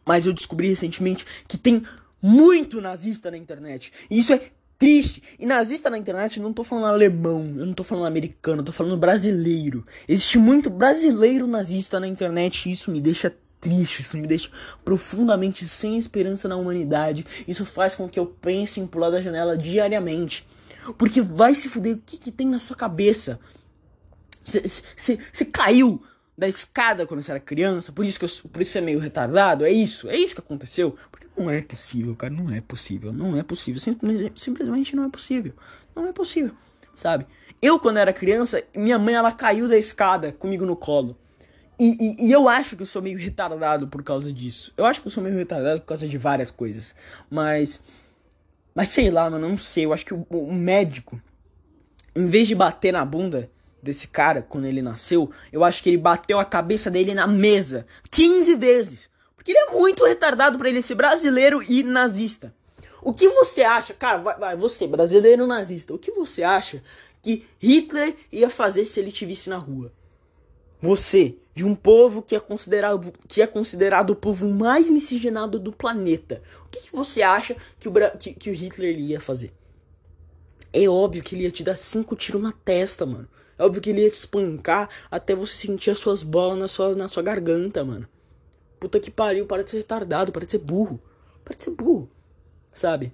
Mas 0.06 0.26
eu 0.26 0.32
descobri 0.32 0.68
recentemente 0.68 1.24
que 1.46 1.56
tem 1.56 1.84
muito 2.20 2.80
nazista 2.80 3.30
na 3.30 3.36
internet. 3.36 3.92
E 4.10 4.18
isso 4.18 4.32
é 4.32 4.50
triste. 4.78 5.22
E 5.38 5.46
nazista 5.46 5.88
na 5.88 5.98
internet, 5.98 6.40
não 6.40 6.52
tô 6.52 6.64
falando 6.64 6.86
alemão, 6.86 7.54
eu 7.56 7.66
não 7.66 7.74
tô 7.74 7.84
falando 7.84 8.06
americano, 8.06 8.60
eu 8.60 8.64
tô 8.64 8.72
falando 8.72 8.96
brasileiro. 8.96 9.84
Existe 10.08 10.38
muito 10.38 10.70
brasileiro 10.70 11.46
nazista 11.46 12.00
na 12.00 12.08
internet 12.08 12.68
e 12.68 12.72
isso 12.72 12.90
me 12.90 13.00
deixa 13.00 13.34
triste, 13.64 14.02
isso 14.02 14.18
me 14.18 14.26
deixa 14.26 14.50
profundamente 14.84 15.66
sem 15.66 15.96
esperança 15.96 16.46
na 16.46 16.56
humanidade. 16.56 17.24
Isso 17.48 17.64
faz 17.64 17.94
com 17.94 18.06
que 18.06 18.18
eu 18.18 18.26
pense 18.26 18.78
em 18.78 18.86
pular 18.86 19.08
da 19.08 19.22
janela 19.22 19.56
diariamente. 19.56 20.46
Porque 20.98 21.22
vai 21.22 21.54
se 21.54 21.70
fuder, 21.70 21.94
o 21.94 21.98
que, 22.04 22.18
que 22.18 22.30
tem 22.30 22.46
na 22.46 22.58
sua 22.58 22.76
cabeça? 22.76 23.40
Você 24.44 25.44
caiu 25.46 26.02
da 26.36 26.46
escada 26.46 27.06
quando 27.06 27.22
você 27.22 27.30
era 27.30 27.40
criança, 27.40 27.90
por 27.90 28.04
isso 28.04 28.18
que 28.18 28.26
eu, 28.26 28.50
por 28.50 28.60
isso 28.60 28.72
você 28.72 28.78
é 28.78 28.82
meio 28.82 28.98
retardado, 28.98 29.64
é 29.64 29.70
isso, 29.70 30.10
é 30.10 30.16
isso 30.16 30.34
que 30.34 30.42
aconteceu. 30.42 30.94
Porque 31.10 31.26
não 31.38 31.48
é 31.48 31.62
possível, 31.62 32.14
cara, 32.14 32.34
não 32.34 32.52
é 32.52 32.60
possível, 32.60 33.12
não 33.14 33.38
é 33.38 33.42
possível, 33.42 33.80
simplesmente, 33.80 34.32
simplesmente 34.38 34.94
não 34.94 35.04
é 35.04 35.08
possível, 35.08 35.54
não 35.96 36.06
é 36.06 36.12
possível, 36.12 36.52
sabe? 36.94 37.26
Eu 37.62 37.80
quando 37.80 37.96
era 37.96 38.12
criança, 38.12 38.62
minha 38.76 38.98
mãe 38.98 39.14
ela 39.14 39.32
caiu 39.32 39.66
da 39.66 39.78
escada 39.78 40.32
comigo 40.32 40.66
no 40.66 40.76
colo. 40.76 41.16
E, 41.78 42.16
e, 42.20 42.28
e, 42.28 42.32
eu 42.32 42.48
acho 42.48 42.76
que 42.76 42.82
eu 42.82 42.86
sou 42.86 43.02
meio 43.02 43.18
retardado 43.18 43.88
por 43.88 44.02
causa 44.02 44.32
disso. 44.32 44.72
Eu 44.76 44.84
acho 44.84 45.00
que 45.00 45.08
eu 45.08 45.10
sou 45.10 45.22
meio 45.22 45.36
retardado 45.36 45.80
por 45.80 45.86
causa 45.86 46.06
de 46.06 46.16
várias 46.16 46.50
coisas. 46.50 46.94
Mas 47.28 47.82
mas 48.74 48.88
sei 48.88 49.10
lá, 49.10 49.30
mano, 49.30 49.48
não 49.48 49.56
sei. 49.56 49.84
Eu 49.84 49.92
acho 49.92 50.04
que 50.04 50.12
o, 50.12 50.26
o 50.30 50.52
médico, 50.52 51.20
em 52.14 52.26
vez 52.26 52.48
de 52.48 52.54
bater 52.54 52.92
na 52.92 53.04
bunda 53.04 53.50
desse 53.80 54.08
cara 54.08 54.42
quando 54.42 54.66
ele 54.66 54.82
nasceu, 54.82 55.30
eu 55.52 55.62
acho 55.62 55.82
que 55.82 55.90
ele 55.90 55.98
bateu 55.98 56.40
a 56.40 56.44
cabeça 56.44 56.90
dele 56.90 57.14
na 57.14 57.26
mesa 57.26 57.86
15 58.10 58.56
vezes. 58.56 59.10
Porque 59.36 59.52
ele 59.52 59.58
é 59.58 59.70
muito 59.72 60.04
retardado 60.04 60.58
para 60.58 60.68
ele 60.68 60.82
ser 60.82 60.96
brasileiro 60.96 61.62
e 61.62 61.82
nazista. 61.82 62.52
O 63.00 63.12
que 63.12 63.28
você 63.28 63.62
acha, 63.62 63.92
cara, 63.92 64.18
vai, 64.18 64.38
vai, 64.38 64.56
você, 64.56 64.86
brasileiro 64.86 65.46
nazista, 65.46 65.92
o 65.92 65.98
que 65.98 66.10
você 66.10 66.42
acha 66.42 66.82
que 67.22 67.46
Hitler 67.58 68.16
ia 68.32 68.48
fazer 68.48 68.86
se 68.86 68.98
ele 68.98 69.12
te 69.12 69.26
visse 69.26 69.50
na 69.50 69.58
rua? 69.58 69.92
Você, 70.84 71.38
de 71.54 71.64
um 71.64 71.74
povo 71.74 72.20
que 72.20 72.36
é 72.36 72.40
considerado, 72.40 73.10
que 73.26 73.40
é 73.40 73.46
considerado 73.46 74.10
o 74.10 74.14
povo 74.14 74.46
mais 74.46 74.90
miscigenado 74.90 75.58
do 75.58 75.72
planeta. 75.72 76.42
O 76.66 76.68
que, 76.68 76.82
que 76.82 76.92
você 76.92 77.22
acha 77.22 77.56
que 77.80 77.88
o, 77.88 77.92
que, 78.18 78.34
que 78.34 78.50
o 78.50 78.52
Hitler 78.52 78.98
ia 78.98 79.18
fazer? 79.18 79.50
É 80.74 80.86
óbvio 80.86 81.22
que 81.22 81.34
ele 81.34 81.44
ia 81.44 81.50
te 81.50 81.64
dar 81.64 81.78
cinco 81.78 82.14
tiros 82.14 82.42
na 82.42 82.52
testa, 82.52 83.06
mano. 83.06 83.26
É 83.58 83.64
óbvio 83.64 83.80
que 83.80 83.88
ele 83.88 84.02
ia 84.02 84.10
te 84.10 84.18
espancar 84.18 84.90
até 85.10 85.34
você 85.34 85.54
sentir 85.54 85.88
as 85.88 85.98
suas 85.98 86.22
bolas 86.22 86.58
na 86.58 86.68
sua, 86.68 86.94
na 86.94 87.08
sua 87.08 87.22
garganta, 87.22 87.82
mano. 87.82 88.06
Puta 88.78 89.00
que 89.00 89.10
pariu, 89.10 89.46
para 89.46 89.64
de 89.64 89.70
ser 89.70 89.78
retardado, 89.78 90.32
para 90.32 90.44
de 90.44 90.52
ser 90.52 90.58
burro. 90.58 91.00
Para 91.42 91.56
de 91.56 91.64
ser 91.64 91.70
burro, 91.70 92.10
sabe? 92.70 93.10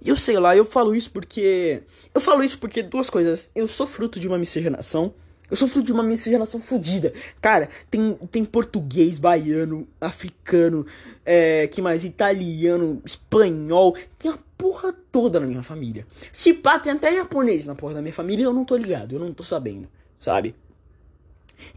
E 0.00 0.10
eu 0.10 0.16
sei 0.16 0.38
lá, 0.38 0.56
eu 0.56 0.64
falo 0.64 0.94
isso 0.94 1.10
porque. 1.10 1.82
Eu 2.14 2.20
falo 2.20 2.44
isso 2.44 2.60
porque 2.60 2.84
duas 2.84 3.10
coisas. 3.10 3.50
Eu 3.52 3.66
sou 3.66 3.84
fruto 3.84 4.20
de 4.20 4.28
uma 4.28 4.38
miscigenação 4.38 5.12
eu 5.50 5.56
sou 5.56 5.66
fruto 5.66 5.86
de 5.86 5.92
uma 5.92 6.02
miscigenação 6.02 6.60
fodida. 6.60 7.12
Cara, 7.40 7.68
tem, 7.90 8.14
tem 8.30 8.44
português, 8.44 9.18
baiano, 9.18 9.86
africano, 10.00 10.86
é, 11.24 11.66
que 11.66 11.82
mais? 11.82 12.04
Italiano, 12.04 13.02
espanhol. 13.04 13.96
Tem 14.18 14.30
a 14.30 14.38
porra 14.56 14.94
toda 15.10 15.40
na 15.40 15.46
minha 15.46 15.62
família. 15.62 16.06
Se 16.32 16.54
pá, 16.54 16.78
tem 16.78 16.92
até 16.92 17.14
japonês 17.14 17.66
na 17.66 17.74
porra 17.74 17.94
da 17.94 18.02
minha 18.02 18.12
família 18.12 18.44
eu 18.44 18.52
não 18.52 18.64
tô 18.64 18.76
ligado, 18.76 19.14
eu 19.14 19.18
não 19.18 19.32
tô 19.32 19.42
sabendo, 19.42 19.88
sabe? 20.18 20.54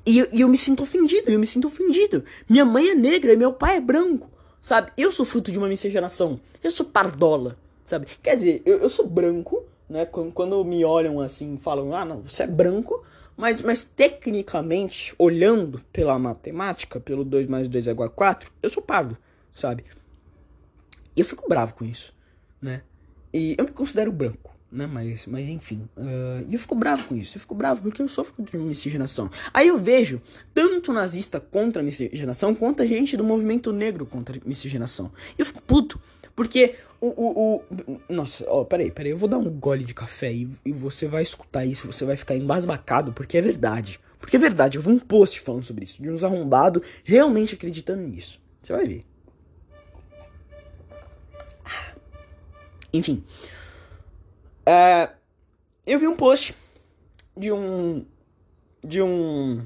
E, 0.05 0.19
e 0.31 0.41
eu 0.41 0.49
me 0.49 0.57
sinto 0.57 0.83
ofendido, 0.83 1.31
eu 1.31 1.39
me 1.39 1.47
sinto 1.47 1.67
ofendido. 1.67 2.23
Minha 2.49 2.65
mãe 2.65 2.89
é 2.89 2.95
negra 2.95 3.33
e 3.33 3.37
meu 3.37 3.53
pai 3.53 3.77
é 3.77 3.81
branco, 3.81 4.29
sabe? 4.59 4.91
Eu 4.97 5.11
sou 5.11 5.25
fruto 5.25 5.51
de 5.51 5.57
uma 5.57 5.67
miscigenação. 5.67 6.39
Eu 6.63 6.71
sou 6.71 6.85
pardola, 6.85 7.57
sabe? 7.83 8.07
Quer 8.21 8.35
dizer, 8.35 8.61
eu, 8.65 8.79
eu 8.79 8.89
sou 8.89 9.07
branco, 9.07 9.63
né? 9.89 10.05
Quando, 10.05 10.31
quando 10.31 10.63
me 10.63 10.83
olham 10.83 11.19
assim 11.19 11.57
falam, 11.57 11.95
ah, 11.95 12.05
não, 12.05 12.21
você 12.21 12.43
é 12.43 12.47
branco. 12.47 13.03
Mas, 13.35 13.61
mas 13.61 13.83
tecnicamente, 13.83 15.13
olhando 15.17 15.79
pela 15.91 16.17
matemática, 16.19 16.99
pelo 16.99 17.23
2 17.23 17.47
mais 17.47 17.67
2 17.67 17.87
é 17.87 17.91
igual 17.91 18.07
a 18.07 18.11
4, 18.11 18.51
eu 18.61 18.69
sou 18.69 18.81
pardo, 18.81 19.17
sabe? 19.51 19.83
E 21.15 21.19
eu 21.19 21.25
fico 21.25 21.47
bravo 21.47 21.73
com 21.73 21.85
isso, 21.85 22.13
né? 22.61 22.83
E 23.33 23.55
eu 23.57 23.65
me 23.65 23.71
considero 23.71 24.11
branco, 24.11 24.55
né? 24.71 24.87
Mas, 24.87 25.25
mas 25.25 25.47
enfim. 25.49 25.87
Uh, 25.97 26.45
eu 26.49 26.59
fico 26.59 26.75
bravo 26.75 27.05
com 27.05 27.15
isso. 27.15 27.37
Eu 27.37 27.41
fico 27.41 27.55
bravo 27.55 27.81
porque 27.81 28.01
eu 28.01 28.07
sofro 28.07 28.43
de 28.43 28.57
miscigenação. 28.57 29.29
Aí 29.53 29.67
eu 29.67 29.77
vejo 29.77 30.21
tanto 30.53 30.93
nazista 30.93 31.39
contra 31.39 31.81
miscigenação, 31.81 32.53
quanto 32.53 32.81
a 32.81 32.85
gente 32.85 33.17
do 33.17 33.23
movimento 33.23 33.71
negro 33.71 34.05
contra 34.05 34.39
miscigenação. 34.45 35.11
E 35.37 35.41
eu 35.41 35.45
fico 35.45 35.61
puto. 35.61 35.99
Porque 36.35 36.75
o. 36.99 37.07
o, 37.07 37.55
o 37.57 38.01
nossa, 38.09 38.45
ó, 38.47 38.63
peraí, 38.63 38.91
peraí. 38.91 39.11
Eu 39.11 39.17
vou 39.17 39.29
dar 39.29 39.37
um 39.37 39.49
gole 39.49 39.83
de 39.83 39.93
café 39.93 40.31
e, 40.31 40.49
e 40.65 40.71
você 40.71 41.07
vai 41.07 41.21
escutar 41.21 41.65
isso, 41.65 41.85
você 41.85 42.05
vai 42.05 42.17
ficar 42.17 42.35
embasbacado, 42.35 43.13
porque 43.13 43.37
é 43.37 43.41
verdade. 43.41 43.99
Porque 44.19 44.37
é 44.37 44.39
verdade, 44.39 44.77
eu 44.77 44.81
vi 44.81 44.89
um 44.89 44.99
post 44.99 45.41
falando 45.41 45.63
sobre 45.63 45.83
isso, 45.83 46.01
de 46.01 46.09
uns 46.09 46.23
arrombados 46.23 46.81
realmente 47.03 47.55
acreditando 47.55 48.01
nisso. 48.03 48.41
Você 48.61 48.71
vai 48.71 48.85
ver. 48.85 49.05
Enfim. 52.93 53.23
É, 54.65 55.09
eu 55.85 55.99
vi 55.99 56.07
um 56.07 56.15
post 56.15 56.55
de 57.35 57.51
um. 57.51 58.05
De 58.83 59.01
um. 59.01 59.65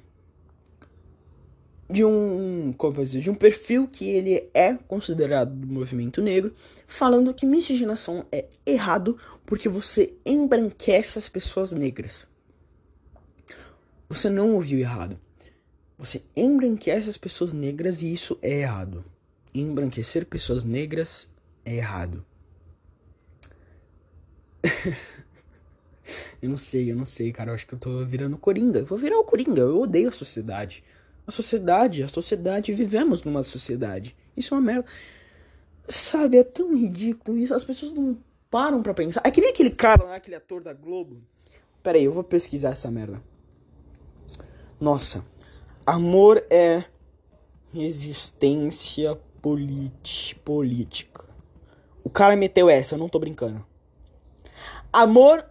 De 1.89 2.03
um. 2.03 2.73
Como 2.73 3.01
dizer? 3.01 3.21
De 3.21 3.29
um 3.29 3.35
perfil 3.35 3.87
que 3.87 4.09
ele 4.09 4.49
é 4.53 4.75
considerado 4.87 5.53
do 5.53 5.67
movimento 5.67 6.21
negro, 6.21 6.53
falando 6.85 7.33
que 7.33 7.45
miscigenação 7.45 8.25
é 8.31 8.45
errado 8.65 9.17
porque 9.45 9.69
você 9.69 10.13
embranquece 10.25 11.17
as 11.17 11.29
pessoas 11.29 11.71
negras. 11.71 12.27
Você 14.09 14.29
não 14.29 14.53
ouviu 14.53 14.79
errado. 14.79 15.19
Você 15.97 16.21
embranquece 16.35 17.09
as 17.09 17.17
pessoas 17.17 17.53
negras 17.53 18.01
e 18.01 18.13
isso 18.13 18.37
é 18.41 18.61
errado. 18.61 19.03
Embranquecer 19.53 20.25
pessoas 20.25 20.63
negras 20.63 21.27
é 21.65 21.75
errado. 21.75 22.23
eu 26.41 26.49
não 26.49 26.57
sei, 26.57 26.91
eu 26.91 26.95
não 26.95 27.05
sei, 27.05 27.31
cara. 27.31 27.51
Eu 27.51 27.55
acho 27.55 27.65
que 27.65 27.73
eu 27.73 27.79
tô 27.79 28.05
virando 28.05 28.37
coringa. 28.37 28.79
Eu 28.79 28.85
vou 28.85 28.97
virar 28.97 29.17
o 29.17 29.23
coringa. 29.23 29.61
Eu 29.61 29.81
odeio 29.81 30.09
a 30.09 30.11
sociedade. 30.11 30.83
A 31.27 31.31
sociedade, 31.31 32.03
a 32.03 32.07
sociedade, 32.07 32.73
vivemos 32.73 33.21
numa 33.23 33.43
sociedade. 33.43 34.15
Isso 34.35 34.53
é 34.53 34.57
uma 34.57 34.63
merda. 34.63 34.85
Sabe, 35.83 36.37
é 36.37 36.43
tão 36.43 36.73
ridículo 36.75 37.37
isso. 37.37 37.53
As 37.53 37.65
pessoas 37.65 37.91
não 37.91 38.17
param 38.49 38.81
pra 38.81 38.93
pensar. 38.93 39.21
É 39.25 39.31
que 39.31 39.41
nem 39.41 39.49
aquele 39.49 39.71
cara 39.71 40.03
lá, 40.05 40.15
aquele 40.15 40.37
ator 40.37 40.63
da 40.63 40.73
Globo. 40.73 41.21
Pera 41.83 41.97
aí, 41.97 42.05
eu 42.05 42.11
vou 42.11 42.23
pesquisar 42.23 42.69
essa 42.69 42.89
merda. 42.89 43.21
Nossa. 44.79 45.25
Amor 45.85 46.43
é 46.49 46.83
resistência 47.73 49.17
política. 49.41 51.25
O 52.03 52.09
cara 52.09 52.35
meteu 52.35 52.69
essa, 52.69 52.95
eu 52.95 52.99
não 52.99 53.09
tô 53.09 53.19
brincando. 53.19 53.65
Amor, 54.91 55.45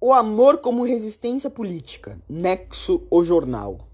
o 0.00 0.12
amor 0.12 0.58
como 0.58 0.84
resistência 0.84 1.50
política. 1.50 2.18
Nexo, 2.28 3.06
o 3.10 3.24
jornal. 3.24 3.88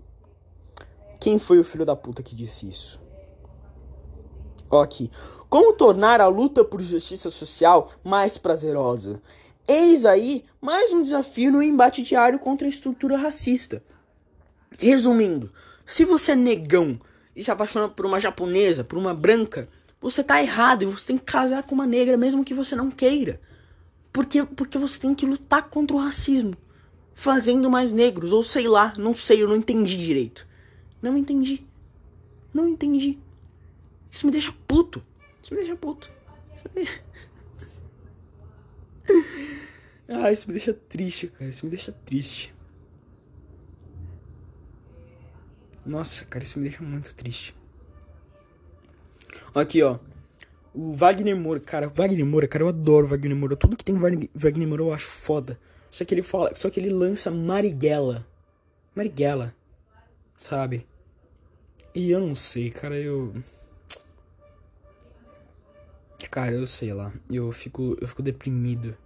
Quem 1.20 1.38
foi 1.38 1.58
o 1.58 1.64
filho 1.64 1.84
da 1.84 1.96
puta 1.96 2.22
que 2.22 2.34
disse 2.34 2.68
isso? 2.68 3.00
Ó 4.70 4.82
aqui. 4.82 5.10
Como 5.48 5.72
tornar 5.72 6.20
a 6.20 6.28
luta 6.28 6.64
por 6.64 6.80
justiça 6.80 7.30
social 7.30 7.90
mais 8.04 8.36
prazerosa? 8.38 9.20
Eis 9.66 10.04
aí 10.04 10.44
mais 10.60 10.92
um 10.92 11.02
desafio 11.02 11.50
no 11.50 11.62
embate 11.62 12.02
diário 12.02 12.38
contra 12.38 12.66
a 12.66 12.70
estrutura 12.70 13.16
racista. 13.16 13.82
Resumindo, 14.78 15.52
se 15.84 16.04
você 16.04 16.32
é 16.32 16.36
negão 16.36 16.98
e 17.34 17.42
se 17.42 17.50
apaixona 17.50 17.88
por 17.88 18.06
uma 18.06 18.20
japonesa, 18.20 18.84
por 18.84 18.98
uma 18.98 19.14
branca, 19.14 19.68
você 20.00 20.22
tá 20.22 20.40
errado 20.40 20.82
e 20.82 20.86
você 20.86 21.08
tem 21.08 21.18
que 21.18 21.24
casar 21.24 21.64
com 21.64 21.74
uma 21.74 21.86
negra 21.86 22.16
mesmo 22.16 22.44
que 22.44 22.54
você 22.54 22.76
não 22.76 22.90
queira. 22.90 23.40
Porque, 24.12 24.44
porque 24.44 24.78
você 24.78 24.98
tem 24.98 25.14
que 25.14 25.26
lutar 25.26 25.68
contra 25.68 25.96
o 25.96 26.00
racismo. 26.00 26.54
Fazendo 27.14 27.70
mais 27.70 27.92
negros, 27.92 28.32
ou 28.32 28.44
sei 28.44 28.68
lá, 28.68 28.92
não 28.96 29.14
sei, 29.14 29.42
eu 29.42 29.48
não 29.48 29.56
entendi 29.56 29.96
direito. 29.96 30.47
Não 31.00 31.16
entendi. 31.16 31.66
Não 32.52 32.68
entendi. 32.68 33.18
Isso 34.10 34.26
me 34.26 34.32
deixa 34.32 34.54
puto. 34.66 35.02
Isso 35.42 35.54
me 35.54 35.60
deixa 35.60 35.76
puto. 35.76 36.10
Isso 36.56 36.66
me... 36.74 36.88
ah, 40.08 40.32
isso 40.32 40.48
me 40.48 40.54
deixa 40.54 40.74
triste, 40.74 41.28
cara. 41.28 41.50
Isso 41.50 41.64
me 41.64 41.70
deixa 41.70 41.92
triste. 41.92 42.54
Nossa, 45.86 46.24
cara, 46.26 46.44
isso 46.44 46.58
me 46.58 46.68
deixa 46.68 46.82
muito 46.82 47.14
triste. 47.14 47.54
Aqui, 49.54 49.82
ó. 49.82 49.98
O 50.74 50.92
Wagner 50.92 51.36
Moura, 51.36 51.60
cara, 51.60 51.88
Wagner 51.88 52.26
Moura, 52.26 52.46
cara, 52.46 52.62
eu 52.62 52.68
adoro 52.68 53.06
Wagner 53.06 53.34
Moura. 53.34 53.56
Tudo 53.56 53.76
que 53.76 53.84
tem 53.84 53.96
Wagner 53.98 54.68
Moura 54.68 54.82
eu 54.82 54.92
acho 54.92 55.06
foda. 55.06 55.58
Só 55.90 56.04
que 56.04 56.14
ele 56.14 56.22
fala, 56.22 56.54
só 56.54 56.68
que 56.68 56.78
ele 56.78 56.90
lança 56.90 57.30
Marighella. 57.30 58.26
Marighella. 58.94 59.54
Sabe? 60.40 60.86
E 61.94 62.10
eu 62.10 62.20
não 62.20 62.34
sei, 62.34 62.70
cara, 62.70 62.96
eu 62.98 63.34
Cara, 66.30 66.52
eu 66.52 66.66
sei 66.66 66.92
lá. 66.92 67.12
Eu 67.30 67.50
fico 67.52 67.96
eu 68.00 68.06
fico 68.06 68.22
deprimido. 68.22 68.96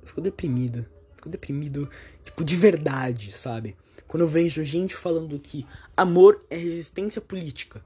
Eu 0.00 0.08
fico 0.08 0.20
deprimido. 0.20 0.78
Eu 0.78 1.16
fico 1.16 1.28
deprimido, 1.28 1.90
tipo, 2.24 2.42
de 2.44 2.56
verdade, 2.56 3.30
sabe? 3.32 3.76
Quando 4.08 4.22
eu 4.22 4.28
vejo 4.28 4.64
gente 4.64 4.96
falando 4.96 5.38
que 5.38 5.66
amor 5.96 6.44
é 6.48 6.56
resistência 6.56 7.20
política. 7.20 7.84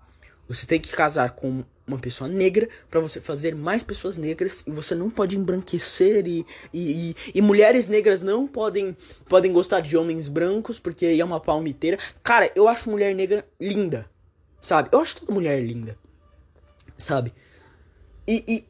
Você 0.49 0.67
tem 0.67 0.81
que 0.81 0.93
casar 0.93 1.31
com 1.33 1.65
uma 1.87 1.99
pessoa 1.99 2.29
negra 2.29 2.69
para 2.91 3.01
você 3.01 3.21
fazer 3.21 3.55
mais 3.55 3.83
pessoas 3.83 4.17
negras 4.17 4.65
e 4.67 4.71
você 4.71 4.95
não 4.95 5.11
pode 5.11 5.37
embranquecer 5.37 6.27
e, 6.27 6.47
e, 6.73 7.11
e, 7.11 7.17
e, 7.35 7.43
mulheres 7.43 7.89
negras 7.89 8.23
não 8.23 8.47
podem 8.47 8.97
podem 9.27 9.53
gostar 9.53 9.81
de 9.81 9.97
homens 9.97 10.29
brancos 10.29 10.79
porque 10.79 11.07
é 11.07 11.25
uma 11.25 11.41
palmiteira. 11.41 11.99
Cara, 12.23 12.51
eu 12.55 12.69
acho 12.69 12.91
mulher 12.91 13.15
negra 13.15 13.47
linda, 13.61 14.11
sabe? 14.63 14.89
Eu 14.93 15.01
acho 15.01 15.21
toda 15.21 15.33
mulher 15.33 15.63
linda, 15.63 15.99
sabe? 16.97 17.35
E, 18.27 18.45
e, 18.49 18.65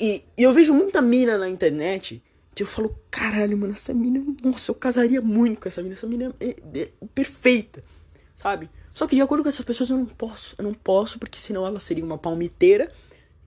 e, 0.00 0.24
eu 0.36 0.52
vejo 0.52 0.74
muita 0.74 1.00
mina 1.00 1.38
na 1.38 1.48
internet 1.48 2.22
que 2.54 2.64
eu 2.64 2.66
falo, 2.66 2.98
caralho, 3.08 3.56
mano, 3.56 3.72
essa 3.72 3.94
mina, 3.94 4.20
nossa, 4.42 4.72
eu 4.72 4.74
casaria 4.74 5.22
muito 5.22 5.60
com 5.60 5.68
essa 5.68 5.80
mina, 5.80 5.94
essa 5.94 6.08
mina 6.08 6.34
é, 6.40 6.48
é, 6.48 6.80
é 6.80 6.90
perfeita, 7.14 7.84
sabe? 8.34 8.68
Só 8.98 9.06
que 9.06 9.14
de 9.14 9.22
acordo 9.22 9.44
com 9.44 9.48
essas 9.48 9.64
pessoas 9.64 9.90
eu 9.90 9.96
não 9.96 10.06
posso, 10.06 10.56
eu 10.58 10.64
não 10.64 10.74
posso, 10.74 11.20
porque 11.20 11.38
senão 11.38 11.64
ela 11.64 11.78
seria 11.78 12.04
uma 12.04 12.18
palmiteira 12.18 12.90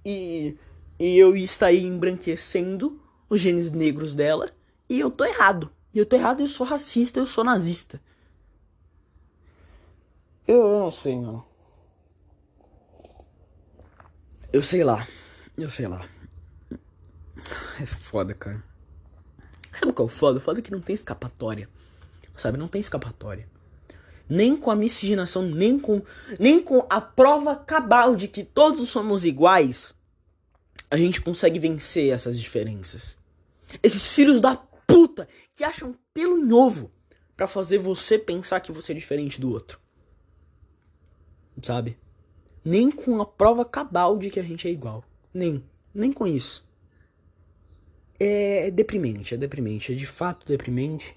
e, 0.05 0.55
e 0.97 1.17
eu 1.17 1.35
estaria 1.35 1.85
embranquecendo 1.85 2.97
os 3.29 3.41
genes 3.41 3.69
negros 3.69 4.15
dela 4.15 4.49
e 4.87 4.97
eu 4.97 5.11
tô 5.11 5.25
errado. 5.25 5.69
E 5.93 5.99
eu 5.99 6.05
tô 6.05 6.15
errado, 6.15 6.39
eu 6.39 6.47
sou 6.47 6.65
racista, 6.65 7.19
eu 7.19 7.25
sou 7.25 7.43
nazista. 7.43 8.01
Eu, 10.47 10.63
não 10.79 10.89
sei, 10.89 11.17
mano. 11.17 11.45
Eu 14.53 14.63
sei 14.63 14.85
lá. 14.85 15.05
Eu 15.57 15.69
sei 15.69 15.85
lá. 15.85 16.07
É 17.77 17.85
foda, 17.85 18.33
cara. 18.33 18.63
Sabe 19.73 19.91
qual 19.91 20.07
é 20.07 20.09
o 20.09 20.13
foda? 20.13 20.37
O 20.37 20.41
foda 20.41 20.59
é 20.59 20.61
que 20.61 20.71
não 20.71 20.79
tem 20.79 20.93
escapatória. 20.93 21.67
Sabe? 22.37 22.57
Não 22.57 22.69
tem 22.69 22.79
escapatória. 22.79 23.49
Nem 24.32 24.56
com 24.56 24.72
a 24.72 24.76
miscigenação, 24.76 25.44
nem 25.44 25.78
com, 25.78 26.02
nem 26.39 26.62
com 26.62 26.86
a 26.89 27.02
prova 27.02 27.56
cabal 27.56 28.15
de 28.15 28.28
que 28.28 28.44
todos 28.44 28.89
somos 28.89 29.26
iguais, 29.26 29.94
a 30.89 30.96
gente 30.96 31.20
consegue 31.20 31.60
vencer 31.60 32.13
essas 32.13 32.39
diferenças. 32.39 33.17
Esses 33.84 34.08
filhos 34.08 34.39
da 34.39 34.56
puta 34.56 35.28
que 35.54 35.63
acham 35.63 35.96
pelo 36.13 36.38
em 36.38 36.54
ovo 36.54 36.91
para 37.36 37.48
fazer 37.48 37.78
você 37.78 38.17
pensar 38.17 38.60
que 38.60 38.72
você 38.72 38.94
é 38.94 38.96
diferente 38.96 39.41
do 39.41 39.52
outro. 39.52 39.80
Sabe? 41.62 41.98
Nem 42.63 42.89
com 42.89 43.22
a 43.22 43.26
prova 43.26 43.65
cabal 43.65 44.17
de 44.17 44.30
que 44.30 44.39
a 44.39 44.44
gente 44.44 44.67
é 44.67 44.72
igual. 44.72 45.04
Nem. 45.34 45.63
Nem 45.94 46.12
com 46.13 46.26
isso 46.26 46.63
é 48.24 48.70
deprimente, 48.70 49.34
é 49.34 49.38
deprimente, 49.38 49.94
é 49.94 49.96
de 49.96 50.06
fato 50.06 50.46
deprimente. 50.46 51.15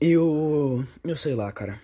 Eu. 0.00 0.84
Eu 1.02 1.16
sei 1.16 1.34
lá, 1.34 1.50
cara. 1.52 1.80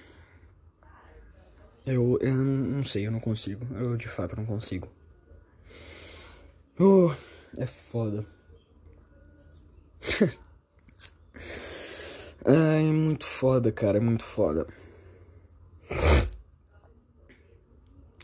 Eu, 1.87 2.19
eu 2.21 2.35
não 2.35 2.85
sei, 2.85 3.07
eu 3.07 3.11
não 3.11 3.21
consigo. 3.21 3.67
Eu 3.75 3.97
de 3.97 4.07
fato 4.07 4.37
não 4.37 4.45
consigo. 4.45 4.89
Oh, 6.79 7.11
é 7.57 7.67
foda. 7.67 8.27
é 12.45 12.83
muito 12.83 13.25
foda, 13.25 13.73
cara, 13.73 13.97
é 13.97 14.01
muito 14.01 14.25
foda. 14.25 14.67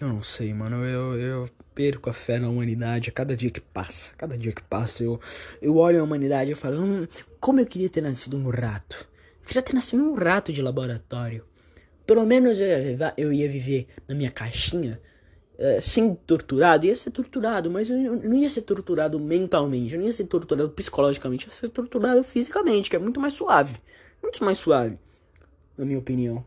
Eu 0.01 0.09
não 0.09 0.23
sei, 0.23 0.53
mano. 0.55 0.85
Eu, 0.85 1.19
eu 1.19 1.49
perco 1.75 2.11
a 2.11 2.13
fé 2.13 2.39
na 2.39 2.49
humanidade 2.49 3.09
a 3.09 3.13
cada 3.13 3.37
dia 3.37 3.51
que 3.51 3.61
passa. 3.61 4.13
Cada 4.17 4.37
dia 4.37 4.53
que 4.53 4.63
passa 4.63 5.03
eu, 5.03 5.19
eu 5.63 5.77
olho 5.77 6.01
a 6.01 6.05
humanidade 6.05 6.53
e 6.53 6.55
falo, 6.55 6.81
hum, 6.81 7.09
como 7.41 7.61
eu 7.61 7.67
queria 7.67 7.89
ter 7.89 8.03
nascido 8.03 8.37
um 8.37 8.51
rato. 8.51 9.08
Queria 9.49 9.63
ter 9.63 9.73
nascido 9.73 10.03
um 10.03 10.15
rato 10.15 10.53
de 10.53 10.61
laboratório. 10.61 11.43
Pelo 12.07 12.27
menos 12.27 12.59
eu, 13.17 13.33
ia 13.33 13.49
viver 13.49 13.89
na 14.07 14.15
minha 14.15 14.31
caixinha 14.31 15.01
uh, 15.59 15.81
sem 15.81 16.15
torturado. 16.15 16.85
Ia 16.85 16.95
ser 16.95 17.11
torturado, 17.11 17.71
mas 17.71 17.89
eu 17.89 18.15
não 18.17 18.37
ia 18.37 18.51
ser 18.51 18.61
torturado 18.61 19.19
mentalmente. 19.19 19.95
Eu 19.95 20.01
não 20.01 20.07
ia 20.07 20.13
ser 20.13 20.25
torturado 20.25 20.69
psicologicamente. 20.69 21.47
Eu 21.47 21.51
ia 21.51 21.57
ser 21.57 21.71
torturado 21.71 22.23
fisicamente, 22.23 22.91
que 22.91 22.97
é 22.97 22.99
muito 22.99 23.19
mais 23.19 23.33
suave. 23.33 23.77
Muito 24.23 24.45
mais 24.45 24.59
suave, 24.59 24.99
na 25.79 25.87
minha 25.87 25.99
opinião. 25.99 26.45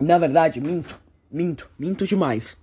Na 0.00 0.16
verdade, 0.16 0.58
minto. 0.58 0.98
Minto. 1.30 1.70
Minto 1.78 2.06
demais. 2.06 2.56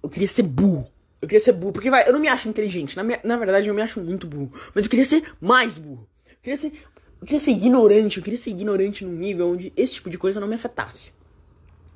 Eu 0.00 0.08
queria 0.08 0.28
ser 0.28 0.44
burro. 0.44 0.91
Eu 1.22 1.28
queria 1.28 1.40
ser 1.40 1.52
burro. 1.52 1.72
Porque, 1.72 1.88
vai, 1.88 2.06
eu 2.06 2.12
não 2.12 2.18
me 2.18 2.26
acho 2.26 2.48
inteligente. 2.48 2.96
Na, 2.96 3.04
minha, 3.04 3.20
na 3.22 3.36
verdade, 3.36 3.68
eu 3.68 3.74
me 3.74 3.80
acho 3.80 4.00
muito 4.00 4.26
burro. 4.26 4.52
Mas 4.74 4.84
eu 4.84 4.90
queria 4.90 5.04
ser 5.04 5.22
mais 5.40 5.78
burro. 5.78 6.08
Eu 6.28 6.36
queria 6.42 6.58
ser. 6.58 6.72
Eu 7.20 7.26
queria 7.26 7.40
ser 7.40 7.52
ignorante. 7.52 8.18
Eu 8.18 8.24
queria 8.24 8.38
ser 8.38 8.50
ignorante 8.50 9.04
num 9.04 9.12
nível 9.12 9.52
onde 9.52 9.72
esse 9.76 9.94
tipo 9.94 10.10
de 10.10 10.18
coisa 10.18 10.40
não 10.40 10.48
me 10.48 10.56
afetasse. 10.56 11.12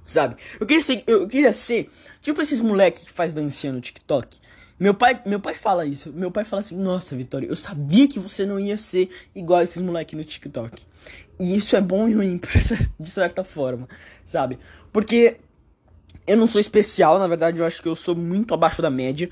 Sabe? 0.05 0.37
Eu 0.61 0.65
queria 0.65 0.83
ser. 0.83 1.03
Eu 1.09 1.27
queria 1.27 1.53
ser. 1.53 1.89
Tipo 2.23 2.41
esses 2.41 2.61
moleques 2.61 3.03
que 3.03 3.13
faz 3.13 3.35
dancinha 3.35 3.73
no 3.73 3.81
TikTok. 3.81 4.39
Meu 4.79 4.95
pai, 4.95 5.21
meu 5.27 5.41
pai 5.41 5.55
fala 5.55 5.85
isso. 5.85 6.13
Meu 6.13 6.31
pai 6.31 6.45
fala 6.45 6.61
assim: 6.61 6.77
Nossa, 6.77 7.17
Vitória, 7.17 7.49
eu 7.49 7.57
sabia 7.57 8.07
que 8.07 8.21
você 8.21 8.47
não 8.47 8.61
ia 8.61 8.79
ser 8.79 9.11
igual 9.35 9.63
esses 9.63 9.83
moleques 9.83 10.17
no 10.17 10.25
TikTok. 10.25 10.81
E 11.39 11.57
isso 11.57 11.77
é 11.77 11.81
bom 11.81 12.09
e 12.09 12.15
ruim, 12.15 12.41
de 12.99 13.11
certa 13.11 13.43
forma, 13.43 13.89
sabe? 14.25 14.59
Porque 14.93 15.37
eu 16.27 16.37
não 16.37 16.47
sou 16.47 16.61
especial, 16.61 17.19
na 17.19 17.29
verdade, 17.29 17.59
eu 17.59 17.65
acho 17.65 17.81
que 17.81 17.89
eu 17.89 17.95
sou 17.95 18.17
muito 18.17 18.53
abaixo 18.53 18.83
da 18.83 18.91
média, 18.91 19.31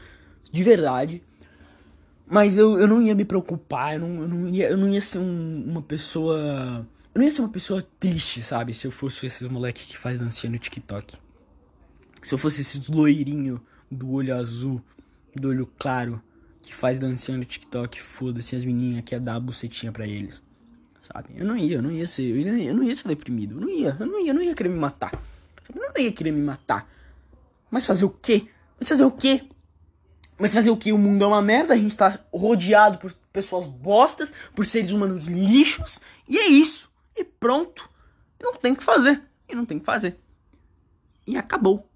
de 0.51 0.63
verdade. 0.63 1.23
Mas 2.27 2.57
eu, 2.57 2.79
eu 2.79 2.87
não 2.87 3.03
ia 3.03 3.15
me 3.15 3.25
preocupar, 3.25 3.95
eu 3.95 4.01
não, 4.01 4.23
eu 4.23 4.29
não, 4.29 4.49
ia, 4.49 4.69
eu 4.71 4.77
não 4.77 4.89
ia 4.89 5.01
ser 5.01 5.19
um, 5.19 5.65
uma 5.67 5.83
pessoa. 5.83 6.87
Eu 7.15 7.19
não 7.19 7.25
ia 7.25 7.31
ser 7.31 7.43
uma 7.43 7.51
pessoa 7.51 7.83
triste, 8.01 8.41
sabe? 8.43 8.73
Se 8.73 8.87
eu 8.87 8.91
fosse 8.91 9.27
esses 9.27 9.47
moleques 9.49 9.85
que 9.85 9.99
faz 9.99 10.19
dancinha 10.19 10.51
no 10.51 10.59
TikTok. 10.59 11.17
Se 12.23 12.35
eu 12.35 12.39
fosse 12.39 12.63
esses 12.63 12.89
loirinho 12.89 13.61
do 13.91 14.11
olho 14.13 14.35
azul, 14.35 14.81
do 15.35 15.49
olho 15.49 15.71
claro, 15.79 16.23
que 16.63 16.75
faz 16.75 16.99
dancinha 16.99 17.37
no 17.37 17.45
TikTok, 17.45 18.01
foda-se 18.01 18.57
as 18.57 18.65
meninas 18.65 19.03
que 19.05 19.15
ia 19.15 19.21
dar 19.21 19.35
a 19.35 19.41
bucetinha 19.41 19.93
pra 19.93 20.07
eles. 20.07 20.43
Sabe? 21.03 21.29
Eu 21.37 21.45
não 21.45 21.57
ia, 21.57 21.77
eu 21.77 21.83
não 21.83 21.91
ia 21.91 22.07
ser. 22.07 22.23
Eu, 22.23 22.39
ia, 22.39 22.65
eu 22.71 22.75
não 22.75 22.83
ia 22.83 22.95
ser 22.95 23.09
deprimido. 23.09 23.57
Eu 23.57 23.61
não 23.61 23.69
ia, 23.69 23.97
eu 24.01 24.07
não 24.07 24.21
ia, 24.21 24.31
eu 24.31 24.35
não 24.35 24.43
ia 24.43 24.55
querer 24.55 24.71
me 24.71 24.79
matar. 24.79 25.13
Eu 25.73 25.81
não 25.81 26.03
ia 26.03 26.13
querer 26.13 26.33
me 26.33 26.43
matar. 26.43 26.91
Mas 27.71 27.87
fazer 27.87 28.05
o 28.05 28.11
quê? 28.11 28.49
Mas 28.79 28.89
fazer 28.89 29.05
o 29.05 29.11
quê? 29.11 29.49
Mas 30.39 30.53
fazer 30.53 30.71
o 30.71 30.77
quê? 30.77 30.93
O 30.93 30.99
mundo 30.99 31.25
é 31.25 31.27
uma 31.27 31.43
merda, 31.43 31.75
a 31.75 31.77
gente 31.77 31.97
tá 31.97 32.19
rodeado 32.33 32.99
por 32.99 33.13
pessoas 33.33 33.67
bostas, 33.67 34.33
por 34.55 34.67
seres 34.67 34.91
humanos 34.91 35.27
lixos, 35.27 36.01
e 36.29 36.39
é 36.39 36.49
isso. 36.49 36.93
E 37.17 37.25
pronto. 37.25 37.89
E 38.39 38.45
não 38.45 38.55
tem 38.55 38.73
o 38.73 38.77
que 38.77 38.85
fazer. 38.85 39.23
E 39.49 39.55
não 39.55 39.65
tem 39.65 39.77
o 39.77 39.81
que 39.81 39.87
fazer. 39.87 40.19
E 41.27 41.37
acabou. 41.37 41.89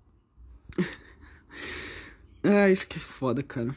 ah, 2.42 2.68
isso 2.70 2.86
que 2.86 2.98
é 2.98 3.00
foda, 3.00 3.42
cara. 3.42 3.74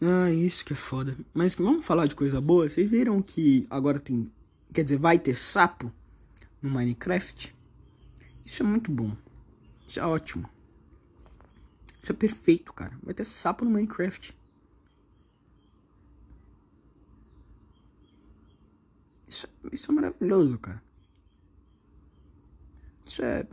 Ah, 0.00 0.30
isso 0.30 0.64
que 0.64 0.74
é 0.74 0.76
foda. 0.76 1.16
Mas 1.32 1.54
vamos 1.54 1.84
falar 1.86 2.06
de 2.06 2.14
coisa 2.14 2.40
boa. 2.40 2.68
Vocês 2.68 2.88
viram 2.88 3.22
que 3.22 3.66
agora 3.70 3.98
tem. 3.98 4.30
Quer 4.72 4.84
dizer, 4.84 4.98
vai 4.98 5.18
ter 5.18 5.36
sapo 5.36 5.90
no 6.62 6.70
Minecraft? 6.70 7.54
Isso 8.44 8.62
é 8.62 8.66
muito 8.66 8.90
bom. 8.90 9.16
Isso 9.86 10.00
é 10.00 10.06
ótimo. 10.06 10.48
Isso 12.02 12.12
é 12.12 12.14
perfeito, 12.14 12.72
cara. 12.72 12.96
Vai 13.02 13.14
ter 13.14 13.24
sapo 13.24 13.64
no 13.64 13.70
Minecraft. 13.70 14.36
Isso, 19.28 19.48
isso 19.72 19.90
é 19.90 19.94
maravilhoso, 19.94 20.58
cara. 20.58 20.82
Isso 23.04 23.22
é 23.22 23.46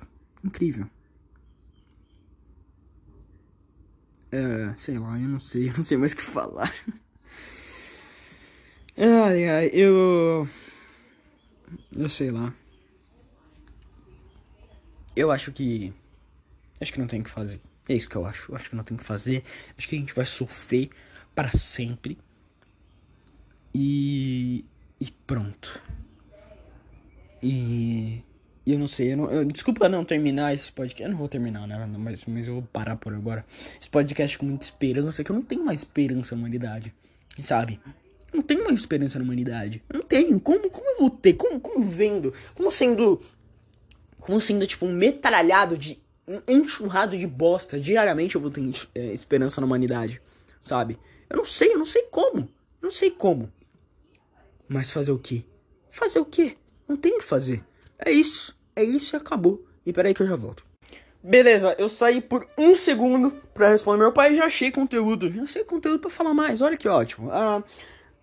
incrível. 0.43 0.87
É, 4.31 4.73
sei 4.75 4.97
lá, 4.97 5.19
eu 5.19 5.29
não 5.29 5.39
sei, 5.39 5.69
eu 5.69 5.73
não 5.73 5.83
sei 5.83 5.97
mais 5.97 6.13
o 6.13 6.17
que 6.17 6.23
falar. 6.23 6.73
Ai, 8.95 9.47
ai, 9.49 9.69
eu. 9.73 10.47
Eu 11.91 12.09
sei 12.09 12.29
lá. 12.29 12.53
Eu 15.15 15.31
acho 15.31 15.51
que. 15.51 15.93
Acho 16.81 16.93
que 16.93 16.99
não 16.99 17.07
tem 17.07 17.21
o 17.21 17.23
que 17.23 17.29
fazer. 17.29 17.61
É 17.87 17.93
isso 17.93 18.09
que 18.09 18.15
eu 18.15 18.25
acho. 18.25 18.51
Eu 18.51 18.55
acho 18.55 18.69
que 18.69 18.75
não 18.75 18.83
tem 18.83 18.95
o 18.95 18.99
que 18.99 19.05
fazer. 19.05 19.43
Acho 19.77 19.87
que 19.87 19.95
a 19.95 19.99
gente 19.99 20.13
vai 20.13 20.25
sofrer 20.25 20.89
para 21.35 21.51
sempre. 21.51 22.17
E. 23.73 24.65
E 24.99 25.11
pronto. 25.25 25.81
E. 27.41 28.23
Eu 28.65 28.79
não 28.79 28.87
sei, 28.87 29.11
eu 29.11 29.17
não, 29.17 29.29
eu, 29.29 29.43
desculpa 29.43 29.89
não 29.89 30.05
terminar 30.05 30.53
esse 30.53 30.71
podcast. 30.71 31.03
Eu 31.03 31.09
não 31.09 31.17
vou 31.17 31.27
terminar, 31.27 31.67
né? 31.67 31.85
Mas, 31.97 32.23
mas 32.25 32.47
eu 32.47 32.53
vou 32.53 32.63
parar 32.63 32.95
por 32.95 33.13
agora. 33.13 33.45
Esse 33.79 33.89
podcast 33.89 34.37
com 34.37 34.45
muita 34.45 34.63
esperança, 34.63 35.21
que 35.21 35.29
eu 35.29 35.35
não 35.35 35.43
tenho 35.43 35.65
mais 35.65 35.81
esperança 35.81 36.33
na 36.33 36.39
humanidade. 36.39 36.93
Sabe? 37.39 37.77
Eu 38.31 38.37
não 38.37 38.43
tenho 38.43 38.63
mais 38.63 38.79
esperança 38.79 39.19
na 39.19 39.25
humanidade. 39.25 39.83
Eu 39.89 39.99
não 39.99 40.05
tenho. 40.05 40.39
Como, 40.39 40.69
como 40.69 40.89
eu 40.91 40.99
vou 40.99 41.09
ter? 41.09 41.33
Como, 41.33 41.59
como 41.59 41.83
vendo? 41.83 42.33
Como 42.55 42.71
sendo. 42.71 43.19
Como 44.23 44.39
sendo, 44.39 44.65
tipo, 44.65 44.85
um 44.85 44.93
metralhado 44.93 45.77
de. 45.77 46.01
Um 46.25 46.41
enxurrado 46.47 47.17
de 47.17 47.27
bosta. 47.27 47.77
Diariamente 47.77 48.35
eu 48.35 48.41
vou 48.41 48.49
ter 48.49 48.61
é, 48.95 49.13
esperança 49.13 49.59
na 49.59 49.67
humanidade. 49.67 50.21
Sabe? 50.61 50.97
Eu 51.29 51.35
não 51.35 51.45
sei, 51.45 51.73
eu 51.73 51.77
não 51.77 51.85
sei 51.85 52.03
como. 52.03 52.39
Eu 52.81 52.87
não 52.87 52.91
sei 52.91 53.11
como. 53.11 53.51
Mas 54.67 54.91
fazer 54.91 55.11
o 55.11 55.19
quê? 55.19 55.43
Fazer 55.91 56.19
o 56.19 56.25
quê? 56.25 56.55
Não 56.87 56.95
tem 56.95 57.15
o 57.15 57.17
que 57.17 57.25
fazer. 57.25 57.63
É 57.99 58.11
isso. 58.11 58.57
É 58.73 58.83
isso 58.83 59.13
e 59.13 59.17
acabou. 59.17 59.65
E 59.85 59.91
peraí 59.91 60.13
que 60.13 60.23
eu 60.23 60.27
já 60.27 60.37
volto. 60.37 60.65
Beleza, 61.21 61.75
eu 61.77 61.89
saí 61.89 62.21
por 62.21 62.47
um 62.57 62.75
segundo 62.75 63.31
pra 63.53 63.69
responder 63.69 63.99
meu 63.99 64.11
pai 64.11 64.33
e 64.33 64.37
já 64.37 64.45
achei 64.45 64.71
conteúdo. 64.71 65.29
Já 65.31 65.43
achei 65.43 65.63
conteúdo 65.65 65.99
pra 65.99 66.09
falar 66.09 66.33
mais. 66.33 66.61
Olha 66.61 66.77
que 66.77 66.87
ótimo. 66.87 67.29
Ah, 67.31 67.61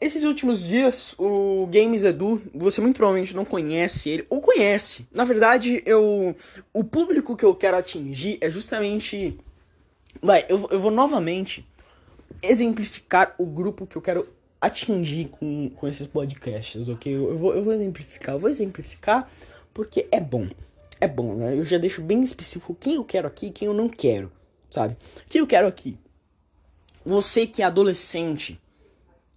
esses 0.01 0.23
últimos 0.23 0.65
dias, 0.65 1.15
o 1.19 1.67
Games 1.67 2.05
Edu, 2.05 2.41
você 2.55 2.81
muito 2.81 2.97
provavelmente 2.97 3.37
não 3.37 3.45
conhece 3.45 4.09
ele, 4.09 4.27
ou 4.31 4.41
conhece. 4.41 5.07
Na 5.13 5.25
verdade, 5.25 5.83
eu. 5.85 6.35
O 6.73 6.83
público 6.83 7.37
que 7.37 7.45
eu 7.45 7.55
quero 7.55 7.77
atingir 7.77 8.39
é 8.41 8.51
justamente. 8.51 9.39
Vai, 10.23 10.47
eu, 10.49 10.67
eu 10.71 10.81
vou 10.81 10.91
novamente 10.91 11.67
exemplificar 12.43 13.35
o 13.39 13.45
grupo 13.45 13.87
que 13.87 13.97
eu 13.97 14.03
quero 14.03 14.27
atingir 14.59 15.29
com, 15.29 15.69
com 15.71 15.87
esses 15.87 16.07
podcasts, 16.07 16.89
ok? 16.89 17.15
Eu, 17.15 17.31
eu, 17.31 17.39
vou, 17.39 17.55
eu 17.55 17.63
vou 17.63 17.75
exemplificar. 17.75 18.35
Eu 18.35 18.39
vou 18.39 18.49
exemplificar 18.49 19.31
porque 19.75 20.09
é 20.11 20.21
bom. 20.21 20.49
É 20.99 21.07
bom, 21.07 21.35
né? 21.35 21.57
Eu 21.57 21.65
já 21.65 21.77
deixo 21.77 22.03
bem 22.03 22.23
específico 22.23 22.75
quem 22.75 22.95
eu 22.95 23.05
quero 23.05 23.29
aqui 23.29 23.47
e 23.47 23.51
quem 23.51 23.67
eu 23.67 23.75
não 23.75 23.89
quero, 23.89 24.33
sabe? 24.71 24.97
Quem 25.29 25.41
eu 25.41 25.47
quero 25.47 25.67
aqui? 25.67 25.99
Você 27.05 27.47
que 27.47 27.63
é 27.63 27.65
adolescente, 27.65 28.61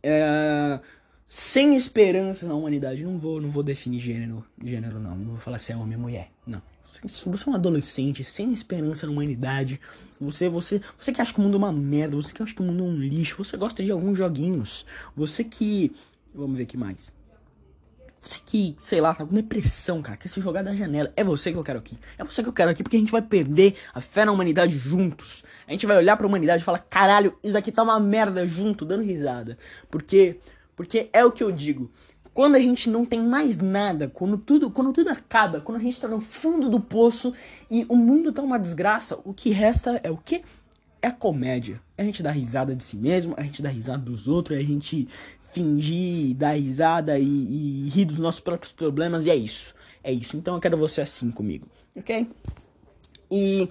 é, 0.03 0.79
sem 1.27 1.75
esperança 1.75 2.45
na 2.45 2.53
humanidade, 2.53 3.03
não 3.03 3.17
vou, 3.17 3.41
não 3.41 3.49
vou 3.49 3.63
definir 3.63 3.99
gênero, 3.99 4.45
gênero 4.63 4.99
não, 4.99 5.15
não 5.15 5.31
vou 5.31 5.37
falar 5.37 5.57
se 5.57 5.71
é 5.71 5.75
homem 5.75 5.95
ou 5.95 6.01
mulher, 6.01 6.29
não. 6.45 6.61
Você 7.01 7.49
é 7.49 7.51
um 7.51 7.55
adolescente 7.55 8.23
sem 8.23 8.53
esperança 8.53 9.07
na 9.07 9.11
humanidade, 9.11 9.79
você, 10.21 10.47
você, 10.47 10.79
você 10.95 11.11
que 11.11 11.19
acha 11.19 11.33
que 11.33 11.39
o 11.39 11.41
mundo 11.41 11.55
é 11.55 11.57
uma 11.57 11.71
merda, 11.71 12.15
você 12.15 12.31
que 12.31 12.43
acha 12.43 12.53
que 12.53 12.61
o 12.61 12.65
mundo 12.65 12.83
é 12.83 12.87
um 12.87 12.95
lixo, 12.95 13.43
você 13.43 13.57
gosta 13.57 13.83
de 13.83 13.89
alguns 13.89 14.15
joguinhos, 14.15 14.85
você 15.15 15.43
que, 15.43 15.91
vamos 16.35 16.55
ver 16.55 16.63
aqui 16.63 16.77
mais. 16.77 17.11
Você 18.25 18.39
que, 18.45 18.75
sei 18.79 19.01
lá, 19.01 19.13
tá 19.13 19.25
com 19.25 19.35
depressão, 19.35 20.01
cara, 20.01 20.15
quer 20.17 20.29
se 20.29 20.39
jogar 20.39 20.63
da 20.63 20.73
janela. 20.73 21.11
É 21.15 21.23
você 21.23 21.51
que 21.51 21.57
eu 21.57 21.63
quero 21.63 21.79
aqui. 21.79 21.97
É 22.17 22.23
você 22.23 22.41
que 22.41 22.47
eu 22.47 22.53
quero 22.53 22.71
aqui, 22.71 22.81
porque 22.81 22.95
a 22.95 22.99
gente 22.99 23.11
vai 23.11 23.21
perder 23.21 23.75
a 23.93 23.99
fé 23.99 24.23
na 24.23 24.31
humanidade 24.31 24.77
juntos. 24.77 25.43
A 25.67 25.71
gente 25.71 25.86
vai 25.86 25.97
olhar 25.97 26.17
pra 26.17 26.28
humanidade 26.28 26.62
e 26.62 26.65
falar, 26.65 26.80
caralho, 26.80 27.38
isso 27.43 27.54
daqui 27.54 27.71
tá 27.71 27.84
uma 27.84 27.99
merda 27.99 28.45
junto, 28.45 28.86
dando 28.86 29.04
risada. 29.04 29.58
Porque, 29.89 30.39
porque 30.76 31.10
é 31.13 31.23
o 31.23 31.32
que 31.32 31.43
eu 31.43 31.52
digo. 31.52 31.91
Quando 32.34 32.56
a 32.56 32.60
gente 32.60 32.89
não 32.89 33.06
tem 33.06 33.21
mais 33.21 33.60
nada, 33.60 34.08
quando 34.08 34.38
tudo, 34.38 34.71
quando 34.71 34.91
tudo 34.91 35.10
acaba, 35.10 35.62
quando 35.62 35.78
a 35.78 35.82
gente 35.82 36.02
tá 36.02 36.08
no 36.08 36.19
fundo 36.19 36.67
do 36.67 36.80
poço 36.80 37.32
e 37.69 37.86
o 37.88 37.95
mundo 37.95 38.32
tá 38.34 38.41
uma 38.41 38.58
desgraça, 38.58 39.19
o 39.23 39.34
que 39.34 39.52
resta 39.52 39.99
é 40.04 40.10
o 40.10 40.17
quê? 40.17 40.41
É 40.99 41.08
a 41.08 41.12
comédia. 41.12 41.80
A 41.95 42.04
gente 42.04 42.23
dá 42.23 42.32
risada 42.32 42.76
de 42.76 42.84
si 42.84 42.97
mesmo, 42.97 43.36
a 43.38 43.43
gente 43.43 43.62
dá 43.62 43.69
risada 43.69 44.04
dos 44.04 44.28
outros, 44.28 44.58
a 44.58 44.62
gente 44.62 45.08
fingir, 45.52 46.36
dar 46.36 46.54
risada 46.54 47.19
e, 47.19 47.23
e 47.23 47.89
rir 47.89 48.06
dos 48.06 48.17
nossos 48.17 48.41
próprios 48.41 48.73
problemas, 48.73 49.28
e 49.28 49.30
é 49.30 49.36
isso. 49.36 49.76
É 50.04 50.12
isso. 50.12 50.36
Então 50.36 50.56
eu 50.56 50.60
quero 50.60 50.76
você 50.76 51.02
assim 51.02 51.32
comigo, 51.32 51.67
ok? 51.95 52.28
E. 53.32 53.69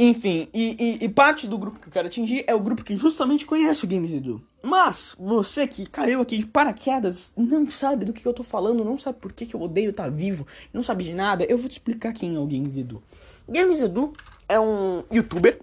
Enfim, 0.00 0.48
e, 0.54 0.76
e, 0.78 1.04
e, 1.06 1.08
parte 1.08 1.48
do 1.48 1.58
grupo 1.58 1.80
que 1.80 1.88
eu 1.88 1.92
quero 1.92 2.06
atingir 2.06 2.44
é 2.46 2.54
o 2.54 2.60
grupo 2.60 2.84
que 2.84 2.96
justamente 2.96 3.44
conhece 3.44 3.84
o 3.84 3.88
Games 3.88 4.12
Edu. 4.12 4.40
Mas, 4.62 5.16
você 5.18 5.66
que 5.66 5.84
caiu 5.86 6.20
aqui 6.20 6.38
de 6.38 6.46
paraquedas, 6.46 7.32
não 7.36 7.68
sabe 7.68 8.04
do 8.04 8.12
que 8.12 8.24
eu 8.24 8.32
tô 8.32 8.44
falando, 8.44 8.84
não 8.84 8.96
sabe 8.96 9.18
por 9.18 9.32
que, 9.32 9.44
que 9.44 9.56
eu 9.56 9.60
odeio 9.60 9.90
estar 9.90 10.04
tá 10.04 10.08
vivo, 10.08 10.46
não 10.72 10.84
sabe 10.84 11.02
de 11.02 11.12
nada, 11.12 11.44
eu 11.48 11.58
vou 11.58 11.68
te 11.68 11.72
explicar 11.72 12.12
quem 12.12 12.36
é 12.36 12.38
o 12.38 12.46
Games 12.46 12.76
Edu. 12.76 13.02
Games 13.48 13.80
Edu 13.80 14.12
é 14.48 14.60
um 14.60 15.02
youtuber 15.12 15.60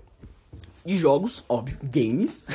de 0.84 0.97
jogos, 0.97 1.41
óbvio, 1.47 1.78
games, 1.82 2.45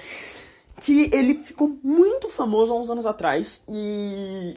que 0.84 1.08
ele 1.10 1.36
ficou 1.36 1.78
muito 1.82 2.28
famoso 2.28 2.72
há 2.72 2.76
uns 2.76 2.90
anos 2.90 3.06
atrás 3.06 3.62
e. 3.66 4.56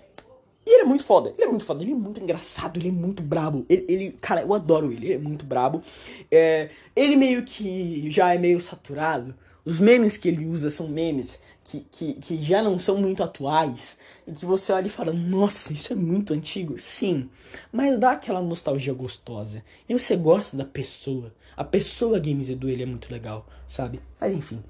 E 0.66 0.76
ele 0.76 0.84
é 0.84 0.86
muito 0.86 1.04
foda, 1.04 1.34
ele 1.36 1.44
é 1.44 1.48
muito 1.48 1.66
foda, 1.66 1.84
ele 1.84 1.92
é 1.92 1.96
muito 1.96 2.22
engraçado, 2.22 2.80
ele 2.80 2.90
é 2.90 2.92
muito 2.92 3.24
brabo. 3.24 3.66
Ele, 3.68 3.86
ele 3.88 4.12
cara, 4.22 4.42
eu 4.42 4.54
adoro 4.54 4.92
ele, 4.92 5.08
ele 5.08 5.14
é 5.16 5.18
muito 5.18 5.46
brabo. 5.46 5.82
É, 6.30 6.70
ele 6.96 7.16
meio 7.16 7.44
que 7.44 8.10
já 8.12 8.34
é 8.34 8.38
meio 8.38 8.60
saturado. 8.60 9.36
Os 9.66 9.80
memes 9.80 10.18
que 10.18 10.28
ele 10.28 10.46
usa 10.46 10.70
são 10.70 10.88
memes 10.88 11.40
que, 11.64 11.86
que, 11.92 12.14
que 12.16 12.44
já 12.44 12.62
não 12.62 12.78
são 12.78 12.98
muito 12.98 13.24
atuais 13.24 13.98
e 14.28 14.32
que 14.32 14.46
você 14.46 14.72
olha 14.74 14.88
e 14.88 14.90
fala, 14.90 15.14
nossa, 15.14 15.72
isso 15.74 15.94
é 15.94 15.96
muito 15.96 16.34
antigo. 16.34 16.78
Sim, 16.78 17.30
mas 17.72 18.00
dá 18.00 18.12
aquela 18.12 18.42
nostalgia 18.42 18.94
gostosa. 18.94 19.64
E 19.88 19.94
você 19.94 20.16
gosta 20.16 20.58
da 20.58 20.66
pessoa. 20.66 21.34
A 21.56 21.64
pessoa 21.64 22.20
Games 22.20 22.50
Edu, 22.50 22.70
ele 22.70 22.84
é 22.84 22.86
muito 22.86 23.12
legal, 23.12 23.48
sabe? 23.66 24.02
Mas 24.20 24.34
enfim. 24.34 24.64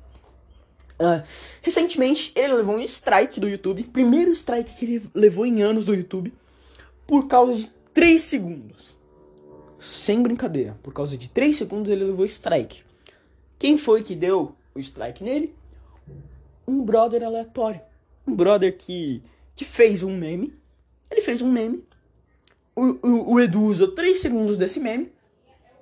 Uh, 1.02 1.24
recentemente, 1.64 2.32
ele 2.36 2.54
levou 2.54 2.76
um 2.76 2.82
strike 2.82 3.40
do 3.40 3.50
YouTube. 3.50 3.84
Primeiro 3.86 4.32
strike 4.34 4.78
que 4.78 4.86
ele 4.86 5.10
levou 5.16 5.48
em 5.48 5.64
anos 5.64 5.84
do 5.84 5.96
YouTube. 5.96 6.32
Por 7.08 7.28
causa 7.28 7.56
de 7.56 7.72
3 7.92 8.22
segundos. 8.22 8.96
Sem 9.80 10.22
brincadeira. 10.22 10.78
Por 10.84 10.94
causa 10.94 11.18
de 11.18 11.28
3 11.28 11.58
segundos 11.58 11.92
ele 11.92 12.04
levou 12.04 12.24
strike. 12.26 12.84
Quem 13.58 13.78
foi 13.78 14.04
que 14.04 14.16
deu 14.16 14.56
o 14.76 14.80
strike 14.80 15.24
nele? 15.24 15.56
Um 16.68 16.84
brother 16.84 17.24
aleatório. 17.24 17.82
Um 18.28 18.36
brother 18.36 18.78
que, 18.78 19.24
que 19.56 19.66
fez 19.66 20.04
um 20.04 20.16
meme. 20.16 20.54
Ele 21.10 21.22
fez 21.22 21.42
um 21.42 21.52
meme. 21.52 21.84
O, 22.76 23.08
o, 23.08 23.34
o 23.34 23.40
Edu 23.40 23.64
usou 23.64 23.88
3 23.88 24.20
segundos 24.20 24.56
desse 24.56 24.80
meme. 24.80 25.12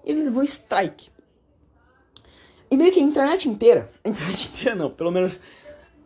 E 0.05 0.11
ele 0.11 0.23
levou 0.23 0.43
strike. 0.43 1.09
E 2.71 2.77
meio 2.77 2.93
que 2.93 2.99
a 2.99 3.03
internet 3.03 3.49
inteira, 3.49 3.89
a 4.03 4.09
internet 4.09 4.47
inteira 4.47 4.75
não, 4.75 4.89
pelo 4.89 5.11
menos 5.11 5.39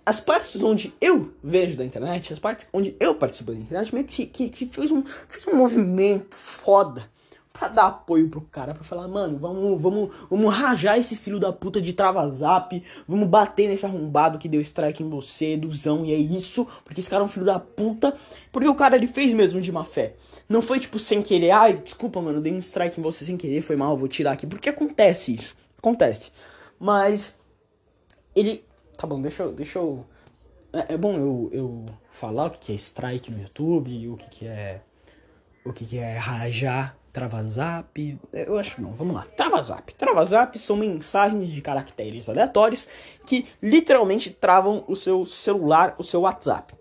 as 0.05 0.19
partes 0.19 0.61
onde 0.61 0.93
eu 0.99 1.33
vejo 1.43 1.77
da 1.77 1.85
internet, 1.85 2.33
as 2.33 2.39
partes 2.39 2.67
onde 2.73 2.95
eu 2.99 3.15
participo 3.15 3.51
da 3.51 3.57
internet, 3.57 3.93
meio 3.93 4.05
que, 4.05 4.25
que, 4.25 4.49
que 4.49 4.65
fez, 4.65 4.91
um, 4.91 5.03
fez 5.03 5.47
um 5.47 5.55
movimento 5.55 6.35
foda 6.35 7.09
pra 7.53 7.67
dar 7.67 7.87
apoio 7.87 8.27
pro 8.29 8.41
cara, 8.41 8.73
pra 8.73 8.83
falar, 8.83 9.07
mano, 9.07 9.37
vamos, 9.37 9.79
vamos, 9.79 10.09
vamos 10.29 10.53
rajar 10.53 10.97
esse 10.97 11.15
filho 11.15 11.39
da 11.39 11.53
puta 11.53 11.79
de 11.79 11.93
trava-zap, 11.93 12.83
vamos 13.07 13.29
bater 13.29 13.69
nesse 13.69 13.85
arrombado 13.85 14.39
que 14.39 14.49
deu 14.49 14.59
strike 14.59 15.03
em 15.03 15.09
você, 15.09 15.55
Duzão, 15.55 16.03
e 16.03 16.11
é 16.11 16.17
isso, 16.17 16.67
porque 16.83 16.99
esse 16.99 17.09
cara 17.09 17.21
é 17.21 17.25
um 17.25 17.29
filho 17.29 17.45
da 17.45 17.59
puta, 17.59 18.13
porque 18.51 18.67
o 18.67 18.73
cara 18.73 18.95
ele 18.95 19.07
fez 19.07 19.31
mesmo 19.33 19.61
de 19.61 19.71
má 19.71 19.85
fé. 19.85 20.15
Não 20.49 20.61
foi 20.63 20.79
tipo 20.79 20.97
sem 20.97 21.21
querer, 21.21 21.51
ai, 21.51 21.73
desculpa, 21.75 22.19
mano, 22.19 22.41
dei 22.41 22.51
um 22.51 22.59
strike 22.59 22.99
em 22.99 23.03
você 23.03 23.23
sem 23.23 23.37
querer, 23.37 23.61
foi 23.61 23.75
mal, 23.75 23.95
vou 23.95 24.07
tirar 24.07 24.31
aqui, 24.31 24.47
porque 24.47 24.67
acontece 24.67 25.35
isso, 25.35 25.55
acontece. 25.77 26.31
Mas 26.83 27.33
ele. 28.35 28.65
Tá 28.97 29.07
bom, 29.07 29.21
deixa 29.21 29.43
eu. 29.43 29.53
Deixa 29.53 29.79
eu 29.79 30.05
é, 30.73 30.95
é 30.95 30.97
bom 30.97 31.15
eu, 31.15 31.49
eu 31.53 31.85
falar 32.09 32.47
o 32.47 32.49
que, 32.49 32.59
que 32.59 32.71
é 32.73 32.75
strike 32.75 33.31
no 33.31 33.39
YouTube, 33.39 34.09
o 34.09 34.17
que, 34.17 34.29
que 34.29 34.47
é. 34.47 34.81
O 35.63 35.71
que, 35.71 35.85
que 35.85 35.97
é 35.97 36.17
rajar, 36.17 36.97
travazap. 37.13 38.19
Eu 38.33 38.57
acho 38.57 38.81
não, 38.81 38.91
vamos 38.91 39.15
lá. 39.15 39.25
Travazap. 39.37 39.95
Travazap 39.95 40.59
são 40.59 40.75
mensagens 40.75 41.51
de 41.51 41.61
caracteres 41.61 42.27
aleatórios 42.27 42.85
que 43.25 43.45
literalmente 43.61 44.29
travam 44.29 44.83
o 44.85 44.93
seu 44.93 45.23
celular, 45.23 45.95
o 45.97 46.03
seu 46.03 46.21
WhatsApp. 46.21 46.73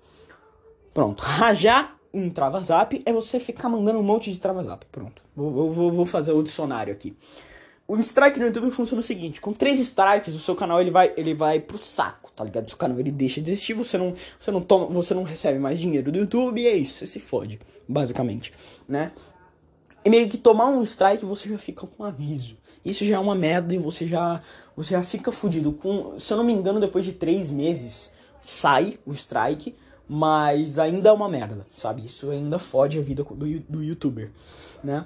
Pronto. 0.92 1.22
Rajar 1.22 1.96
um 2.12 2.28
travazap 2.28 3.00
é 3.06 3.12
você 3.12 3.38
ficar 3.38 3.68
mandando 3.68 4.00
um 4.00 4.02
monte 4.02 4.32
de 4.32 4.40
travazap. 4.40 4.84
Pronto. 4.90 5.22
Vou, 5.36 5.70
vou, 5.70 5.92
vou 5.92 6.06
fazer 6.06 6.32
o 6.32 6.42
dicionário 6.42 6.92
aqui. 6.92 7.16
O 7.86 7.96
strike 7.98 8.38
no 8.38 8.46
YouTube 8.46 8.70
funciona 8.70 9.00
o 9.00 9.02
seguinte: 9.02 9.40
com 9.40 9.52
três 9.52 9.78
strikes, 9.80 10.34
o 10.34 10.38
seu 10.38 10.54
canal 10.54 10.80
ele 10.80 10.90
vai, 10.90 11.12
ele 11.16 11.34
vai 11.34 11.60
pro 11.60 11.78
saco, 11.78 12.30
tá 12.34 12.44
ligado? 12.44 12.66
O 12.66 12.68
seu 12.68 12.78
canal 12.78 12.98
ele 12.98 13.10
deixa 13.10 13.40
de 13.40 13.50
existir, 13.50 13.74
você 13.74 13.98
não, 13.98 14.14
você 14.38 14.50
não 14.50 14.60
toma, 14.60 14.86
você 14.86 15.12
não 15.12 15.22
recebe 15.22 15.58
mais 15.58 15.80
dinheiro 15.80 16.12
do 16.12 16.18
YouTube 16.18 16.60
e 16.60 16.66
é 16.66 16.76
isso, 16.76 16.98
você 16.98 17.06
se 17.06 17.20
fode, 17.20 17.60
basicamente, 17.88 18.52
né? 18.88 19.10
E 20.04 20.10
meio 20.10 20.28
que 20.28 20.38
tomar 20.38 20.66
um 20.66 20.82
strike 20.82 21.24
você 21.24 21.48
já 21.48 21.58
fica 21.58 21.86
com 21.86 22.02
um 22.02 22.06
aviso. 22.06 22.56
Isso 22.84 23.04
já 23.04 23.16
é 23.16 23.18
uma 23.18 23.34
merda 23.34 23.72
e 23.74 23.78
você 23.78 24.06
já, 24.06 24.42
você 24.76 24.94
já 24.94 25.02
fica 25.04 25.30
fudido. 25.30 25.72
Com, 25.72 26.18
se 26.18 26.32
eu 26.32 26.36
não 26.36 26.44
me 26.44 26.52
engano, 26.52 26.80
depois 26.80 27.04
de 27.04 27.12
três 27.12 27.50
meses 27.50 28.10
sai 28.42 28.98
o 29.06 29.12
strike, 29.12 29.76
mas 30.08 30.80
ainda 30.80 31.10
é 31.10 31.12
uma 31.12 31.28
merda, 31.28 31.64
sabe? 31.70 32.04
Isso 32.04 32.30
ainda 32.30 32.58
fode 32.58 32.98
a 32.98 33.02
vida 33.02 33.22
do, 33.22 33.60
do 33.60 33.82
youtuber, 33.84 34.32
né? 34.82 35.04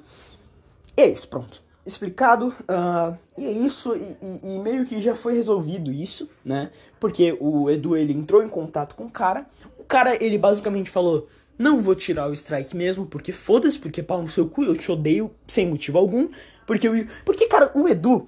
E 0.97 1.03
é 1.03 1.09
isso, 1.11 1.29
pronto 1.29 1.66
explicado. 1.87 2.49
Uh, 2.62 3.16
e 3.39 3.47
é 3.47 3.51
isso, 3.51 3.95
e, 3.95 4.55
e, 4.55 4.59
meio 4.59 4.84
que 4.84 5.01
já 5.01 5.14
foi 5.14 5.34
resolvido 5.34 5.93
isso, 5.93 6.28
né? 6.45 6.70
Porque 6.99 7.37
o 7.41 7.70
Edu 7.70 7.97
ele 7.97 8.12
entrou 8.12 8.43
em 8.43 8.49
contato 8.49 8.97
com 8.97 9.05
o 9.05 9.11
cara. 9.11 9.47
O 9.78 9.84
cara 9.84 10.22
ele 10.22 10.37
basicamente 10.37 10.91
falou: 10.91 11.28
Não 11.57 11.80
vou 11.80 11.95
tirar 11.95 12.28
o 12.28 12.32
strike 12.32 12.76
mesmo, 12.76 13.07
porque 13.07 13.32
foda-se, 13.32 13.78
porque 13.78 14.03
pau 14.03 14.20
no 14.20 14.28
seu 14.28 14.49
cu, 14.49 14.64
eu 14.64 14.76
te 14.76 14.91
odeio 14.91 15.30
sem 15.47 15.68
motivo 15.68 15.99
algum. 15.99 16.28
Porque, 16.66 16.89
eu, 16.89 17.07
porque 17.24 17.47
cara, 17.47 17.70
o 17.74 17.89
Edu, 17.89 18.26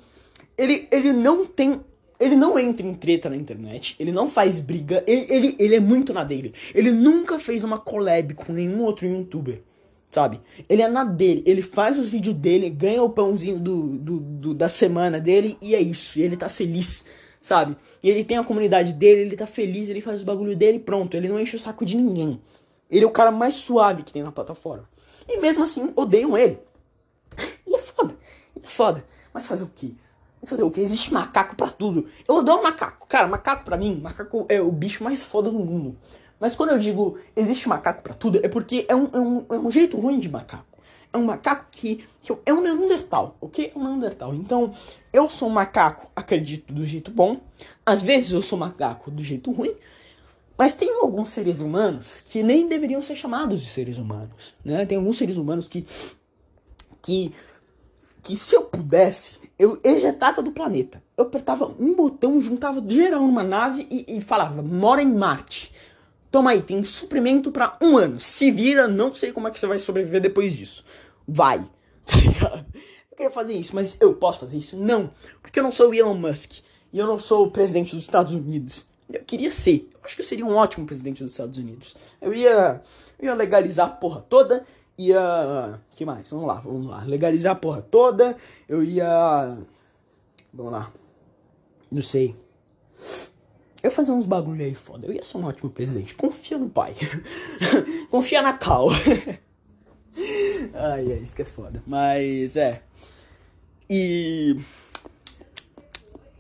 ele, 0.57 0.89
ele 0.93 1.13
não 1.13 1.45
tem. 1.45 1.81
Ele 2.21 2.35
não 2.35 2.59
entra 2.59 2.85
em 2.85 2.95
treta 2.95 3.31
na 3.31 3.37
internet, 3.37 3.95
ele 4.01 4.11
não 4.11 4.29
faz 4.29 4.59
briga, 4.59 5.05
ele, 5.07 5.33
ele, 5.33 5.57
ele 5.57 5.77
é 5.77 5.81
muito 5.81 6.13
na 6.13 6.25
dele. 6.25 6.53
Ele 6.75 6.91
nunca 6.91 7.39
fez 7.39 7.63
uma 7.63 7.79
collab 7.79 8.35
com 8.35 8.53
nenhum 8.53 8.83
outro 8.83 9.07
youtuber 9.07 9.63
sabe? 10.11 10.41
Ele 10.69 10.83
é 10.83 10.89
na 10.89 11.05
dele, 11.05 11.43
ele 11.47 11.63
faz 11.63 11.99
os 11.99 12.09
vídeos 12.09 12.35
dele, 12.35 12.71
ganha 12.71 13.03
o 13.03 13.11
pãozinho 13.11 13.59
do, 13.59 13.99
do, 13.99 14.21
do, 14.21 14.55
da 14.55 14.69
semana 14.69 15.21
dele 15.21 15.57
e 15.61 15.75
é 15.75 15.81
isso. 15.81 16.19
E 16.19 16.23
ele 16.23 16.37
tá 16.37 16.49
feliz, 16.49 17.05
sabe? 17.41 17.77
E 18.03 18.09
ele 18.09 18.25
tem 18.25 18.39
a 18.39 18.45
comunidade 18.45 18.93
dele, 18.93 19.23
ele 19.23 19.37
tá 19.37 19.47
feliz, 19.47 19.89
ele 19.89 20.01
faz 20.01 20.19
os 20.19 20.25
bagulho 20.25 20.57
dele 20.57 20.79
pronto. 20.79 21.17
Ele 21.17 21.29
não 21.29 21.39
enche 21.39 21.57
o 21.57 21.61
saco 21.61 21.85
de 21.85 21.97
ninguém. 21.97 22.41
Ele 22.91 23.05
é 23.05 23.07
o 23.07 23.13
cara 23.13 23.31
mais 23.31 23.55
suave 23.55 24.03
que 24.03 24.13
tem 24.13 24.23
na 24.23 24.33
plataforma. 24.33 24.89
E 25.29 25.39
mesmo 25.39 25.63
assim, 25.63 25.93
odeiam 25.95 26.37
ele. 26.37 26.59
E 27.67 27.75
é 27.75 27.79
foda. 27.79 28.17
E 28.57 28.61
é 28.61 28.63
foda. 28.63 29.05
Mas 29.33 29.47
fazer 29.47 29.65
o 29.65 29.71
quê? 29.75 29.93
Fazer 30.45 30.63
o 30.63 30.71
quê? 30.71 30.81
Existe 30.81 31.13
macaco 31.13 31.55
para 31.55 31.71
tudo. 31.71 32.07
Eu 32.27 32.37
odeio 32.37 32.63
macaco. 32.63 33.07
Cara, 33.07 33.27
macaco 33.27 33.65
para 33.65 33.77
mim, 33.77 34.01
macaco 34.01 34.47
é 34.49 34.61
o 34.63 34.73
bicho 34.73 35.05
mais 35.05 35.23
foda 35.23 35.51
do 35.51 35.59
mundo. 35.59 35.99
Mas 36.41 36.55
quando 36.55 36.71
eu 36.71 36.79
digo 36.79 37.19
existe 37.35 37.69
macaco 37.69 38.03
para 38.03 38.15
tudo, 38.15 38.41
é 38.43 38.49
porque 38.49 38.87
é 38.89 38.95
um, 38.95 39.09
é, 39.13 39.19
um, 39.19 39.47
é 39.51 39.59
um 39.59 39.71
jeito 39.71 39.97
ruim 39.99 40.19
de 40.19 40.29
macaco. 40.29 40.79
É 41.13 41.17
um 41.17 41.25
macaco 41.25 41.67
que, 41.71 42.05
que 42.23 42.33
é 42.45 42.53
um 42.53 42.61
Neandertal, 42.61 43.37
ok? 43.41 43.73
É 43.75 43.79
um 43.79 43.83
Neandertal. 43.83 44.35
Então, 44.35 44.73
eu 45.13 45.29
sou 45.31 45.49
um 45.49 45.53
macaco, 45.53 46.11
acredito, 46.15 46.73
do 46.73 46.85
jeito 46.85 47.11
bom. 47.11 47.41
Às 47.85 48.03
vezes 48.03 48.33
eu 48.33 48.43
sou 48.43 48.59
macaco 48.59 49.11
do 49.11 49.23
jeito 49.23 49.51
ruim. 49.51 49.75
Mas 50.57 50.75
tem 50.75 50.91
alguns 51.01 51.29
seres 51.31 51.61
humanos 51.61 52.23
que 52.27 52.43
nem 52.43 52.69
deveriam 52.69 53.01
ser 53.01 53.15
chamados 53.15 53.63
de 53.63 53.71
seres 53.71 53.97
humanos, 53.97 54.55
né? 54.65 54.85
Tem 54.85 54.99
alguns 54.99 55.17
seres 55.17 55.37
humanos 55.37 55.69
que 55.69 55.87
que 57.01 57.33
que 58.25 58.37
se 58.37 58.57
eu 58.57 58.65
pudesse, 58.65 59.39
eu 59.57 59.79
ejetava 59.85 60.43
do 60.43 60.51
planeta. 60.51 61.01
Eu 61.17 61.25
apertava 61.27 61.65
um 61.79 61.95
botão, 61.95 62.43
juntava 62.43 62.83
geral 62.87 63.23
numa 63.23 63.45
nave 63.45 63.87
e, 63.89 64.19
e 64.19 64.21
falava: 64.21 64.61
"Mora 64.61 65.01
em 65.01 65.15
Marte". 65.15 65.73
Toma 66.31 66.51
aí, 66.51 66.63
tem 66.63 66.83
suprimento 66.85 67.51
para 67.51 67.77
um 67.81 67.97
ano. 67.97 68.21
Se 68.21 68.51
vira, 68.51 68.87
não 68.87 69.13
sei 69.13 69.33
como 69.33 69.49
é 69.49 69.51
que 69.51 69.59
você 69.59 69.67
vai 69.67 69.79
sobreviver 69.79 70.21
depois 70.21 70.55
disso. 70.57 70.85
Vai. 71.27 71.59
Eu 73.11 73.17
queria 73.17 73.31
fazer 73.31 73.55
isso, 73.55 73.75
mas 73.75 73.97
eu 73.99 74.15
posso 74.15 74.39
fazer 74.39 74.59
isso? 74.59 74.77
Não. 74.77 75.11
Porque 75.43 75.59
eu 75.59 75.63
não 75.65 75.73
sou 75.73 75.91
o 75.91 75.95
Elon 75.95 76.15
Musk. 76.15 76.61
E 76.93 76.99
eu 77.01 77.05
não 77.05 77.19
sou 77.19 77.47
o 77.47 77.51
presidente 77.51 77.93
dos 77.93 78.05
Estados 78.05 78.33
Unidos. 78.33 78.87
Eu 79.13 79.25
queria 79.25 79.51
ser. 79.51 79.89
Eu 79.93 80.01
acho 80.05 80.15
que 80.15 80.23
eu 80.23 80.27
seria 80.27 80.47
um 80.47 80.55
ótimo 80.55 80.87
presidente 80.87 81.25
dos 81.25 81.33
Estados 81.33 81.59
Unidos. 81.59 81.97
Eu 82.21 82.33
ia, 82.33 82.81
eu 83.19 83.27
ia 83.27 83.35
legalizar 83.35 83.89
a 83.89 83.91
porra 83.91 84.21
toda. 84.21 84.65
Ia. 84.97 85.81
que 85.97 86.05
mais? 86.05 86.31
Vamos 86.31 86.47
lá, 86.47 86.55
vamos 86.61 86.87
lá. 86.87 87.03
Legalizar 87.05 87.53
a 87.53 87.59
porra 87.59 87.83
toda. 87.83 88.37
Eu 88.69 88.85
ia. 88.85 89.59
Vamos 90.53 90.73
lá. 90.73 90.93
Não 91.91 92.03
sei. 92.03 92.37
Eu 93.83 93.91
fazer 93.91 94.11
uns 94.11 94.27
bagulho 94.27 94.65
aí 94.65 94.75
foda. 94.75 95.07
Eu 95.07 95.13
ia 95.13 95.23
ser 95.23 95.37
um 95.39 95.45
ótimo 95.45 95.71
presidente. 95.71 96.15
Confia 96.15 96.59
no 96.59 96.69
pai. 96.69 96.95
Confia 98.11 98.43
na 98.43 98.53
Cal. 98.53 98.89
Ai, 100.75 101.13
é 101.13 101.19
isso 101.19 101.37
que 101.37 101.43
é 101.43 101.45
foda. 101.45 101.83
Mas 101.87 102.57
é. 102.57 102.83
E. 103.89 104.57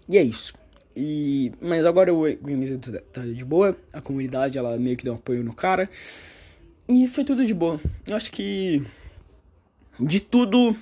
E 0.08 0.18
é 0.18 0.22
isso. 0.22 0.54
E, 0.96 1.52
mas 1.60 1.86
agora 1.86 2.12
o 2.12 2.22
Games 2.42 2.70
tá, 3.12 3.20
de 3.20 3.44
boa. 3.44 3.76
A 3.92 4.00
comunidade 4.00 4.58
ela 4.58 4.76
meio 4.76 4.96
que 4.96 5.04
deu 5.04 5.12
um 5.12 5.16
apoio 5.16 5.44
no 5.44 5.54
cara. 5.54 5.88
E 6.88 7.06
foi 7.06 7.24
tudo 7.24 7.46
de 7.46 7.54
boa. 7.54 7.80
Eu 8.06 8.16
acho 8.16 8.32
que. 8.32 8.84
De 10.00 10.18
tudo 10.18 10.76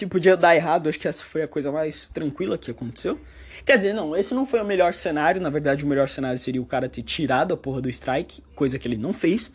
que 0.00 0.06
podia 0.06 0.34
dar 0.34 0.56
errado, 0.56 0.88
acho 0.88 0.98
que 0.98 1.06
essa 1.06 1.22
foi 1.22 1.42
a 1.42 1.48
coisa 1.48 1.70
mais 1.70 2.08
tranquila 2.08 2.56
que 2.56 2.70
aconteceu. 2.70 3.20
Quer 3.66 3.76
dizer, 3.76 3.92
não, 3.92 4.16
esse 4.16 4.32
não 4.32 4.46
foi 4.46 4.58
o 4.58 4.64
melhor 4.64 4.94
cenário. 4.94 5.38
Na 5.42 5.50
verdade, 5.50 5.84
o 5.84 5.88
melhor 5.88 6.08
cenário 6.08 6.38
seria 6.38 6.62
o 6.62 6.64
cara 6.64 6.88
ter 6.88 7.02
tirado 7.02 7.52
a 7.52 7.56
porra 7.56 7.82
do 7.82 7.90
strike, 7.90 8.42
coisa 8.54 8.78
que 8.78 8.88
ele 8.88 8.96
não 8.96 9.12
fez. 9.12 9.52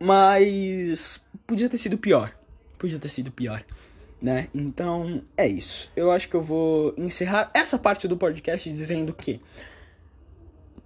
Mas 0.00 1.20
podia 1.46 1.68
ter 1.68 1.78
sido 1.78 1.96
pior. 1.96 2.36
Podia 2.76 2.98
ter 2.98 3.08
sido 3.08 3.30
pior, 3.30 3.64
né? 4.20 4.48
Então, 4.52 5.22
é 5.36 5.46
isso. 5.46 5.88
Eu 5.94 6.10
acho 6.10 6.28
que 6.28 6.34
eu 6.34 6.42
vou 6.42 6.92
encerrar 6.98 7.48
essa 7.54 7.78
parte 7.78 8.08
do 8.08 8.16
podcast 8.16 8.68
dizendo 8.72 9.14
que 9.14 9.40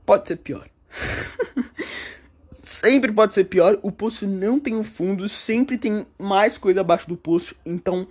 pode 0.05 0.29
ser 0.29 0.37
pior. 0.37 0.69
sempre 2.63 3.11
pode 3.13 3.33
ser 3.33 3.45
pior. 3.45 3.79
O 3.83 3.91
poço 3.91 4.27
não 4.27 4.61
tem 4.61 4.77
um 4.77 4.85
fundo, 4.85 5.27
sempre 5.27 5.79
tem 5.79 6.07
mais 6.19 6.59
coisa 6.59 6.83
abaixo 6.83 7.09
do 7.09 7.17
poço. 7.17 7.57
Então, 7.65 8.07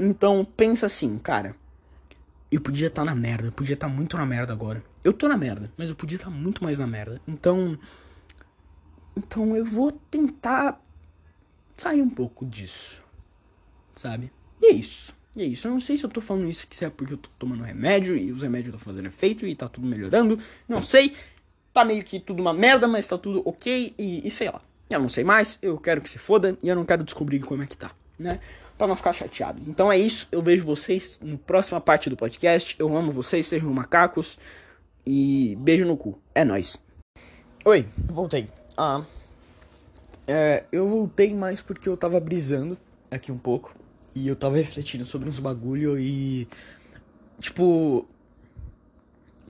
então 0.00 0.46
pensa 0.56 0.86
assim, 0.86 1.16
cara 1.18 1.54
eu 2.50 2.60
podia 2.60 2.88
estar 2.88 3.02
tá 3.02 3.04
na 3.04 3.14
merda, 3.14 3.52
podia 3.52 3.74
estar 3.74 3.88
tá 3.88 3.92
muito 3.92 4.16
na 4.16 4.26
merda 4.26 4.52
agora. 4.52 4.82
Eu 5.04 5.12
tô 5.12 5.28
na 5.28 5.36
merda, 5.36 5.70
mas 5.76 5.88
eu 5.88 5.96
podia 5.96 6.16
estar 6.16 6.30
tá 6.30 6.34
muito 6.34 6.64
mais 6.64 6.78
na 6.78 6.86
merda. 6.86 7.20
Então. 7.26 7.78
Então 9.16 9.56
eu 9.56 9.64
vou 9.64 9.92
tentar 9.92 10.80
sair 11.76 12.02
um 12.02 12.10
pouco 12.10 12.44
disso. 12.44 13.02
Sabe? 13.94 14.32
E 14.60 14.66
é 14.66 14.72
isso. 14.72 15.14
E 15.36 15.42
é 15.42 15.46
isso. 15.46 15.68
Eu 15.68 15.72
não 15.72 15.80
sei 15.80 15.96
se 15.96 16.04
eu 16.04 16.10
tô 16.10 16.20
falando 16.20 16.48
isso 16.48 16.66
que 16.66 16.84
é 16.84 16.90
porque 16.90 17.12
eu 17.12 17.18
tô 17.18 17.28
tomando 17.38 17.62
remédio 17.62 18.16
e 18.16 18.32
os 18.32 18.42
remédios 18.42 18.74
estão 18.74 18.80
fazendo 18.80 19.06
efeito 19.06 19.46
e 19.46 19.54
tá 19.54 19.68
tudo 19.68 19.86
melhorando. 19.86 20.38
Não 20.68 20.82
sei. 20.82 21.14
Tá 21.72 21.84
meio 21.84 22.02
que 22.02 22.18
tudo 22.18 22.40
uma 22.40 22.52
merda, 22.52 22.88
mas 22.88 23.06
tá 23.06 23.16
tudo 23.16 23.42
ok 23.44 23.94
e, 23.96 24.26
e 24.26 24.30
sei 24.30 24.48
lá. 24.48 24.60
Eu 24.88 24.98
não 24.98 25.08
sei 25.08 25.22
mais, 25.22 25.56
eu 25.62 25.78
quero 25.78 26.00
que 26.00 26.10
se 26.10 26.18
foda 26.18 26.58
e 26.60 26.68
eu 26.68 26.74
não 26.74 26.84
quero 26.84 27.04
descobrir 27.04 27.38
como 27.38 27.62
é 27.62 27.66
que 27.66 27.76
tá, 27.76 27.92
né? 28.18 28.40
Pra 28.80 28.86
não 28.86 28.96
ficar 28.96 29.12
chateado. 29.12 29.60
Então 29.66 29.92
é 29.92 29.98
isso, 29.98 30.26
eu 30.32 30.40
vejo 30.40 30.64
vocês 30.64 31.20
no 31.22 31.36
próxima 31.36 31.78
parte 31.78 32.08
do 32.08 32.16
podcast. 32.16 32.74
Eu 32.78 32.96
amo 32.96 33.12
vocês, 33.12 33.44
sejam 33.44 33.70
macacos. 33.74 34.38
E 35.06 35.54
beijo 35.60 35.84
no 35.84 35.98
cu. 35.98 36.18
É 36.34 36.46
nóis. 36.46 36.82
Oi, 37.62 37.86
voltei. 38.06 38.48
Ah. 38.78 39.04
É, 40.26 40.64
eu 40.72 40.88
voltei 40.88 41.34
mais 41.34 41.60
porque 41.60 41.90
eu 41.90 41.94
tava 41.94 42.18
brisando 42.20 42.78
aqui 43.10 43.30
um 43.30 43.36
pouco. 43.36 43.74
E 44.14 44.26
eu 44.26 44.34
tava 44.34 44.56
refletindo 44.56 45.04
sobre 45.04 45.28
uns 45.28 45.38
bagulho 45.38 45.98
e. 45.98 46.48
Tipo. 47.38 48.08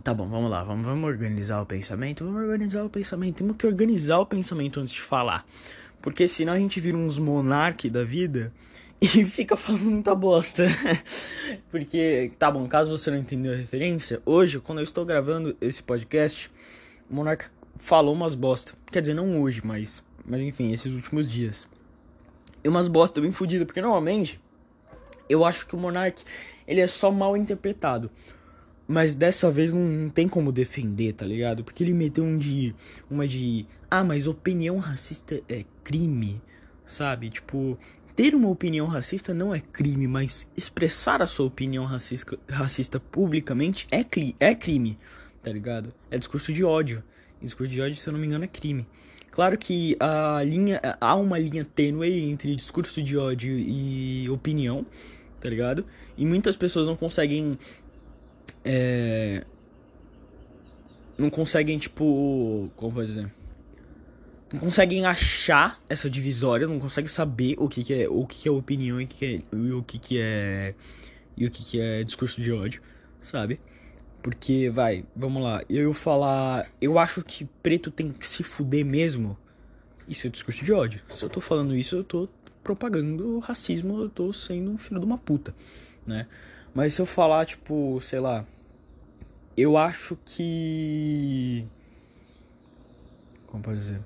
Tá 0.02 0.12
bom, 0.12 0.28
vamos 0.28 0.50
lá, 0.50 0.64
vamos, 0.64 0.84
vamos 0.84 1.08
organizar 1.08 1.62
o 1.62 1.66
pensamento. 1.66 2.24
Vamos 2.24 2.42
organizar 2.42 2.82
o 2.82 2.90
pensamento. 2.90 3.36
Temos 3.36 3.56
que 3.56 3.64
organizar 3.68 4.18
o 4.18 4.26
pensamento 4.26 4.80
antes 4.80 4.94
de 4.94 5.02
falar. 5.02 5.46
Porque 6.02 6.26
senão 6.26 6.52
a 6.52 6.58
gente 6.58 6.80
vira 6.80 6.96
uns 6.96 7.16
monarque 7.16 7.88
da 7.88 8.02
vida 8.02 8.52
e 9.02 9.24
fica 9.24 9.56
falando 9.56 9.90
muita 9.90 10.14
bosta. 10.14 10.64
Porque, 11.70 12.30
tá 12.38 12.50
bom, 12.50 12.66
caso 12.68 12.90
você 12.90 13.10
não 13.10 13.18
entendeu 13.18 13.52
a 13.52 13.56
referência, 13.56 14.20
hoje, 14.26 14.60
quando 14.60 14.78
eu 14.78 14.84
estou 14.84 15.04
gravando 15.04 15.56
esse 15.60 15.82
podcast, 15.82 16.50
o 17.08 17.14
monarca 17.14 17.50
falou 17.78 18.14
umas 18.14 18.34
bosta. 18.34 18.74
Quer 18.90 19.00
dizer, 19.00 19.14
não 19.14 19.40
hoje, 19.40 19.62
mas, 19.64 20.04
mas 20.24 20.40
enfim, 20.42 20.72
esses 20.72 20.92
últimos 20.92 21.26
dias. 21.26 21.66
E 22.62 22.68
umas 22.68 22.88
bosta 22.88 23.20
bem 23.20 23.32
fodidas, 23.32 23.66
porque 23.66 23.80
normalmente 23.80 24.38
eu 25.30 25.44
acho 25.44 25.66
que 25.66 25.74
o 25.74 25.78
Monark 25.78 26.22
ele 26.66 26.80
é 26.80 26.86
só 26.86 27.10
mal 27.10 27.36
interpretado. 27.36 28.10
Mas 28.86 29.14
dessa 29.14 29.50
vez 29.50 29.72
não, 29.72 29.80
não, 29.80 30.10
tem 30.10 30.28
como 30.28 30.50
defender, 30.50 31.12
tá 31.12 31.24
ligado? 31.24 31.62
Porque 31.62 31.84
ele 31.84 31.94
meteu 31.94 32.24
um 32.24 32.36
de. 32.36 32.74
Uma 33.08 33.26
de. 33.26 33.64
Ah, 33.88 34.02
mas 34.02 34.26
opinião 34.26 34.78
racista 34.78 35.40
é 35.48 35.64
crime, 35.84 36.42
sabe? 36.84 37.30
Tipo, 37.30 37.78
ter 38.14 38.34
uma 38.34 38.48
opinião 38.48 38.86
racista 38.86 39.32
não 39.32 39.54
é 39.54 39.60
crime, 39.60 40.06
mas 40.06 40.50
expressar 40.56 41.22
a 41.22 41.26
sua 41.26 41.46
opinião 41.46 41.84
racista, 41.84 42.38
racista 42.48 43.00
publicamente 43.00 43.86
é, 43.90 44.04
é 44.38 44.54
crime, 44.54 44.98
tá 45.42 45.52
ligado? 45.52 45.92
É 46.10 46.18
discurso 46.18 46.52
de 46.52 46.64
ódio. 46.64 47.02
E 47.40 47.44
discurso 47.44 47.72
de 47.72 47.80
ódio, 47.80 47.96
se 47.96 48.08
eu 48.08 48.12
não 48.12 48.20
me 48.20 48.26
engano, 48.26 48.44
é 48.44 48.48
crime. 48.48 48.86
Claro 49.30 49.56
que 49.56 49.96
a 50.00 50.42
linha. 50.44 50.80
Há 51.00 51.14
uma 51.14 51.38
linha 51.38 51.64
tênue 51.64 52.28
entre 52.30 52.54
discurso 52.56 53.02
de 53.02 53.16
ódio 53.16 53.52
e 53.56 54.28
opinião 54.28 54.84
tá 55.40 55.48
ligado? 55.48 55.84
E 56.16 56.26
muitas 56.26 56.54
pessoas 56.54 56.86
não 56.86 56.94
conseguem. 56.94 57.58
É... 58.64 59.44
Não 61.16 61.30
conseguem, 61.30 61.78
tipo. 61.78 62.70
Como 62.76 62.92
pode 62.92 63.08
dizer? 63.08 63.32
Não 64.52 64.58
conseguem 64.58 65.06
achar 65.06 65.80
essa 65.88 66.10
divisória, 66.10 66.66
não 66.66 66.80
conseguem 66.80 67.08
saber 67.08 67.54
o 67.58 67.68
que, 67.68 67.84
que 67.84 67.94
é 67.94 68.08
o 68.08 68.26
que, 68.26 68.42
que 68.42 68.48
é 68.48 68.50
opinião 68.50 69.00
e, 69.00 69.06
que 69.06 69.24
é, 69.24 69.56
e 69.56 69.72
o 69.72 69.82
que, 69.82 69.98
que 69.98 70.20
é. 70.20 70.74
E 71.36 71.46
o 71.46 71.50
que, 71.50 71.64
que 71.64 71.80
é 71.80 72.02
discurso 72.02 72.40
de 72.40 72.52
ódio, 72.52 72.82
sabe? 73.20 73.60
Porque, 74.22 74.68
vai, 74.68 75.04
vamos 75.14 75.42
lá. 75.42 75.62
Eu 75.68 75.94
falar. 75.94 76.68
Eu 76.80 76.98
acho 76.98 77.22
que 77.22 77.44
preto 77.62 77.90
tem 77.90 78.10
que 78.10 78.26
se 78.26 78.42
fuder 78.42 78.84
mesmo. 78.84 79.38
Isso 80.08 80.26
é 80.26 80.30
discurso 80.30 80.64
de 80.64 80.72
ódio. 80.72 81.00
Se 81.08 81.24
eu 81.24 81.30
tô 81.30 81.40
falando 81.40 81.74
isso, 81.74 81.96
eu 81.96 82.04
tô 82.04 82.28
propagando 82.62 83.38
racismo, 83.38 84.00
eu 84.00 84.10
tô 84.10 84.32
sendo 84.32 84.70
um 84.72 84.78
filho 84.78 84.98
de 85.00 85.06
uma 85.06 85.16
puta, 85.16 85.54
né? 86.06 86.26
Mas 86.74 86.94
se 86.94 87.00
eu 87.00 87.06
falar, 87.06 87.46
tipo, 87.46 88.00
sei 88.00 88.20
lá, 88.20 88.44
eu 89.56 89.76
acho 89.76 90.18
que. 90.24 91.64
Como 93.46 93.62
pode 93.62 93.78
dizer? 93.78 94.00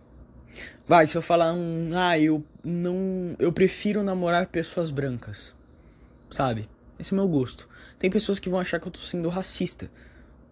Vai, 0.86 1.06
se 1.06 1.16
eu 1.16 1.22
falar 1.22 1.52
um. 1.52 1.90
Ah, 1.94 2.18
eu 2.18 2.44
não. 2.62 3.34
Eu 3.38 3.52
prefiro 3.52 4.02
namorar 4.02 4.46
pessoas 4.46 4.90
brancas. 4.90 5.54
Sabe? 6.30 6.68
Esse 6.98 7.12
é 7.12 7.16
o 7.16 7.20
meu 7.20 7.28
gosto. 7.28 7.68
Tem 7.98 8.10
pessoas 8.10 8.38
que 8.38 8.48
vão 8.48 8.60
achar 8.60 8.80
que 8.80 8.86
eu 8.86 8.92
tô 8.92 9.00
sendo 9.00 9.28
racista. 9.28 9.90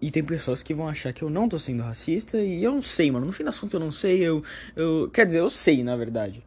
E 0.01 0.11
tem 0.11 0.25
pessoas 0.25 0.63
que 0.63 0.75
vão 0.75 0.89
achar 0.89 1.13
que 1.13 1.23
eu 1.23 1.31
não 1.31 1.49
tô 1.49 1.59
sendo 1.59 1.83
racista. 1.83 2.39
E 2.39 2.63
eu 2.63 2.73
não 2.73 2.83
sei, 2.83 3.11
mano. 3.11 3.27
No 3.27 3.33
fim 3.33 3.45
das 3.45 3.59
contas 3.59 3.75
eu 3.75 3.81
não 3.81 3.93
sei. 3.93 4.21
Eu. 4.21 4.43
eu 4.75 5.11
quer 5.13 5.27
dizer, 5.27 5.41
eu 5.41 5.51
sei, 5.51 5.83
na 5.83 5.97
verdade 5.97 6.43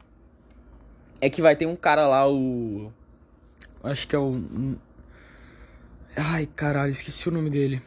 é 1.26 1.30
que 1.30 1.41
vai 1.41 1.56
ter 1.56 1.66
um 1.66 1.76
cara 1.76 2.08
lá, 2.08 2.30
o. 2.30 2.91
Acho 3.84 4.08
que 4.08 4.16
é 4.16 4.20
o. 4.20 4.76
Ai, 6.16 6.47
caralho, 6.56 6.91
esqueci 6.91 7.28
o 7.28 7.32
nome 7.32 7.49
dele. 7.49 7.82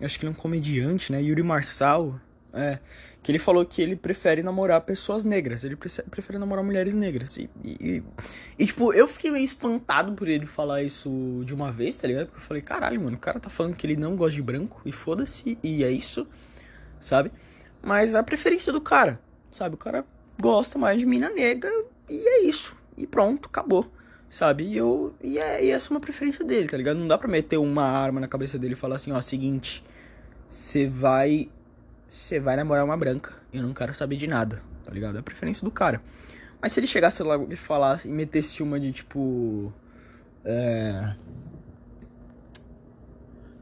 Acho 0.00 0.18
que 0.18 0.24
ele 0.24 0.32
é 0.32 0.36
um 0.36 0.40
comediante, 0.40 1.10
né? 1.10 1.22
Yuri 1.22 1.42
Marçal. 1.42 2.20
É. 2.52 2.78
Que 3.26 3.32
ele 3.32 3.40
falou 3.40 3.66
que 3.66 3.82
ele 3.82 3.96
prefere 3.96 4.40
namorar 4.40 4.80
pessoas 4.82 5.24
negras. 5.24 5.64
Ele 5.64 5.74
prefere 5.74 6.38
namorar 6.38 6.64
mulheres 6.64 6.94
negras. 6.94 7.36
E, 7.36 7.50
e, 7.64 8.00
e, 8.56 8.64
tipo, 8.64 8.92
eu 8.92 9.08
fiquei 9.08 9.32
meio 9.32 9.44
espantado 9.44 10.12
por 10.12 10.28
ele 10.28 10.46
falar 10.46 10.84
isso 10.84 11.42
de 11.44 11.52
uma 11.52 11.72
vez, 11.72 11.98
tá 11.98 12.06
ligado? 12.06 12.26
Porque 12.26 12.38
eu 12.38 12.44
falei, 12.44 12.62
caralho, 12.62 13.00
mano, 13.00 13.16
o 13.16 13.18
cara 13.18 13.40
tá 13.40 13.50
falando 13.50 13.74
que 13.74 13.84
ele 13.84 13.96
não 13.96 14.14
gosta 14.14 14.36
de 14.36 14.42
branco. 14.42 14.80
E 14.84 14.92
foda-se. 14.92 15.58
E 15.60 15.82
é 15.82 15.90
isso, 15.90 16.24
sabe? 17.00 17.32
Mas 17.82 18.14
a 18.14 18.22
preferência 18.22 18.72
do 18.72 18.80
cara, 18.80 19.18
sabe? 19.50 19.74
O 19.74 19.78
cara 19.78 20.04
gosta 20.40 20.78
mais 20.78 21.00
de 21.00 21.04
mina 21.04 21.28
negra 21.28 21.68
e 22.08 22.28
é 22.28 22.44
isso. 22.44 22.76
E 22.96 23.08
pronto, 23.08 23.48
acabou. 23.48 23.90
Sabe? 24.28 24.62
E, 24.68 24.76
eu, 24.76 25.12
e, 25.20 25.36
é, 25.36 25.64
e 25.64 25.70
essa 25.72 25.88
é 25.88 25.90
uma 25.90 26.00
preferência 26.00 26.44
dele, 26.44 26.68
tá 26.68 26.76
ligado? 26.76 26.96
Não 26.96 27.08
dá 27.08 27.18
pra 27.18 27.26
meter 27.26 27.56
uma 27.56 27.82
arma 27.82 28.20
na 28.20 28.28
cabeça 28.28 28.56
dele 28.56 28.74
e 28.74 28.76
falar 28.76 28.94
assim, 28.94 29.10
ó, 29.10 29.20
seguinte, 29.20 29.84
você 30.46 30.86
vai. 30.86 31.48
Você 32.08 32.38
vai 32.38 32.56
namorar 32.56 32.84
uma 32.84 32.96
branca. 32.96 33.32
Eu 33.52 33.62
não 33.62 33.74
quero 33.74 33.94
saber 33.94 34.16
de 34.16 34.26
nada, 34.26 34.62
tá 34.84 34.92
ligado? 34.92 35.16
É 35.16 35.20
a 35.20 35.22
preferência 35.22 35.64
do 35.64 35.70
cara. 35.70 36.00
Mas 36.60 36.72
se 36.72 36.80
ele 36.80 36.86
chegasse 36.86 37.22
lá 37.22 37.36
e 37.48 37.56
falasse 37.56 38.08
e 38.08 38.10
metesse 38.10 38.62
uma 38.62 38.78
de 38.78 38.92
tipo. 38.92 39.72
É. 40.44 41.14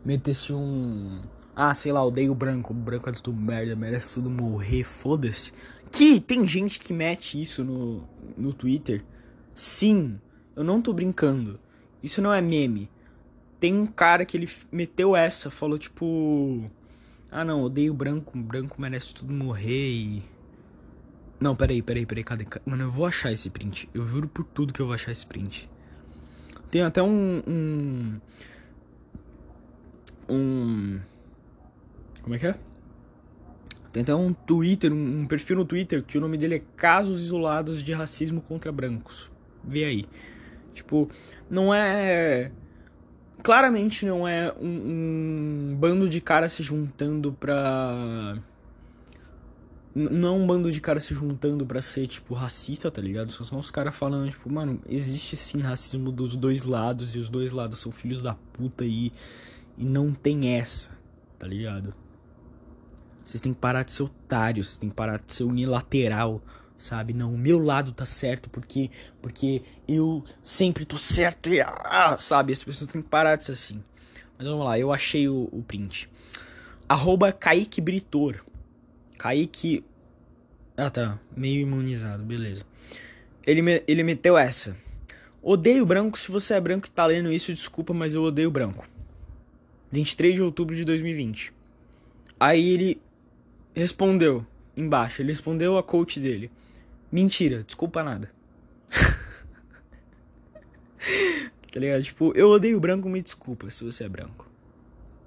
Metesse 0.04 0.52
um. 0.52 1.22
Ah, 1.56 1.72
sei 1.72 1.92
lá, 1.92 2.04
odeio 2.04 2.34
branco. 2.34 2.72
O 2.72 2.76
branco 2.76 3.08
é 3.08 3.12
tudo 3.12 3.40
merda, 3.40 3.74
merece 3.74 4.14
tudo 4.14 4.30
morrer, 4.30 4.84
foda-se. 4.84 5.52
Que 5.90 6.20
tem 6.20 6.46
gente 6.46 6.80
que 6.80 6.92
mete 6.92 7.40
isso 7.40 7.64
no, 7.64 8.06
no 8.36 8.52
Twitter. 8.52 9.04
Sim, 9.54 10.20
eu 10.56 10.64
não 10.64 10.82
tô 10.82 10.92
brincando. 10.92 11.60
Isso 12.02 12.20
não 12.20 12.34
é 12.34 12.40
meme. 12.40 12.90
Tem 13.60 13.72
um 13.72 13.86
cara 13.86 14.24
que 14.24 14.36
ele 14.36 14.48
meteu 14.70 15.16
essa, 15.16 15.50
falou 15.50 15.78
tipo. 15.78 16.70
Ah 17.36 17.44
não, 17.44 17.64
odeio 17.64 17.92
branco, 17.92 18.38
branco 18.38 18.80
merece 18.80 19.12
tudo 19.12 19.32
morrer 19.32 19.90
e. 19.90 20.22
Não, 21.40 21.56
peraí, 21.56 21.82
peraí, 21.82 22.06
peraí, 22.06 22.22
cadê? 22.22 22.46
Mano, 22.64 22.84
eu 22.84 22.90
vou 22.92 23.04
achar 23.04 23.32
esse 23.32 23.50
print. 23.50 23.90
Eu 23.92 24.06
juro 24.06 24.28
por 24.28 24.44
tudo 24.44 24.72
que 24.72 24.80
eu 24.80 24.86
vou 24.86 24.94
achar 24.94 25.10
esse 25.10 25.26
print. 25.26 25.68
Tem 26.70 26.82
até 26.82 27.02
um. 27.02 27.42
Um. 27.44 28.20
um 30.28 31.00
como 32.22 32.36
é 32.36 32.38
que 32.38 32.46
é? 32.46 32.54
Tem 33.92 34.04
até 34.04 34.14
um 34.14 34.32
Twitter, 34.32 34.92
um, 34.92 35.22
um 35.22 35.26
perfil 35.26 35.56
no 35.56 35.64
Twitter 35.64 36.04
que 36.04 36.16
o 36.16 36.20
nome 36.20 36.38
dele 36.38 36.54
é 36.54 36.62
Casos 36.76 37.20
Isolados 37.20 37.82
de 37.82 37.92
Racismo 37.92 38.40
contra 38.42 38.70
Brancos. 38.70 39.28
Vê 39.64 39.82
aí. 39.82 40.04
Tipo, 40.72 41.10
não 41.50 41.74
é. 41.74 42.52
Claramente 43.44 44.06
não 44.06 44.26
é 44.26 44.54
um, 44.58 45.72
um 45.72 45.76
bando 45.78 46.08
de 46.08 46.18
caras 46.18 46.54
se 46.54 46.62
juntando 46.62 47.30
pra. 47.30 48.38
Não 49.94 50.28
é 50.28 50.32
um 50.32 50.46
bando 50.46 50.72
de 50.72 50.80
caras 50.80 51.04
se 51.04 51.14
juntando 51.14 51.66
pra 51.66 51.82
ser, 51.82 52.06
tipo, 52.06 52.32
racista, 52.32 52.90
tá 52.90 53.02
ligado? 53.02 53.30
Só 53.30 53.44
são 53.44 53.58
os 53.58 53.70
caras 53.70 53.94
falando, 53.94 54.30
tipo, 54.30 54.50
mano, 54.50 54.80
existe 54.88 55.36
sim 55.36 55.60
racismo 55.60 56.10
dos 56.10 56.34
dois 56.34 56.64
lados 56.64 57.14
e 57.14 57.18
os 57.18 57.28
dois 57.28 57.52
lados 57.52 57.80
são 57.80 57.92
filhos 57.92 58.22
da 58.22 58.34
puta 58.34 58.82
e, 58.82 59.12
e 59.76 59.84
não 59.84 60.14
tem 60.14 60.56
essa, 60.56 60.88
tá 61.38 61.46
ligado? 61.46 61.94
Vocês 63.22 63.42
têm 63.42 63.52
que 63.52 63.60
parar 63.60 63.84
de 63.84 63.92
ser 63.92 64.04
otários, 64.04 64.68
vocês 64.68 64.78
têm 64.78 64.88
que 64.88 64.96
parar 64.96 65.20
de 65.20 65.30
ser 65.30 65.44
unilateral, 65.44 66.42
sabe? 66.78 67.12
Não, 67.12 67.34
o 67.34 67.38
meu 67.38 67.58
lado 67.58 67.92
tá 67.92 68.06
certo 68.06 68.50
porque 68.50 68.90
porque 69.20 69.62
eu 69.86 70.24
sempre 70.42 70.84
tô 70.84 70.96
certo 70.96 71.52
e 71.52 71.60
ah, 71.60 72.16
sabe? 72.20 72.52
As 72.52 72.62
pessoas 72.62 72.90
têm 72.90 73.02
que 73.02 73.08
parar 73.08 73.36
de 73.36 73.44
ser 73.44 73.52
assim. 73.52 73.82
Mas 74.36 74.46
vamos 74.46 74.64
lá, 74.64 74.78
eu 74.78 74.92
achei 74.92 75.28
o, 75.28 75.48
o 75.52 75.62
print. 75.62 76.08
Arroba 76.88 77.32
Kaique 77.32 77.80
Britor. 77.80 78.44
Kaique. 79.16 79.84
Ah 80.76 80.90
tá, 80.90 81.18
meio 81.36 81.62
imunizado, 81.62 82.24
beleza. 82.24 82.64
Ele, 83.46 83.62
me, 83.62 83.82
ele 83.86 84.02
meteu 84.02 84.36
essa. 84.36 84.76
Odeio 85.42 85.84
branco, 85.84 86.18
se 86.18 86.30
você 86.30 86.54
é 86.54 86.60
branco 86.60 86.86
e 86.86 86.90
tá 86.90 87.06
lendo 87.06 87.30
isso, 87.32 87.52
desculpa, 87.52 87.92
mas 87.92 88.14
eu 88.14 88.22
odeio 88.22 88.50
branco. 88.50 88.88
23 89.90 90.34
de 90.34 90.42
outubro 90.42 90.74
de 90.74 90.84
2020. 90.84 91.52
Aí 92.40 92.70
ele 92.70 93.00
respondeu 93.74 94.44
embaixo, 94.76 95.22
ele 95.22 95.30
respondeu 95.30 95.78
a 95.78 95.82
coach 95.82 96.18
dele. 96.18 96.50
Mentira, 97.14 97.62
desculpa 97.62 98.02
nada. 98.02 98.28
tá 101.72 101.78
ligado? 101.78 102.02
Tipo, 102.02 102.32
eu 102.34 102.50
odeio 102.50 102.80
branco, 102.80 103.08
me 103.08 103.22
desculpa 103.22 103.70
se 103.70 103.84
você 103.84 104.02
é 104.02 104.08
branco. 104.08 104.50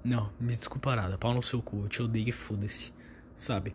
Não, 0.04 0.30
me 0.38 0.54
desculpa 0.54 0.94
nada, 0.94 1.16
pau 1.16 1.32
no 1.32 1.42
seu 1.42 1.62
cu, 1.62 1.84
eu 1.84 1.88
te 1.88 2.02
odeio 2.02 2.28
e 2.28 2.32
foda-se, 2.32 2.92
sabe? 3.34 3.74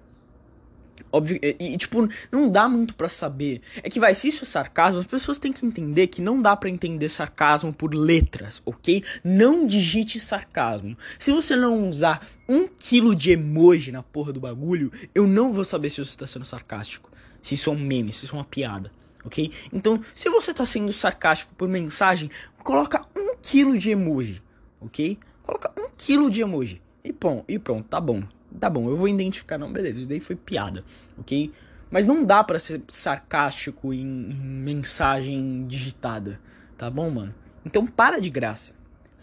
Óbvio, 1.12 1.40
e, 1.42 1.58
e, 1.60 1.76
tipo, 1.76 2.08
não 2.32 2.48
dá 2.48 2.70
muito 2.70 2.94
para 2.94 3.10
saber. 3.10 3.62
É 3.82 3.90
que 3.90 4.00
vai, 4.00 4.14
se 4.14 4.28
isso 4.28 4.44
é 4.44 4.46
sarcasmo, 4.46 5.00
as 5.00 5.08
pessoas 5.08 5.40
têm 5.40 5.52
que 5.52 5.66
entender 5.66 6.06
que 6.06 6.22
não 6.22 6.40
dá 6.40 6.56
para 6.56 6.70
entender 6.70 7.10
sarcasmo 7.10 7.74
por 7.74 7.96
letras, 7.96 8.62
ok? 8.64 9.04
Não 9.24 9.66
digite 9.66 10.20
sarcasmo. 10.20 10.96
Se 11.18 11.32
você 11.32 11.56
não 11.56 11.90
usar 11.90 12.24
um 12.48 12.68
quilo 12.68 13.16
de 13.16 13.32
emoji 13.32 13.92
na 13.92 14.04
porra 14.04 14.32
do 14.32 14.40
bagulho, 14.40 14.92
eu 15.16 15.26
não 15.26 15.52
vou 15.52 15.66
saber 15.66 15.90
se 15.90 15.98
você 15.98 16.16
tá 16.16 16.28
sendo 16.28 16.46
sarcástico. 16.46 17.12
Se 17.44 17.54
isso 17.54 17.70
é 17.70 17.74
um 17.74 17.80
meme, 17.80 18.12
se 18.12 18.26
isso 18.26 18.34
é 18.34 18.40
uma 18.40 18.46
piada, 18.46 18.92
ok? 19.24 19.52
Então, 19.72 20.02
se 20.16 20.30
você 20.30 20.52
tá 20.54 20.66
sendo 20.66 20.92
sarcástico 20.92 21.54
por 21.56 21.68
mensagem, 21.68 22.32
coloca 22.64 23.06
um 23.16 23.36
quilo 23.42 23.78
de 23.78 23.92
emoji, 23.92 24.42
ok? 24.82 25.20
Coloca 25.44 25.72
um 25.78 25.90
quilo 25.96 26.32
de 26.32 26.42
emoji. 26.42 26.82
E 27.04 27.12
pronto, 27.12 27.44
e 27.48 27.60
pronto, 27.60 27.86
tá 27.88 28.00
bom. 28.00 28.24
Tá 28.60 28.70
bom, 28.70 28.90
eu 28.90 28.96
vou 28.96 29.08
identificar, 29.08 29.58
não, 29.58 29.72
beleza, 29.72 30.00
isso 30.00 30.10
daí 30.10 30.20
foi 30.20 30.36
piada, 30.36 30.86
ok? 31.18 31.52
Mas 31.92 32.06
não 32.06 32.24
dá 32.24 32.44
para 32.44 32.60
ser 32.60 32.82
sarcástico 32.88 33.94
em, 33.94 34.00
em, 34.00 34.46
mensagem 34.46 35.68
digitada, 35.68 36.40
tá 36.78 36.90
bom, 36.90 37.10
mano? 37.10 37.36
Então 37.66 37.86
para 37.86 38.20
de 38.20 38.30
graça, 38.30 38.74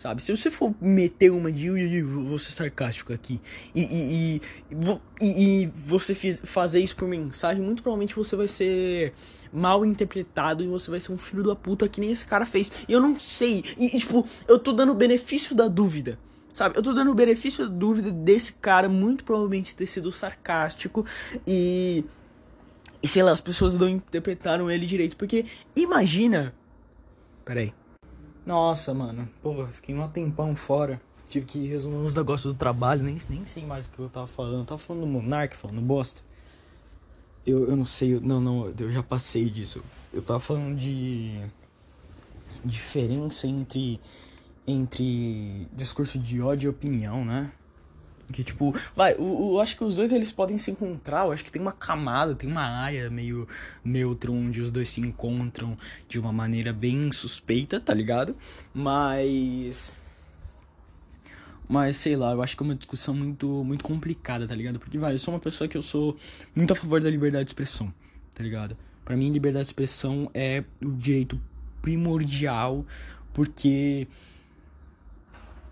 sabe? 0.01 0.22
Se 0.22 0.34
você 0.34 0.51
for 0.51 0.74
meter 0.80 1.30
uma 1.30 1.53
de 1.53 2.03
vou 2.03 2.38
ser 2.38 2.53
sarcástico 2.53 3.12
aqui 3.12 3.38
e, 3.74 3.82
e, 3.82 4.42
e, 5.20 5.62
e 5.64 5.66
você 5.86 6.14
fiz, 6.14 6.40
fazer 6.42 6.80
isso 6.80 6.96
por 6.96 7.07
mensagem, 7.07 7.62
muito 7.62 7.82
provavelmente 7.82 8.16
você 8.16 8.34
vai 8.34 8.48
ser 8.48 9.12
mal 9.53 9.84
interpretado 9.84 10.64
e 10.64 10.66
você 10.66 10.90
vai 10.90 11.01
ser 11.01 11.12
um 11.12 11.18
filho 11.18 11.42
da 11.42 11.55
puta 11.55 11.86
que 11.86 12.01
nem 12.01 12.11
esse 12.11 12.24
cara 12.24 12.46
fez. 12.46 12.72
E 12.88 12.92
eu 12.92 13.01
não 13.01 13.18
sei, 13.20 13.62
e 13.76 13.90
tipo, 13.98 14.26
eu 14.48 14.59
tô 14.59 14.72
dando 14.72 14.94
benefício 14.94 15.55
da 15.55 15.68
dúvida 15.68 16.18
Sabe, 16.55 16.76
eu 16.76 16.82
tô 16.82 16.92
dando 16.92 17.11
o 17.11 17.14
benefício 17.14 17.68
da 17.68 17.74
dúvida 17.74 18.11
desse 18.11 18.55
cara 18.55 18.88
muito 18.88 19.22
provavelmente 19.22 19.74
ter 19.74 19.86
sido 19.86 20.11
sarcástico 20.11 21.07
e. 21.46 22.05
E 23.03 23.09
sei 23.09 23.22
lá, 23.22 23.30
as 23.30 23.40
pessoas 23.40 23.78
não 23.78 23.88
interpretaram 23.88 24.70
ele 24.70 24.84
direito. 24.84 25.16
Porque 25.16 25.46
imagina. 25.74 26.53
Peraí. 27.44 27.72
Nossa, 28.47 28.95
mano. 28.95 29.28
Porra, 29.43 29.66
fiquei 29.68 29.95
um 29.95 30.09
tempão 30.09 30.57
fora. 30.57 31.01
Tive 31.28 31.47
que 31.47 31.66
resolver 31.66 31.99
uns 31.99 32.14
negócios 32.14 32.53
do 32.53 32.59
trabalho. 32.59 33.03
Nem, 33.03 33.18
nem 33.28 33.47
sei 33.47 33.64
mais 33.64 33.86
o 33.86 33.88
que 33.88 33.99
eu 33.99 34.09
tava 34.09 34.26
falando. 34.26 34.61
Eu 34.61 34.64
tava 34.64 34.78
falando 34.78 35.03
do 35.03 35.07
Monark, 35.07 35.57
falando 35.57 35.80
bosta. 35.80 36.22
Eu, 37.47 37.68
eu 37.68 37.76
não 37.76 37.84
sei. 37.84 38.18
Não, 38.20 38.41
não. 38.41 38.72
Eu 38.78 38.91
já 38.91 39.03
passei 39.03 39.49
disso. 39.49 39.82
Eu 40.12 40.22
tava 40.22 40.41
falando 40.41 40.76
de. 40.76 41.41
Diferença 42.62 43.47
entre 43.47 43.99
entre 44.66 45.66
discurso 45.72 46.18
de 46.18 46.41
ódio 46.41 46.68
e 46.68 46.70
opinião, 46.70 47.24
né? 47.24 47.51
Que 48.33 48.45
tipo, 48.45 48.74
vai, 48.95 49.14
eu, 49.14 49.51
eu, 49.53 49.61
acho 49.61 49.76
que 49.76 49.83
os 49.83 49.97
dois 49.97 50.12
eles 50.12 50.31
podem 50.31 50.57
se 50.57 50.70
encontrar, 50.70 51.26
eu 51.26 51.33
acho 51.33 51.45
que 51.45 51.51
tem 51.51 51.61
uma 51.61 51.72
camada, 51.72 52.35
tem 52.35 52.49
uma 52.49 52.62
área 52.62 53.11
meio 53.11 53.47
neutra 53.85 54.31
onde 54.31 54.61
os 54.61 54.70
dois 54.70 54.89
se 54.89 55.01
encontram 55.01 55.76
de 56.09 56.18
uma 56.18 56.33
maneira 56.33 56.72
bem 56.72 57.11
suspeita, 57.11 57.81
tá 57.81 57.93
ligado? 57.93 58.37
Mas 58.72 59.97
mas 61.68 61.97
sei 61.97 62.16
lá, 62.16 62.33
eu 62.33 62.43
acho 62.43 62.57
que 62.57 62.62
é 62.62 62.66
uma 62.66 62.74
discussão 62.74 63.14
muito 63.14 63.64
muito 63.64 63.85
complicada, 63.85 64.47
tá 64.47 64.55
ligado? 64.55 64.78
Porque 64.78 64.99
vai, 64.99 65.14
eu 65.14 65.18
sou 65.18 65.35
uma 65.35 65.41
pessoa 65.41 65.66
que 65.66 65.76
eu 65.76 65.83
sou 65.83 66.16
muito 66.55 66.72
a 66.72 66.76
favor 66.76 67.01
da 67.01 67.11
liberdade 67.11 67.45
de 67.45 67.51
expressão, 67.51 67.93
tá 68.35 68.43
ligado? 68.43 68.76
Para 69.05 69.16
mim, 69.16 69.31
liberdade 69.31 69.64
de 69.64 69.70
expressão 69.70 70.31
é 70.33 70.62
o 70.81 70.93
direito 70.93 71.41
primordial, 71.83 72.85
porque 73.33 74.07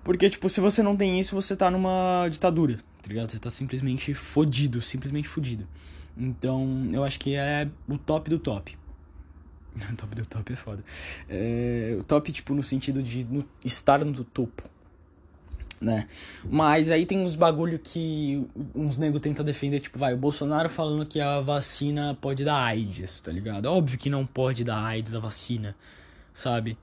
porque, 0.09 0.31
tipo, 0.31 0.49
se 0.49 0.59
você 0.59 0.83
não 0.83 0.97
tem 0.97 1.21
isso, 1.21 1.35
você 1.35 1.55
tá 1.55 1.71
numa 1.71 2.27
ditadura, 2.31 2.79
tá 3.03 3.09
ligado? 3.09 3.31
Você 3.31 3.39
tá 3.39 3.51
simplesmente 3.51 4.15
fodido, 4.15 4.81
simplesmente 4.81 5.29
fodido. 5.29 5.69
Então, 6.17 6.89
eu 6.91 7.05
acho 7.05 7.21
que 7.21 7.35
é 7.35 7.69
o 7.87 7.99
top 7.99 8.31
do 8.31 8.39
top. 8.39 8.75
top 9.99 10.15
do 10.15 10.25
top 10.25 10.51
é 10.51 10.57
foda. 10.57 10.83
É, 11.29 11.95
o 12.01 12.05
top, 12.05 12.33
tipo, 12.33 12.55
no 12.55 12.63
sentido 12.63 13.03
de 13.03 13.23
no, 13.25 13.45
estar 13.63 14.03
no 14.03 14.25
topo, 14.25 14.63
né? 15.79 16.09
Mas 16.43 16.91
aí 16.91 17.05
tem 17.05 17.19
uns 17.19 17.37
bagulho 17.37 17.79
que 17.79 18.43
uns 18.75 18.97
nego 18.97 19.21
tenta 19.21 19.45
defender, 19.45 19.79
tipo, 19.79 19.99
vai, 19.99 20.15
o 20.15 20.17
Bolsonaro 20.17 20.71
falando 20.71 21.05
que 21.05 21.21
a 21.21 21.39
vacina 21.41 22.17
pode 22.19 22.47
dar 22.47 22.65
AIDS, 22.65 23.21
tá 23.21 23.31
ligado? 23.31 23.67
Óbvio 23.67 23.99
que 23.99 24.09
não 24.09 24.25
pode 24.25 24.65
dar 24.65 24.83
AIDS 24.83 25.15
a 25.15 25.19
vacina, 25.19 25.77
sabe? 26.33 26.79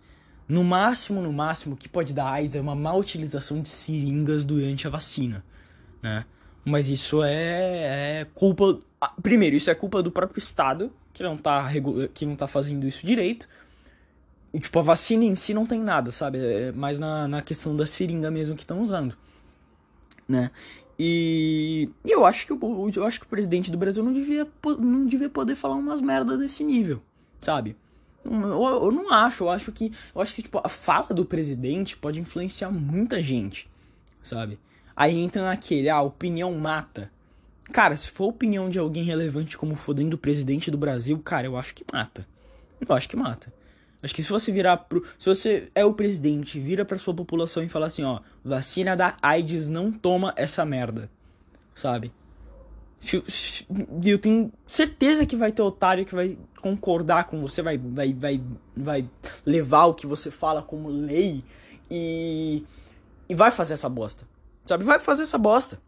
No 0.47 0.63
máximo, 0.63 1.21
no 1.21 1.33
máximo, 1.33 1.73
o 1.73 1.77
que 1.77 1.89
pode 1.89 2.13
dar 2.13 2.29
AIDS 2.31 2.55
é 2.55 2.61
uma 2.61 2.75
má 2.75 2.93
utilização 2.93 3.61
de 3.61 3.69
seringas 3.69 4.45
durante 4.45 4.85
a 4.85 4.89
vacina, 4.89 5.43
né? 6.01 6.25
Mas 6.63 6.87
isso 6.87 7.23
é, 7.23 8.21
é 8.21 8.27
culpa. 8.33 8.79
Ah, 8.99 9.13
primeiro, 9.21 9.55
isso 9.55 9.69
é 9.69 9.75
culpa 9.75 10.01
do 10.01 10.11
próprio 10.11 10.39
Estado, 10.39 10.91
que 11.13 11.23
não 11.23 11.37
tá, 11.37 11.67
que 12.13 12.25
não 12.25 12.35
tá 12.35 12.47
fazendo 12.47 12.87
isso 12.87 13.05
direito. 13.05 13.47
E, 14.53 14.59
tipo, 14.59 14.79
a 14.79 14.81
vacina 14.81 15.25
em 15.25 15.35
si 15.35 15.53
não 15.53 15.65
tem 15.65 15.79
nada, 15.79 16.11
sabe? 16.11 16.39
É 16.39 16.71
mais 16.71 16.97
na, 16.97 17.27
na 17.27 17.41
questão 17.41 17.75
da 17.75 17.85
seringa 17.85 18.31
mesmo 18.31 18.55
que 18.55 18.63
estão 18.63 18.81
usando, 18.81 19.15
né? 20.27 20.49
E, 20.97 21.89
e 22.05 22.11
eu 22.11 22.25
acho 22.25 22.45
que 22.45 22.53
o, 22.53 22.89
eu 22.95 23.05
acho 23.05 23.19
que 23.19 23.25
o 23.25 23.29
presidente 23.29 23.69
do 23.69 23.77
Brasil 23.77 24.03
não 24.03 24.13
devia, 24.13 24.47
não 24.79 25.05
devia 25.05 25.29
poder 25.29 25.55
falar 25.55 25.75
umas 25.75 26.01
merdas 26.01 26.39
desse 26.39 26.63
nível, 26.63 27.01
sabe? 27.41 27.75
Eu, 28.26 28.86
eu 28.86 28.91
não 28.91 29.13
acho, 29.13 29.43
eu 29.43 29.49
acho 29.49 29.71
que. 29.71 29.91
Eu 30.13 30.21
acho 30.21 30.34
que, 30.34 30.41
tipo, 30.41 30.59
a 30.63 30.67
fala 30.67 31.07
do 31.09 31.23
presidente 31.23 31.95
pode 31.95 32.19
influenciar 32.19 32.71
muita 32.71 33.21
gente, 33.21 33.69
sabe? 34.23 34.57
Aí 34.95 35.17
entra 35.17 35.43
naquele, 35.43 35.89
ah, 35.89 36.01
opinião 36.01 36.51
mata. 36.53 37.11
Cara, 37.71 37.95
se 37.95 38.09
for 38.09 38.28
opinião 38.28 38.69
de 38.69 38.80
alguém 38.80 39.03
relevante 39.03 39.57
como 39.57 39.76
fodendo 39.76 40.15
o 40.15 40.19
presidente 40.19 40.71
do 40.71 40.78
Brasil, 40.78 41.19
cara, 41.19 41.45
eu 41.45 41.57
acho 41.57 41.76
que 41.76 41.86
mata. 41.91 42.28
Eu 42.88 42.95
acho 42.95 43.07
que 43.07 43.15
mata. 43.15 43.53
Acho 44.01 44.13
que 44.13 44.21
se 44.21 44.30
você 44.30 44.51
virar 44.51 44.78
pro. 44.78 45.03
Se 45.17 45.28
você 45.28 45.69
é 45.73 45.84
o 45.84 45.93
presidente, 45.93 46.59
vira 46.59 46.86
pra 46.86 46.97
sua 46.97 47.13
população 47.13 47.63
e 47.63 47.69
fala 47.69 47.88
assim, 47.88 48.03
ó, 48.03 48.19
vacina 48.43 48.95
da 48.95 49.17
AIDS 49.21 49.67
não 49.67 49.91
toma 49.91 50.34
essa 50.36 50.63
merda. 50.63 51.09
Sabe? 51.73 52.11
Eu 54.03 54.17
tenho 54.17 54.51
certeza 54.65 55.25
que 55.25 55.35
vai 55.35 55.51
ter 55.51 55.61
otário 55.61 56.05
que 56.05 56.15
vai 56.15 56.37
concordar 56.61 57.25
com 57.25 57.39
você, 57.41 57.61
vai, 57.61 57.77
vai, 57.77 58.13
vai, 58.13 58.41
vai 58.75 59.09
levar 59.45 59.85
o 59.85 59.93
que 59.93 60.07
você 60.07 60.31
fala 60.31 60.61
como 60.61 60.89
lei 60.89 61.43
e, 61.89 62.63
e 63.29 63.35
vai 63.35 63.51
fazer 63.51 63.73
essa 63.73 63.89
bosta. 63.89 64.27
Sabe? 64.63 64.83
Vai 64.83 64.97
fazer 64.97 65.23
essa 65.23 65.37
bosta. 65.37 65.79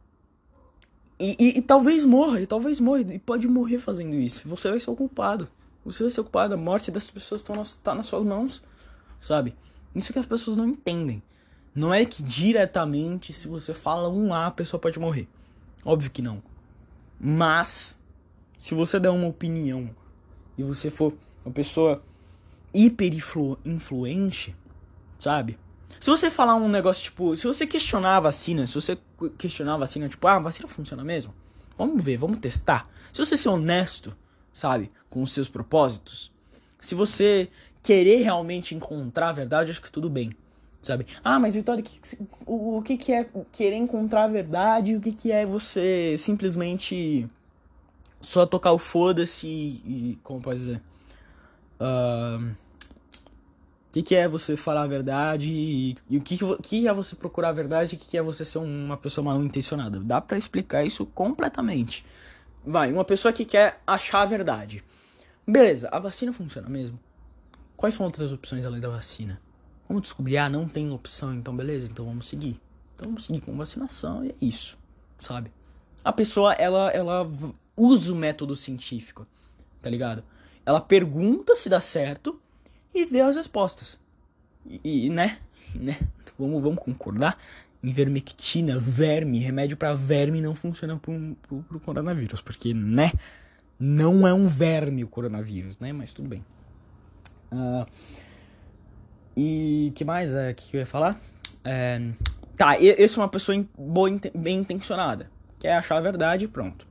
E, 1.19 1.35
e, 1.39 1.57
e, 1.57 1.61
talvez 1.61 2.05
morra, 2.05 2.41
e 2.41 2.45
talvez 2.45 2.79
morra, 2.79 3.01
e 3.01 3.17
pode 3.17 3.47
morrer 3.47 3.79
fazendo 3.79 4.13
isso. 4.13 4.47
Você 4.47 4.69
vai 4.69 4.79
ser 4.79 4.91
o 4.91 4.95
culpado. 4.95 5.49
Você 5.83 6.03
vai 6.03 6.11
ser 6.11 6.21
o 6.21 6.23
culpado. 6.23 6.53
A 6.53 6.57
morte 6.57 6.91
dessas 6.91 7.09
pessoas 7.09 7.41
está 7.41 7.55
nas, 7.55 7.73
tá 7.75 7.95
nas 7.95 8.05
suas 8.05 8.23
mãos, 8.23 8.61
sabe? 9.19 9.55
Isso 9.95 10.13
que 10.13 10.19
as 10.19 10.27
pessoas 10.27 10.55
não 10.55 10.67
entendem. 10.67 11.23
Não 11.73 11.91
é 11.91 12.05
que 12.05 12.21
diretamente, 12.21 13.33
se 13.33 13.47
você 13.47 13.73
fala 13.73 14.09
um 14.09 14.31
A, 14.31 14.47
a 14.47 14.51
pessoa 14.51 14.79
pode 14.79 14.99
morrer. 14.99 15.27
Óbvio 15.83 16.11
que 16.11 16.21
não. 16.21 16.41
Mas, 17.19 17.97
se 18.57 18.75
você 18.75 18.99
der 18.99 19.09
uma 19.09 19.27
opinião 19.27 19.89
e 20.57 20.63
você 20.63 20.89
for 20.89 21.13
uma 21.43 21.53
pessoa 21.53 22.03
hiper 22.73 23.11
influente, 23.65 24.55
sabe? 25.17 25.57
Se 25.99 26.09
você 26.09 26.29
falar 26.29 26.55
um 26.55 26.69
negócio 26.69 27.03
tipo, 27.03 27.35
se 27.35 27.47
você 27.47 27.65
questionar 27.65 28.17
a 28.17 28.21
vacina, 28.21 28.67
se 28.67 28.75
você 28.75 28.97
questionar 29.37 29.75
a 29.75 29.77
vacina, 29.77 30.07
tipo, 30.07 30.27
ah, 30.27 30.35
a 30.35 30.39
vacina 30.39 30.67
funciona 30.67 31.03
mesmo? 31.03 31.33
Vamos 31.77 32.03
ver, 32.03 32.17
vamos 32.17 32.39
testar. 32.39 32.87
Se 33.11 33.25
você 33.25 33.35
ser 33.35 33.49
honesto, 33.49 34.15
sabe, 34.53 34.91
com 35.09 35.21
os 35.21 35.31
seus 35.31 35.49
propósitos, 35.49 36.31
se 36.79 36.93
você 36.93 37.49
querer 37.81 38.21
realmente 38.21 38.75
encontrar 38.75 39.29
a 39.29 39.33
verdade, 39.33 39.71
acho 39.71 39.81
que 39.81 39.91
tudo 39.91 40.09
bem, 40.09 40.35
sabe? 40.81 41.07
Ah, 41.23 41.39
mas 41.39 41.55
Vitória, 41.55 41.83
o, 42.45 42.81
que, 42.81 42.97
que 42.97 43.11
é 43.11 43.27
querer 43.51 43.75
encontrar 43.75 44.23
a 44.23 44.27
verdade? 44.27 44.95
O 44.95 45.01
que, 45.01 45.11
que 45.11 45.31
é 45.31 45.45
você 45.45 46.15
simplesmente 46.17 47.27
só 48.21 48.45
tocar 48.45 48.71
o 48.71 48.77
foda-se 48.77 49.47
e, 49.47 50.19
como 50.23 50.41
pode 50.41 50.59
dizer? 50.59 50.81
Uh, 51.79 52.55
o 53.89 53.93
que, 53.93 54.03
que 54.03 54.15
é 54.15 54.27
você 54.27 54.55
falar 54.55 54.83
a 54.83 54.87
verdade 54.87 55.47
e, 55.49 55.95
e 56.09 56.17
o 56.17 56.21
que, 56.21 56.37
que 56.61 56.87
é 56.87 56.93
você 56.93 57.15
procurar 57.15 57.49
a 57.49 57.53
verdade 57.53 57.95
e 57.95 57.97
o 57.97 57.99
que, 57.99 58.09
que 58.09 58.17
é 58.17 58.21
você 58.21 58.43
ser 58.43 58.59
uma 58.59 58.97
pessoa 58.97 59.25
mal 59.25 59.41
intencionada. 59.41 59.99
Dá 59.99 60.21
para 60.21 60.37
explicar 60.37 60.83
isso 60.83 61.05
completamente. 61.05 62.05
Vai, 62.65 62.91
uma 62.91 63.05
pessoa 63.05 63.31
que 63.31 63.45
quer 63.45 63.81
achar 63.87 64.21
a 64.21 64.25
verdade. 64.25 64.83
Beleza, 65.47 65.87
a 65.89 65.99
vacina 65.99 66.33
funciona 66.33 66.67
mesmo? 66.67 66.99
Quais 67.77 67.95
são 67.95 68.05
outras 68.05 68.31
opções 68.31 68.65
além 68.65 68.81
da 68.81 68.89
vacina? 68.89 69.39
Vamos 69.87 70.03
descobrir, 70.03 70.37
ah, 70.37 70.49
não 70.49 70.67
tem 70.67 70.91
opção, 70.91 71.33
então 71.33 71.55
beleza, 71.55 71.87
então 71.89 72.05
vamos 72.05 72.27
seguir. 72.27 72.59
Então 72.95 73.07
vamos 73.07 73.25
seguir 73.25 73.41
com 73.41 73.55
vacinação 73.55 74.25
e 74.25 74.29
é 74.29 74.35
isso, 74.41 74.77
sabe? 75.17 75.51
A 76.03 76.11
pessoa, 76.11 76.53
ela, 76.53 76.89
ela 76.91 77.27
usa 77.75 78.11
o 78.11 78.15
método 78.15 78.55
científico, 78.55 79.25
tá 79.81 79.89
ligado? 79.89 80.23
Ela 80.65 80.81
pergunta 80.81 81.55
se 81.55 81.69
dá 81.69 81.79
certo 81.79 82.39
e 82.93 83.05
vê 83.05 83.21
as 83.21 83.35
respostas. 83.35 83.99
E, 84.65 85.05
e 85.05 85.09
né? 85.09 85.39
né? 85.73 85.97
Vamos, 86.37 86.61
vamos 86.61 86.79
concordar? 86.79 87.37
Invermectina, 87.81 88.77
verme, 88.79 89.39
remédio 89.39 89.77
para 89.77 89.93
verme 89.93 90.41
não 90.41 90.55
funciona 90.55 90.97
pro, 90.97 91.37
pro, 91.47 91.63
pro 91.63 91.79
coronavírus, 91.79 92.41
porque, 92.41 92.73
né? 92.73 93.13
Não 93.79 94.27
é 94.27 94.33
um 94.33 94.47
verme 94.47 95.03
o 95.03 95.07
coronavírus, 95.07 95.77
né? 95.79 95.93
Mas 95.93 96.13
tudo 96.13 96.27
bem. 96.27 96.43
Uh, 97.51 97.85
e 99.37 99.91
que 99.93 100.03
mais? 100.03 100.33
É, 100.33 100.53
que, 100.53 100.75
eu 100.75 100.79
ia 100.79 100.85
falar? 100.85 101.19
É, 101.63 102.01
tá, 102.55 102.79
esse 102.81 103.17
é 103.17 103.21
uma 103.21 103.29
pessoa 103.29 103.63
boa, 103.77 104.09
bem 104.33 104.59
intencionada. 104.59 105.29
Quer 105.59 105.77
achar 105.77 105.97
a 105.97 106.01
verdade 106.01 106.45
e 106.45 106.47
pronto. 106.47 106.87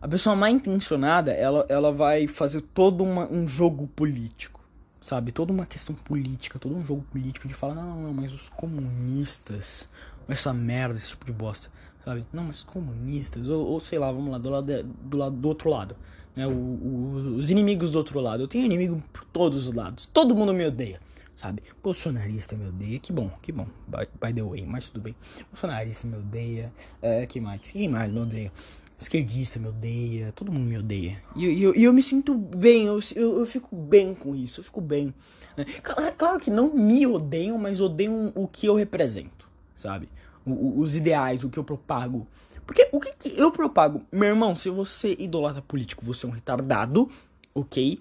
A 0.00 0.06
pessoa 0.06 0.36
mal 0.36 0.50
intencionada, 0.50 1.32
ela, 1.32 1.64
ela 1.68 1.90
vai 1.90 2.26
fazer 2.26 2.60
todo 2.60 3.02
uma, 3.02 3.26
um 3.32 3.48
jogo 3.48 3.86
político. 3.86 4.60
Sabe? 5.00 5.32
Toda 5.32 5.52
uma 5.52 5.64
questão 5.64 5.94
política, 5.94 6.58
todo 6.58 6.76
um 6.76 6.84
jogo 6.84 7.02
político 7.10 7.48
de 7.48 7.54
falar, 7.54 7.74
não, 7.74 7.86
não, 7.86 8.02
não, 8.02 8.12
mas 8.12 8.32
os 8.32 8.48
comunistas, 8.48 9.88
essa 10.28 10.52
merda, 10.52 10.96
esse 10.96 11.10
tipo 11.10 11.24
de 11.24 11.32
bosta, 11.32 11.70
sabe? 12.04 12.26
Não, 12.32 12.44
mas 12.44 12.62
comunistas, 12.62 13.48
ou, 13.48 13.66
ou 13.66 13.80
sei 13.80 13.98
lá, 13.98 14.10
vamos 14.10 14.32
lá, 14.32 14.38
do 14.38 14.50
lado, 14.50 14.82
do, 14.82 15.16
lado, 15.16 15.36
do 15.36 15.48
outro 15.48 15.70
lado 15.70 15.96
né? 16.36 16.46
O, 16.46 16.50
o, 16.50 17.36
os 17.38 17.50
inimigos 17.50 17.92
do 17.92 17.98
outro 17.98 18.20
lado. 18.20 18.42
Eu 18.42 18.48
tenho 18.48 18.64
inimigo 18.64 19.02
por 19.12 19.24
todos 19.24 19.66
os 19.66 19.74
lados. 19.74 20.04
Todo 20.04 20.36
mundo 20.36 20.52
me 20.52 20.66
odeia, 20.66 21.00
sabe? 21.36 21.62
Bolsonarista 21.82 22.56
me 22.56 22.66
odeia. 22.66 22.98
Que 22.98 23.12
bom, 23.12 23.30
que 23.42 23.52
bom. 23.52 23.68
By, 23.86 24.08
by 24.20 24.32
the 24.32 24.42
way, 24.42 24.66
mas 24.66 24.88
tudo 24.88 25.02
bem. 25.02 25.14
Bolsonarista 25.52 26.08
me 26.08 26.16
odeia. 26.16 26.72
É, 27.00 27.26
que 27.26 27.38
mais? 27.40 27.60
Quem 27.70 27.88
mais 27.88 28.10
me 28.10 28.18
odeia? 28.18 28.50
Esquerdista 28.98 29.60
me 29.60 29.68
odeia. 29.68 30.32
Todo 30.32 30.50
mundo 30.50 30.64
me 30.64 30.78
odeia. 30.78 31.22
E 31.36 31.44
eu, 31.44 31.52
eu, 31.52 31.74
eu 31.74 31.92
me 31.92 32.02
sinto 32.02 32.34
bem. 32.34 32.86
Eu, 32.86 32.98
eu, 33.14 33.38
eu, 33.40 33.46
fico 33.46 33.76
bem 33.76 34.14
com 34.14 34.34
isso. 34.34 34.60
Eu 34.60 34.64
fico 34.64 34.80
bem. 34.80 35.14
Né? 35.56 35.66
Claro 36.16 36.40
que 36.40 36.50
não 36.50 36.74
me 36.74 37.06
odeiam, 37.06 37.58
mas 37.58 37.82
odeiam 37.82 38.32
o 38.34 38.48
que 38.48 38.66
eu 38.66 38.74
represento, 38.74 39.48
sabe? 39.74 40.08
O, 40.44 40.80
os 40.80 40.96
ideais, 40.96 41.44
o 41.44 41.50
que 41.50 41.58
eu 41.58 41.64
propago. 41.64 42.26
Porque 42.66 42.88
o 42.90 42.98
que, 42.98 43.12
que 43.12 43.38
eu 43.38 43.52
propago? 43.52 44.02
Meu 44.10 44.30
irmão, 44.30 44.54
se 44.54 44.70
você 44.70 45.14
idolatra 45.18 45.60
político, 45.60 46.04
você 46.04 46.24
é 46.24 46.28
um 46.28 46.32
retardado, 46.32 47.08
ok? 47.54 48.00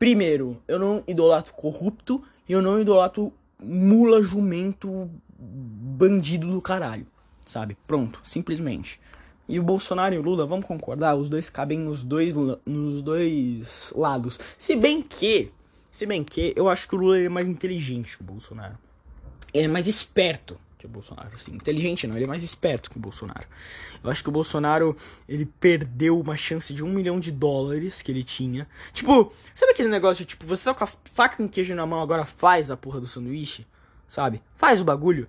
Primeiro, 0.00 0.62
eu 0.66 0.78
não 0.78 1.04
idolatro 1.06 1.52
corrupto 1.52 2.22
e 2.50 2.52
eu 2.52 2.60
não 2.60 2.80
idolatro 2.80 3.32
mula, 3.62 4.20
jumento, 4.20 5.08
bandido 5.38 6.50
do 6.50 6.60
caralho, 6.60 7.06
sabe? 7.46 7.76
Pronto, 7.86 8.18
simplesmente. 8.24 9.00
E 9.48 9.60
o 9.60 9.62
Bolsonaro 9.62 10.16
e 10.16 10.18
o 10.18 10.22
Lula, 10.22 10.44
vamos 10.46 10.66
concordar, 10.66 11.14
os 11.14 11.30
dois 11.30 11.48
cabem 11.48 11.78
nos 11.78 12.02
dois, 12.02 12.34
nos 12.66 13.02
dois 13.02 13.92
lados. 13.94 14.40
Se 14.58 14.74
bem 14.74 15.00
que, 15.00 15.52
se 15.92 16.04
bem 16.04 16.24
que, 16.24 16.52
eu 16.56 16.68
acho 16.68 16.88
que 16.88 16.96
o 16.96 16.98
Lula 16.98 17.20
é 17.20 17.28
mais 17.28 17.46
inteligente 17.46 18.16
que 18.16 18.22
o 18.24 18.26
Bolsonaro. 18.26 18.76
Ele 19.54 19.66
é 19.66 19.68
mais 19.68 19.86
esperto 19.86 20.58
que 20.80 20.86
o 20.86 20.88
Bolsonaro. 20.88 21.30
Assim, 21.34 21.54
inteligente 21.54 22.06
não, 22.06 22.16
ele 22.16 22.24
é 22.24 22.28
mais 22.28 22.42
esperto 22.42 22.90
que 22.90 22.96
o 22.96 23.00
Bolsonaro. 23.00 23.46
Eu 24.02 24.10
acho 24.10 24.22
que 24.22 24.28
o 24.28 24.32
Bolsonaro, 24.32 24.96
ele 25.28 25.44
perdeu 25.44 26.18
uma 26.18 26.36
chance 26.36 26.72
de 26.72 26.82
um 26.82 26.90
milhão 26.90 27.20
de 27.20 27.30
dólares 27.30 28.00
que 28.00 28.10
ele 28.10 28.24
tinha. 28.24 28.66
Tipo, 28.92 29.32
sabe 29.54 29.72
aquele 29.72 29.88
negócio 29.88 30.24
tipo, 30.24 30.46
você 30.46 30.64
tá 30.64 30.74
com 30.74 30.84
a 30.84 30.88
faca 31.04 31.42
e 31.42 31.48
queijo 31.48 31.74
na 31.74 31.86
mão, 31.86 32.00
agora 32.00 32.24
faz 32.24 32.70
a 32.70 32.76
porra 32.76 33.00
do 33.00 33.06
sanduíche? 33.06 33.66
Sabe? 34.08 34.42
Faz 34.56 34.80
o 34.80 34.84
bagulho. 34.84 35.28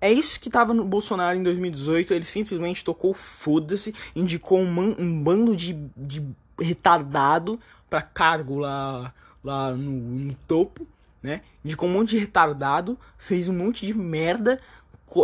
É 0.00 0.12
isso 0.12 0.38
que 0.38 0.48
tava 0.48 0.72
no 0.72 0.84
Bolsonaro 0.84 1.36
em 1.36 1.42
2018. 1.42 2.14
Ele 2.14 2.24
simplesmente 2.24 2.84
tocou 2.84 3.12
foda-se, 3.14 3.94
indicou 4.14 4.60
um, 4.60 4.70
man, 4.70 4.94
um 4.98 5.22
bando 5.22 5.56
de, 5.56 5.72
de 5.96 6.22
retardado 6.58 7.58
pra 7.88 8.00
cargo 8.02 8.58
lá, 8.58 9.12
lá 9.42 9.72
no, 9.72 9.90
no 9.90 10.34
topo, 10.46 10.86
né? 11.22 11.42
Indicou 11.64 11.88
um 11.88 11.92
monte 11.92 12.10
de 12.10 12.18
retardado, 12.18 12.98
fez 13.18 13.48
um 13.48 13.52
monte 13.52 13.84
de 13.84 13.92
merda, 13.92 14.60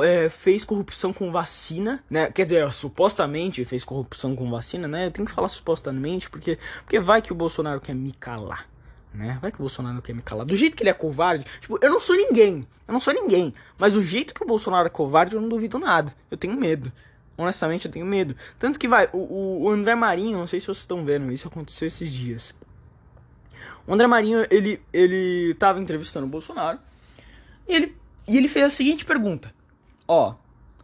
é, 0.02 0.28
fez 0.28 0.64
corrupção 0.64 1.12
com 1.12 1.30
vacina, 1.30 2.02
né? 2.10 2.30
Quer 2.30 2.44
dizer, 2.44 2.72
supostamente 2.72 3.64
fez 3.64 3.84
corrupção 3.84 4.34
com 4.34 4.50
vacina, 4.50 4.88
né? 4.88 5.06
Eu 5.06 5.10
tenho 5.10 5.26
que 5.26 5.32
falar 5.32 5.48
supostamente, 5.48 6.28
porque, 6.28 6.58
porque 6.82 6.98
vai 6.98 7.22
que 7.22 7.32
o 7.32 7.34
Bolsonaro 7.34 7.80
quer 7.80 7.94
me 7.94 8.12
calar, 8.12 8.68
né? 9.14 9.38
Vai 9.40 9.50
que 9.50 9.58
o 9.58 9.62
Bolsonaro 9.62 10.02
quer 10.02 10.14
me 10.14 10.22
calar. 10.22 10.44
Do 10.44 10.56
jeito 10.56 10.76
que 10.76 10.82
ele 10.82 10.90
é 10.90 10.94
covarde, 10.94 11.44
tipo, 11.60 11.78
eu 11.80 11.90
não 11.90 12.00
sou 12.00 12.16
ninguém, 12.16 12.66
eu 12.86 12.92
não 12.92 13.00
sou 13.00 13.14
ninguém, 13.14 13.54
mas 13.78 13.94
o 13.94 14.02
jeito 14.02 14.34
que 14.34 14.42
o 14.42 14.46
Bolsonaro 14.46 14.86
é 14.86 14.90
covarde, 14.90 15.34
eu 15.34 15.40
não 15.40 15.48
duvido 15.48 15.78
nada. 15.78 16.12
Eu 16.30 16.36
tenho 16.36 16.54
medo. 16.54 16.92
Honestamente, 17.38 17.86
eu 17.86 17.92
tenho 17.92 18.06
medo. 18.06 18.34
Tanto 18.58 18.78
que 18.78 18.88
vai, 18.88 19.08
o, 19.12 19.64
o 19.64 19.70
André 19.70 19.94
Marinho, 19.94 20.38
não 20.38 20.46
sei 20.46 20.58
se 20.58 20.66
vocês 20.66 20.78
estão 20.78 21.04
vendo, 21.04 21.30
isso 21.30 21.46
aconteceu 21.46 21.86
esses 21.86 22.10
dias. 22.10 22.54
O 23.86 23.94
André 23.94 24.06
Marinho, 24.06 24.46
ele, 24.50 24.82
ele 24.92 25.54
tava 25.54 25.78
entrevistando 25.78 26.26
o 26.26 26.30
Bolsonaro, 26.30 26.78
e 27.68 27.74
ele, 27.74 27.96
e 28.26 28.36
ele 28.36 28.48
fez 28.48 28.64
a 28.66 28.70
seguinte 28.70 29.04
pergunta. 29.04 29.54
Ó, 30.06 30.34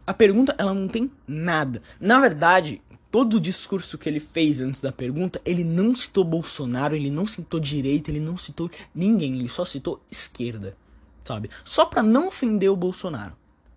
a 0.05 0.13
pergunta 0.13 0.55
ela 0.57 0.73
não 0.73 0.87
tem 0.87 1.09
nada. 1.27 1.81
Na 1.99 2.19
verdade, 2.19 2.81
todo 3.11 3.35
o 3.35 3.39
discurso 3.39 3.97
que 3.97 4.09
ele 4.09 4.19
fez 4.19 4.61
antes 4.61 4.81
da 4.81 4.91
pergunta, 4.91 5.41
ele 5.45 5.63
não 5.63 5.95
citou 5.95 6.23
Bolsonaro, 6.23 6.95
ele 6.95 7.09
não 7.09 7.25
citou 7.25 7.59
direita, 7.59 8.11
ele 8.11 8.19
não 8.19 8.35
citou 8.35 8.69
ninguém, 8.93 9.39
ele 9.39 9.49
só 9.49 9.63
citou 9.63 10.03
esquerda, 10.09 10.75
sabe? 11.23 11.49
Só 11.63 11.85
para 11.85 12.03
não 12.03 12.27
ofender 12.27 12.69
o 12.69 12.75
Bolsonaro. 12.75 13.35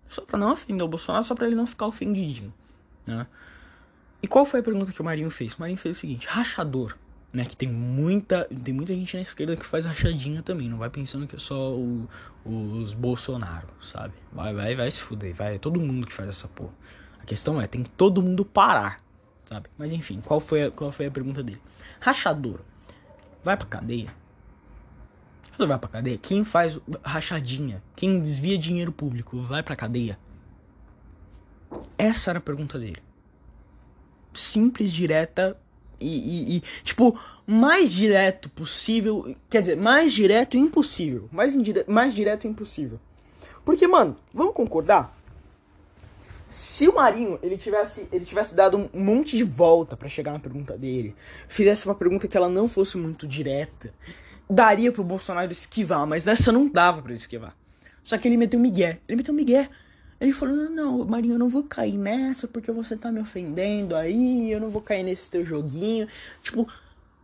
Só 0.09 0.21
para 0.21 0.39
não 0.39 0.53
ofender 0.53 0.83
o 0.83 0.89
Bolsonaro, 0.89 1.23
só 1.23 1.35
para 1.35 1.47
ele 1.47 1.55
não 1.55 1.67
ficar 1.67 1.87
ofendidinho, 1.87 2.53
né? 3.05 3.27
E 4.21 4.27
qual 4.27 4.45
foi 4.45 4.61
a 4.61 4.63
pergunta 4.63 4.91
que 4.91 5.01
o 5.01 5.05
Marinho 5.05 5.29
fez? 5.29 5.53
O 5.53 5.59
Marinho 5.59 5.77
fez 5.77 5.97
o 5.97 5.99
seguinte: 5.99 6.27
rachador 6.27 6.95
né? 7.31 7.45
Que 7.45 7.55
tem 7.55 7.69
muita, 7.69 8.45
tem 8.45 8.73
muita 8.73 8.93
gente 8.93 9.15
na 9.15 9.21
esquerda 9.21 9.55
que 9.55 9.65
faz 9.65 9.85
rachadinha 9.85 10.41
também. 10.41 10.69
Não 10.69 10.77
vai 10.77 10.89
pensando 10.89 11.27
que 11.27 11.35
é 11.35 11.39
só 11.39 11.73
o, 11.73 12.07
os 12.45 12.93
Bolsonaro, 12.93 13.67
sabe? 13.81 14.13
Vai, 14.31 14.53
vai, 14.53 14.75
vai 14.75 14.89
se 14.89 15.01
fuder. 15.01 15.33
Vai, 15.33 15.55
é 15.55 15.57
todo 15.57 15.79
mundo 15.79 16.07
que 16.07 16.13
faz 16.13 16.29
essa 16.29 16.47
porra. 16.47 16.73
A 17.19 17.25
questão 17.25 17.61
é, 17.61 17.67
tem 17.67 17.83
que 17.83 17.89
todo 17.89 18.21
mundo 18.21 18.45
parar, 18.45 18.97
sabe? 19.45 19.69
Mas 19.77 19.91
enfim, 19.91 20.21
qual 20.21 20.39
foi 20.39 20.63
a, 20.63 20.71
qual 20.71 20.91
foi 20.91 21.07
a 21.07 21.11
pergunta 21.11 21.43
dele? 21.43 21.61
Rachador, 21.99 22.61
vai 23.43 23.57
pra 23.57 23.67
cadeia? 23.67 24.13
Rachador 25.45 25.67
vai 25.67 25.79
pra 25.79 25.89
cadeia? 25.89 26.17
Quem 26.17 26.45
faz 26.45 26.79
rachadinha? 27.03 27.83
Quem 27.95 28.19
desvia 28.21 28.57
dinheiro 28.57 28.91
público 28.91 29.41
vai 29.41 29.61
pra 29.61 29.75
cadeia? 29.75 30.17
Essa 31.97 32.31
era 32.31 32.39
a 32.39 32.41
pergunta 32.41 32.79
dele. 32.79 33.01
Simples, 34.33 34.93
direta 34.93 35.57
e, 35.99 36.55
e, 36.55 36.57
e, 36.57 36.63
tipo, 36.83 37.19
mais 37.45 37.91
direto 37.91 38.49
possível. 38.49 39.35
Quer 39.49 39.61
dizer, 39.61 39.77
mais 39.77 40.13
direto 40.13 40.57
impossível. 40.57 41.29
Mais, 41.31 41.53
mais 41.87 42.13
direto 42.13 42.47
impossível. 42.47 42.99
Porque, 43.63 43.87
mano, 43.87 44.15
vamos 44.33 44.53
concordar? 44.53 45.15
Se 46.47 46.87
o 46.87 46.95
Marinho 46.95 47.37
ele 47.43 47.57
tivesse, 47.57 48.07
ele 48.11 48.23
tivesse 48.23 48.55
dado 48.55 48.89
um 48.93 49.03
monte 49.03 49.35
de 49.35 49.43
volta 49.43 49.97
para 49.97 50.07
chegar 50.07 50.31
na 50.31 50.39
pergunta 50.39 50.77
dele, 50.77 51.13
fizesse 51.47 51.85
uma 51.85 51.95
pergunta 51.95 52.27
que 52.27 52.37
ela 52.37 52.47
não 52.47 52.69
fosse 52.69 52.97
muito 52.97 53.27
direta, 53.27 53.93
daria 54.49 54.91
pro 54.91 55.03
Bolsonaro 55.03 55.51
esquivar, 55.51 56.07
mas 56.07 56.23
nessa 56.23 56.51
não 56.51 56.69
dava 56.69 57.01
para 57.01 57.11
ele 57.11 57.19
esquivar. 57.19 57.53
Só 58.01 58.17
que 58.17 58.25
ele 58.25 58.37
meteu 58.37 58.57
um 58.57 58.63
migué. 58.63 59.01
Ele 59.05 59.17
meteu 59.17 59.33
um 59.33 59.37
migué. 59.37 59.69
Ele 60.19 60.33
falou: 60.33 60.55
Não, 60.55 60.69
não, 60.69 61.05
Marinho, 61.05 61.35
eu 61.35 61.39
não 61.39 61.49
vou 61.49 61.63
cair 61.63 61.97
nessa 61.97 62.47
porque 62.47 62.71
você 62.71 62.95
tá 62.95 63.11
me 63.11 63.19
ofendendo 63.19 63.95
aí, 63.95 64.51
eu 64.51 64.59
não 64.59 64.69
vou 64.69 64.81
cair 64.81 65.03
nesse 65.03 65.29
teu 65.29 65.45
joguinho. 65.45 66.07
Tipo, 66.41 66.67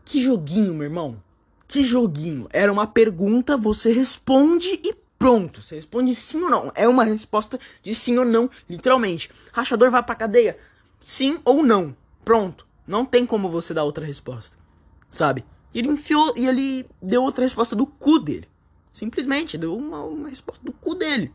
que 0.06 0.22
joguinho, 0.22 0.74
meu 0.74 0.84
irmão? 0.84 1.22
Que 1.68 1.84
joguinho? 1.84 2.48
Era 2.52 2.72
uma 2.72 2.86
pergunta, 2.86 3.58
você 3.58 3.92
responde 3.92 4.80
e 4.84 4.96
pronto. 5.18 5.62
Você 5.62 5.76
responde 5.76 6.14
sim 6.14 6.42
ou 6.42 6.50
não. 6.50 6.72
É 6.76 6.88
uma 6.88 7.04
resposta 7.04 7.60
de 7.82 7.96
sim 7.96 8.18
ou 8.18 8.26
não, 8.26 8.50
literalmente. 8.70 9.32
Rachador 9.52 9.90
vai 9.90 10.04
pra 10.04 10.16
cadeia? 10.16 10.58
Sim 11.04 11.40
ou 11.44 11.64
não. 11.64 11.96
Pronto. 12.24 12.68
Não 12.86 13.06
tem 13.06 13.26
como 13.26 13.50
você 13.50 13.74
dar 13.74 13.86
outra 13.86 14.06
resposta. 14.06 14.58
Sabe? 15.10 15.46
E 15.74 15.80
ele 15.80 15.88
enfiou 15.88 16.34
e 16.38 16.46
ele 16.46 16.86
deu 17.02 17.24
outra 17.24 17.44
resposta 17.44 17.76
do 17.76 17.88
cu 17.88 18.20
dele. 18.20 18.48
Simplesmente, 18.92 19.58
deu 19.58 19.76
uma, 19.76 20.04
uma 20.04 20.30
resposta 20.30 20.64
do 20.64 20.72
cu 20.72 20.94
dele. 20.94 21.34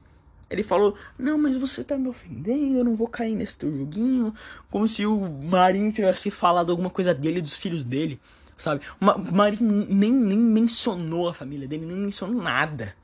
Ele 0.51 0.63
falou: 0.63 0.97
Não, 1.19 1.39
mas 1.39 1.57
você 1.57 1.85
tá 1.85 1.99
me 1.99 2.09
ofendendo, 2.09 2.79
eu 2.79 2.85
não 2.85 2.97
vou 2.97 3.09
cair 3.09 3.35
nesse 3.35 3.59
teu 3.59 3.77
joguinho. 3.77 4.33
Como 4.71 4.89
se 4.89 5.05
o 5.05 5.29
Marinho 5.29 5.93
tivesse 5.93 6.31
falado 6.31 6.71
alguma 6.71 6.91
coisa 6.91 7.15
dele 7.15 7.39
e 7.39 7.43
dos 7.43 7.57
filhos 7.57 7.85
dele, 7.85 8.19
sabe? 8.57 8.83
O 9.01 9.35
Marinho 9.35 9.87
nem, 9.89 10.11
nem 10.11 10.39
mencionou 10.39 11.29
a 11.29 11.35
família 11.35 11.69
dele, 11.69 11.85
nem 11.85 11.97
mencionou 11.97 12.43
nada. 12.43 12.97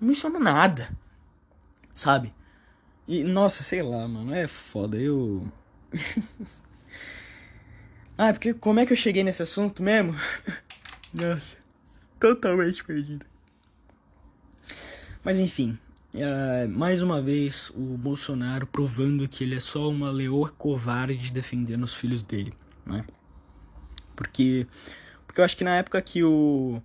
Não 0.00 0.08
mencionou 0.08 0.40
nada, 0.40 0.90
sabe? 1.92 2.32
E, 3.06 3.22
nossa, 3.22 3.62
sei 3.62 3.82
lá, 3.82 4.08
mano, 4.08 4.34
é 4.34 4.46
foda, 4.46 4.96
eu. 4.96 5.46
ah, 8.18 8.32
porque 8.32 8.54
como 8.54 8.80
é 8.80 8.86
que 8.86 8.92
eu 8.92 8.96
cheguei 8.96 9.22
nesse 9.22 9.42
assunto 9.42 9.82
mesmo? 9.82 10.14
nossa, 11.12 11.58
totalmente 12.18 12.82
perdido. 12.82 13.24
Mas 15.22 15.38
enfim, 15.38 15.78
é, 16.16 16.66
mais 16.66 17.02
uma 17.02 17.20
vez 17.20 17.70
o 17.74 17.96
Bolsonaro 17.96 18.66
provando 18.66 19.28
que 19.28 19.44
ele 19.44 19.54
é 19.54 19.60
só 19.60 19.88
uma 19.88 20.10
leoa 20.10 20.50
covarde 20.50 21.30
defendendo 21.30 21.84
os 21.84 21.94
filhos 21.94 22.22
dele, 22.22 22.52
né? 22.84 23.04
Porque, 24.14 24.66
porque 25.26 25.40
eu 25.40 25.44
acho 25.44 25.56
que 25.56 25.64
na 25.64 25.76
época 25.76 26.00
que 26.00 26.24
o 26.24 26.80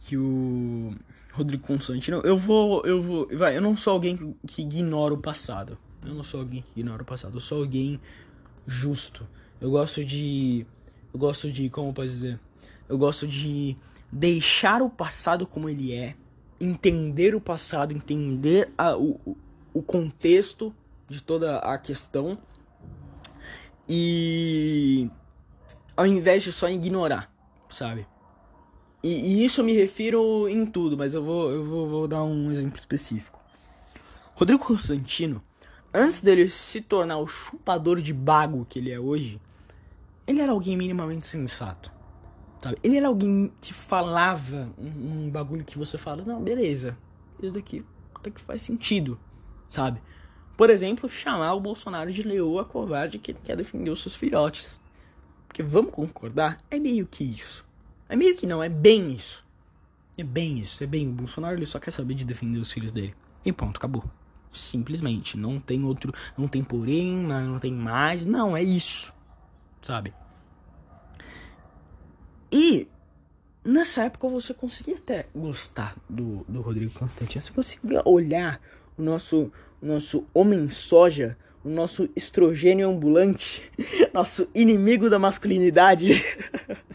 que 0.00 0.16
o 0.18 0.94
Rodrigo 1.32 1.66
Constantino, 1.66 2.20
eu 2.24 2.36
vou, 2.36 2.82
eu 2.84 3.02
vou, 3.02 3.28
vai, 3.32 3.56
eu 3.56 3.60
não 3.62 3.76
sou 3.76 3.94
alguém 3.94 4.36
que, 4.46 4.62
ignora 4.62 5.14
o 5.14 5.18
passado. 5.18 5.78
Eu 6.04 6.14
não 6.14 6.22
sou 6.22 6.40
alguém 6.40 6.62
que 6.62 6.78
ignora 6.78 7.02
o 7.02 7.06
passado. 7.06 7.34
Eu 7.36 7.40
sou 7.40 7.62
alguém 7.62 7.98
justo. 8.66 9.26
Eu 9.60 9.70
gosto 9.70 10.04
de, 10.04 10.66
eu 11.12 11.18
gosto 11.18 11.50
de, 11.50 11.70
como 11.70 11.94
posso 11.94 12.08
dizer, 12.08 12.38
eu 12.88 12.98
gosto 12.98 13.26
de 13.26 13.76
deixar 14.12 14.82
o 14.82 14.90
passado 14.90 15.46
como 15.46 15.68
ele 15.68 15.92
é 15.92 16.14
entender 16.60 17.34
o 17.34 17.40
passado, 17.40 17.92
entender 17.92 18.72
a, 18.76 18.96
o, 18.96 19.36
o 19.72 19.82
contexto 19.82 20.74
de 21.08 21.22
toda 21.22 21.58
a 21.58 21.76
questão 21.78 22.38
e 23.88 25.10
ao 25.96 26.06
invés 26.06 26.42
de 26.42 26.52
só 26.52 26.68
ignorar, 26.68 27.32
sabe? 27.68 28.06
E, 29.02 29.08
e, 29.08 29.44
isso 29.44 29.60
eu 29.60 29.64
me 29.64 29.74
refiro 29.74 30.48
em 30.48 30.64
tudo, 30.64 30.96
mas 30.96 31.12
eu 31.12 31.22
vou, 31.22 31.50
eu 31.50 31.64
vou, 31.64 31.88
vou 31.88 32.08
dar 32.08 32.22
um 32.24 32.50
exemplo 32.50 32.78
específico. 32.78 33.38
Rodrigo 34.34 34.64
Constantino, 34.64 35.42
antes 35.92 36.20
dele 36.20 36.48
se 36.48 36.80
tornar 36.80 37.18
o 37.18 37.26
chupador 37.26 38.00
de 38.00 38.12
bago 38.12 38.66
que 38.68 38.78
ele 38.78 38.90
é 38.90 38.98
hoje, 38.98 39.38
ele 40.26 40.40
era 40.40 40.52
alguém 40.52 40.76
minimamente 40.76 41.26
sensato. 41.26 41.92
Sabe? 42.64 42.78
Ele 42.82 42.96
era 42.96 43.08
alguém 43.08 43.52
que 43.60 43.74
falava 43.74 44.72
um, 44.78 45.26
um 45.26 45.30
bagulho 45.30 45.62
que 45.66 45.76
você 45.76 45.98
fala, 45.98 46.24
não, 46.24 46.42
beleza, 46.42 46.96
isso 47.42 47.52
daqui 47.52 47.84
até 48.14 48.30
que 48.30 48.40
faz 48.40 48.62
sentido, 48.62 49.20
sabe? 49.68 50.00
Por 50.56 50.70
exemplo, 50.70 51.06
chamar 51.06 51.52
o 51.52 51.60
Bolsonaro 51.60 52.10
de 52.10 52.22
leoa 52.22 52.64
covarde 52.64 53.18
que 53.18 53.34
quer 53.34 53.54
defender 53.54 53.90
os 53.90 54.00
seus 54.00 54.16
filhotes. 54.16 54.80
Porque 55.46 55.62
vamos 55.62 55.90
concordar, 55.90 56.56
é 56.70 56.78
meio 56.78 57.06
que 57.06 57.22
isso. 57.22 57.66
É 58.08 58.16
meio 58.16 58.34
que 58.34 58.46
não, 58.46 58.62
é 58.62 58.70
bem 58.70 59.12
isso. 59.12 59.44
É 60.16 60.24
bem 60.24 60.58
isso, 60.58 60.82
é 60.82 60.86
bem. 60.86 61.06
O 61.06 61.12
Bolsonaro 61.12 61.58
ele 61.58 61.66
só 61.66 61.78
quer 61.78 61.90
saber 61.90 62.14
de 62.14 62.24
defender 62.24 62.58
os 62.58 62.72
filhos 62.72 62.92
dele. 62.92 63.14
E 63.44 63.52
ponto, 63.52 63.76
acabou. 63.76 64.04
Simplesmente. 64.54 65.36
Não 65.36 65.60
tem 65.60 65.84
outro. 65.84 66.14
Não 66.38 66.48
tem 66.48 66.64
porém, 66.64 67.14
não 67.14 67.58
tem 67.58 67.74
mais. 67.74 68.24
Não, 68.24 68.56
é 68.56 68.62
isso. 68.62 69.12
Sabe? 69.82 70.14
E 72.56 72.86
nessa 73.64 74.04
época 74.04 74.28
você 74.28 74.54
conseguia 74.54 74.94
até 74.94 75.26
gostar 75.34 75.96
do, 76.08 76.44
do 76.48 76.60
Rodrigo 76.60 76.92
Constantino. 76.92 77.42
Você 77.42 77.50
conseguia 77.50 78.00
olhar 78.04 78.60
o 78.96 79.02
nosso, 79.02 79.50
o 79.82 79.86
nosso 79.86 80.24
homem 80.32 80.68
soja, 80.68 81.36
o 81.64 81.68
nosso 81.68 82.08
estrogênio 82.14 82.88
ambulante, 82.88 83.68
nosso 84.14 84.46
inimigo 84.54 85.10
da 85.10 85.18
masculinidade. 85.18 86.22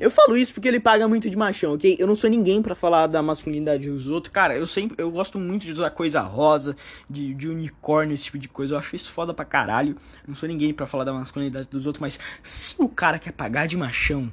Eu 0.00 0.10
falo 0.10 0.36
isso 0.36 0.52
porque 0.52 0.68
ele 0.68 0.80
paga 0.80 1.06
muito 1.08 1.28
de 1.28 1.36
machão, 1.36 1.74
ok? 1.74 1.96
Eu 1.98 2.06
não 2.06 2.14
sou 2.14 2.28
ninguém 2.28 2.62
para 2.62 2.74
falar 2.74 3.06
da 3.06 3.22
masculinidade 3.22 3.88
dos 3.88 4.08
outros. 4.08 4.32
Cara, 4.32 4.56
eu 4.56 4.66
sempre 4.66 4.96
eu 4.98 5.10
gosto 5.10 5.38
muito 5.38 5.64
de 5.66 5.72
usar 5.72 5.90
coisa 5.90 6.20
rosa, 6.20 6.76
de, 7.08 7.34
de 7.34 7.48
unicórnio, 7.48 8.14
esse 8.14 8.24
tipo 8.24 8.38
de 8.38 8.48
coisa. 8.48 8.74
Eu 8.74 8.78
acho 8.78 8.96
isso 8.96 9.10
foda 9.10 9.32
pra 9.32 9.44
caralho. 9.44 9.90
Eu 9.90 10.28
não 10.28 10.34
sou 10.34 10.48
ninguém 10.48 10.72
para 10.72 10.86
falar 10.86 11.04
da 11.04 11.12
masculinidade 11.12 11.68
dos 11.68 11.86
outros, 11.86 12.00
mas 12.00 12.18
se 12.42 12.74
o 12.78 12.88
cara 12.88 13.18
quer 13.18 13.32
pagar 13.32 13.66
de 13.66 13.76
machão, 13.76 14.30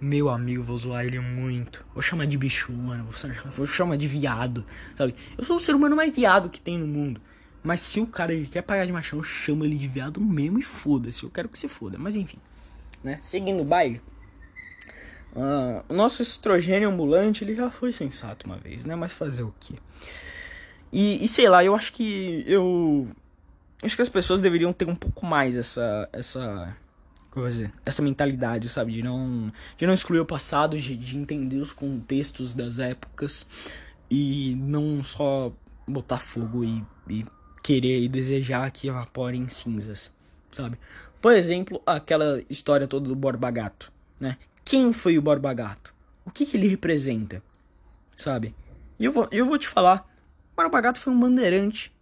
meu 0.00 0.28
amigo, 0.28 0.62
vou 0.62 0.76
zoar 0.76 1.04
ele 1.04 1.20
muito. 1.20 1.84
Vou 1.94 2.02
chamar 2.02 2.26
de 2.26 2.36
bichona, 2.36 3.06
vou 3.54 3.66
chamar 3.66 3.96
de 3.96 4.08
viado, 4.08 4.66
sabe? 4.96 5.14
Eu 5.38 5.44
sou 5.44 5.56
o 5.56 5.60
ser 5.60 5.74
humano 5.74 5.94
mais 5.94 6.14
viado 6.14 6.50
que 6.50 6.60
tem 6.60 6.76
no 6.76 6.86
mundo. 6.86 7.20
Mas 7.62 7.80
se 7.80 8.00
o 8.00 8.06
cara 8.06 8.32
ele 8.32 8.46
quer 8.46 8.62
pagar 8.62 8.84
de 8.84 8.92
machão, 8.92 9.20
eu 9.20 9.22
chamo 9.22 9.64
ele 9.64 9.76
de 9.76 9.86
viado 9.86 10.20
mesmo 10.20 10.58
e 10.58 10.62
foda-se. 10.62 11.22
Eu 11.22 11.30
quero 11.30 11.48
que 11.48 11.56
se 11.56 11.68
foda. 11.68 11.96
Mas 11.98 12.16
enfim, 12.16 12.38
né? 13.04 13.20
Seguindo 13.22 13.60
o 13.60 13.64
baile. 13.64 14.00
Uh, 15.34 15.82
o 15.88 15.94
nosso 15.94 16.20
estrogênio 16.20 16.90
ambulante 16.90 17.42
ele 17.42 17.54
já 17.54 17.70
foi 17.70 17.90
sensato 17.92 18.46
uma 18.46 18.58
vez, 18.58 18.84
né? 18.84 18.94
Mas 18.94 19.12
fazer 19.12 19.42
o 19.42 19.54
quê? 19.58 19.74
E, 20.92 21.24
e 21.24 21.28
sei 21.28 21.48
lá, 21.48 21.64
eu 21.64 21.74
acho 21.74 21.92
que 21.92 22.44
eu 22.46 23.08
acho 23.82 23.96
que 23.96 24.02
as 24.02 24.10
pessoas 24.10 24.42
deveriam 24.42 24.72
ter 24.72 24.86
um 24.86 24.94
pouco 24.94 25.24
mais 25.24 25.56
essa 25.56 26.08
essa 26.12 26.76
essa 27.86 28.02
mentalidade, 28.02 28.68
sabe, 28.68 28.92
de 28.92 29.02
não 29.02 29.50
de 29.78 29.86
não 29.86 29.94
excluir 29.94 30.20
o 30.20 30.26
passado, 30.26 30.78
de, 30.78 30.94
de 30.94 31.16
entender 31.16 31.56
os 31.56 31.72
contextos 31.72 32.52
das 32.52 32.78
épocas 32.78 33.46
e 34.10 34.54
não 34.58 35.02
só 35.02 35.50
botar 35.88 36.18
fogo 36.18 36.62
e, 36.62 36.84
e 37.08 37.24
querer 37.62 38.02
e 38.02 38.08
desejar 38.08 38.70
que 38.70 38.88
evapore 38.88 39.38
em 39.38 39.48
cinzas, 39.48 40.12
sabe? 40.50 40.78
Por 41.22 41.32
exemplo, 41.32 41.80
aquela 41.86 42.42
história 42.50 42.86
toda 42.86 43.08
do 43.08 43.16
Borba 43.16 43.50
Gato, 43.50 43.90
né? 44.20 44.36
Quem 44.64 44.92
foi 44.92 45.18
o 45.18 45.22
Borba 45.22 45.52
Gato? 45.52 45.94
O 46.24 46.30
que, 46.30 46.46
que 46.46 46.56
ele 46.56 46.68
representa? 46.68 47.42
Sabe? 48.16 48.54
E 48.98 49.04
eu 49.04 49.12
vou, 49.12 49.28
eu 49.30 49.44
vou 49.44 49.58
te 49.58 49.68
falar. 49.68 50.08
O 50.52 50.56
Borba 50.56 50.80
Gato 50.80 50.98
foi 50.98 51.12
um 51.12 51.20
bandeirante. 51.20 51.92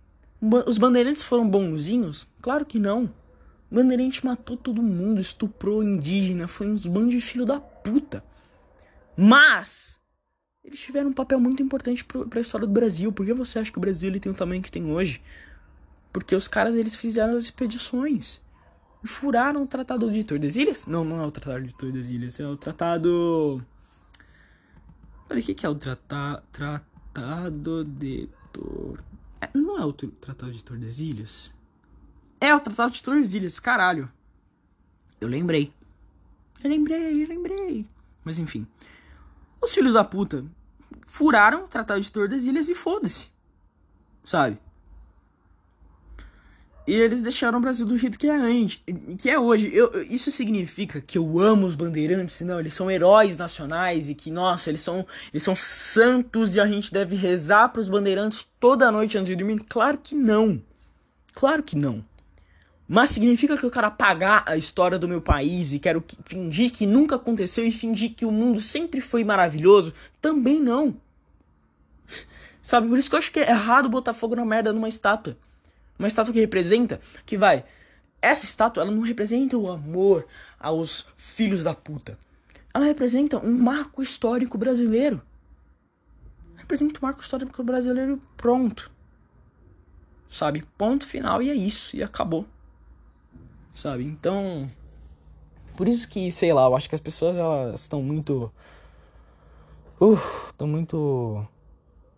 Os 0.66 0.78
bandeirantes 0.78 1.24
foram 1.24 1.48
bonzinhos? 1.48 2.28
Claro 2.40 2.64
que 2.66 2.78
não. 2.78 3.12
O 3.70 3.74
bandeirante 3.74 4.24
matou 4.24 4.56
todo 4.56 4.82
mundo, 4.82 5.20
estuprou 5.20 5.82
indígena, 5.82 6.48
foi 6.48 6.68
uns 6.68 6.86
bandos 6.86 7.14
de 7.14 7.20
filho 7.20 7.44
da 7.44 7.60
puta. 7.60 8.22
Mas 9.16 10.00
eles 10.64 10.80
tiveram 10.80 11.10
um 11.10 11.14
papel 11.14 11.40
muito 11.40 11.62
importante 11.62 12.04
para 12.04 12.38
a 12.38 12.42
história 12.42 12.66
do 12.66 12.72
Brasil. 12.72 13.12
Por 13.12 13.24
que 13.24 13.32
você 13.32 13.58
acha 13.58 13.72
que 13.72 13.78
o 13.78 13.80
Brasil 13.80 14.08
ele 14.08 14.20
tem 14.20 14.30
o 14.30 14.34
tamanho 14.34 14.62
que 14.62 14.70
tem 14.70 14.90
hoje? 14.90 15.22
Porque 16.12 16.34
os 16.34 16.48
caras 16.48 16.74
eles 16.74 16.96
fizeram 16.96 17.36
as 17.36 17.44
expedições 17.44 18.40
furaram 19.04 19.62
o 19.62 19.66
Tratado 19.66 20.10
de 20.10 20.24
Tordesilhas? 20.24 20.86
Não, 20.86 21.04
não 21.04 21.20
é 21.20 21.26
o 21.26 21.30
Tratado 21.30 21.66
de 21.66 21.74
Tordesilhas, 21.74 22.38
é 22.38 22.46
o 22.46 22.56
Tratado. 22.56 23.64
Peraí, 25.28 25.42
o 25.42 25.46
que, 25.46 25.54
que 25.54 25.66
é 25.66 25.68
o 25.68 25.74
trata... 25.74 26.42
Tratado 26.52 27.84
de 27.84 28.28
Tor. 28.52 29.02
É, 29.40 29.48
não 29.54 29.78
é 29.78 29.84
o 29.84 29.92
Tratado 29.92 30.52
de 30.52 30.62
Tordesilhas? 30.62 31.50
É 32.40 32.54
o 32.54 32.60
Tratado 32.60 32.92
de 32.92 33.02
Tordesilhas, 33.02 33.58
caralho. 33.58 34.10
Eu 35.20 35.28
lembrei. 35.28 35.72
Eu 36.62 36.70
lembrei, 36.70 37.22
eu 37.22 37.28
lembrei. 37.28 37.86
Mas 38.24 38.38
enfim. 38.38 38.66
Os 39.60 39.74
filhos 39.74 39.94
da 39.94 40.04
puta 40.04 40.44
furaram 41.06 41.64
o 41.64 41.68
Tratado 41.68 42.00
de 42.00 42.10
Tordesilhas 42.10 42.68
e 42.68 42.74
foda-se. 42.74 43.30
Sabe? 44.24 44.58
E 46.90 46.94
eles 46.94 47.22
deixaram 47.22 47.58
o 47.58 47.60
Brasil 47.60 47.86
do 47.86 47.96
jeito 47.96 48.18
que 48.18 48.26
é 48.26 48.34
antes, 48.34 48.82
que 49.16 49.30
é 49.30 49.38
hoje. 49.38 49.70
Eu, 49.72 50.02
isso 50.10 50.28
significa 50.32 51.00
que 51.00 51.16
eu 51.16 51.38
amo 51.38 51.64
os 51.64 51.76
bandeirantes? 51.76 52.40
Não, 52.40 52.58
eles 52.58 52.74
são 52.74 52.90
heróis 52.90 53.36
nacionais 53.36 54.08
e 54.08 54.14
que, 54.16 54.28
nossa, 54.28 54.70
eles 54.70 54.80
são, 54.80 55.06
eles 55.32 55.44
são 55.44 55.54
santos 55.54 56.56
e 56.56 56.60
a 56.60 56.66
gente 56.66 56.92
deve 56.92 57.14
rezar 57.14 57.68
para 57.68 57.80
os 57.80 57.88
bandeirantes 57.88 58.44
toda 58.58 58.90
noite 58.90 59.16
antes 59.16 59.28
de 59.28 59.36
dormir? 59.36 59.64
Claro 59.68 59.98
que 59.98 60.16
não. 60.16 60.60
Claro 61.32 61.62
que 61.62 61.76
não. 61.76 62.04
Mas 62.88 63.10
significa 63.10 63.56
que 63.56 63.64
eu 63.64 63.70
quero 63.70 63.86
apagar 63.86 64.42
a 64.44 64.56
história 64.56 64.98
do 64.98 65.06
meu 65.06 65.20
país 65.20 65.72
e 65.72 65.78
quero 65.78 66.02
fingir 66.24 66.72
que 66.72 66.86
nunca 66.86 67.14
aconteceu 67.14 67.64
e 67.64 67.70
fingir 67.70 68.16
que 68.16 68.24
o 68.24 68.32
mundo 68.32 68.60
sempre 68.60 69.00
foi 69.00 69.22
maravilhoso? 69.22 69.94
Também 70.20 70.58
não. 70.58 70.96
Sabe, 72.60 72.88
por 72.88 72.98
isso 72.98 73.08
que 73.08 73.14
eu 73.14 73.20
acho 73.20 73.30
que 73.30 73.38
é 73.38 73.48
errado 73.48 73.88
botar 73.88 74.12
fogo 74.12 74.34
na 74.34 74.44
merda 74.44 74.72
numa 74.72 74.88
estátua. 74.88 75.36
Uma 76.00 76.08
estátua 76.08 76.32
que 76.32 76.40
representa, 76.40 76.98
que 77.26 77.36
vai. 77.36 77.62
Essa 78.22 78.46
estátua, 78.46 78.82
ela 78.82 78.90
não 78.90 79.02
representa 79.02 79.58
o 79.58 79.70
amor 79.70 80.26
aos 80.58 81.06
filhos 81.18 81.62
da 81.62 81.74
puta. 81.74 82.16
Ela 82.72 82.86
representa 82.86 83.36
um 83.36 83.58
marco 83.58 84.02
histórico 84.02 84.56
brasileiro. 84.56 85.20
Representa 86.56 86.98
um 86.98 87.02
marco 87.02 87.20
histórico 87.20 87.62
brasileiro 87.62 88.18
pronto. 88.34 88.90
Sabe? 90.30 90.64
Ponto 90.78 91.06
final 91.06 91.42
e 91.42 91.50
é 91.50 91.54
isso. 91.54 91.94
E 91.94 92.02
acabou. 92.02 92.46
Sabe? 93.74 94.02
Então. 94.02 94.70
Por 95.76 95.86
isso 95.86 96.08
que, 96.08 96.32
sei 96.32 96.50
lá, 96.54 96.64
eu 96.64 96.74
acho 96.74 96.88
que 96.88 96.94
as 96.94 97.00
pessoas 97.02 97.36
elas 97.36 97.82
estão 97.82 98.02
muito. 98.02 98.50
Uh, 100.00 100.18
estão 100.48 100.66
muito 100.66 101.46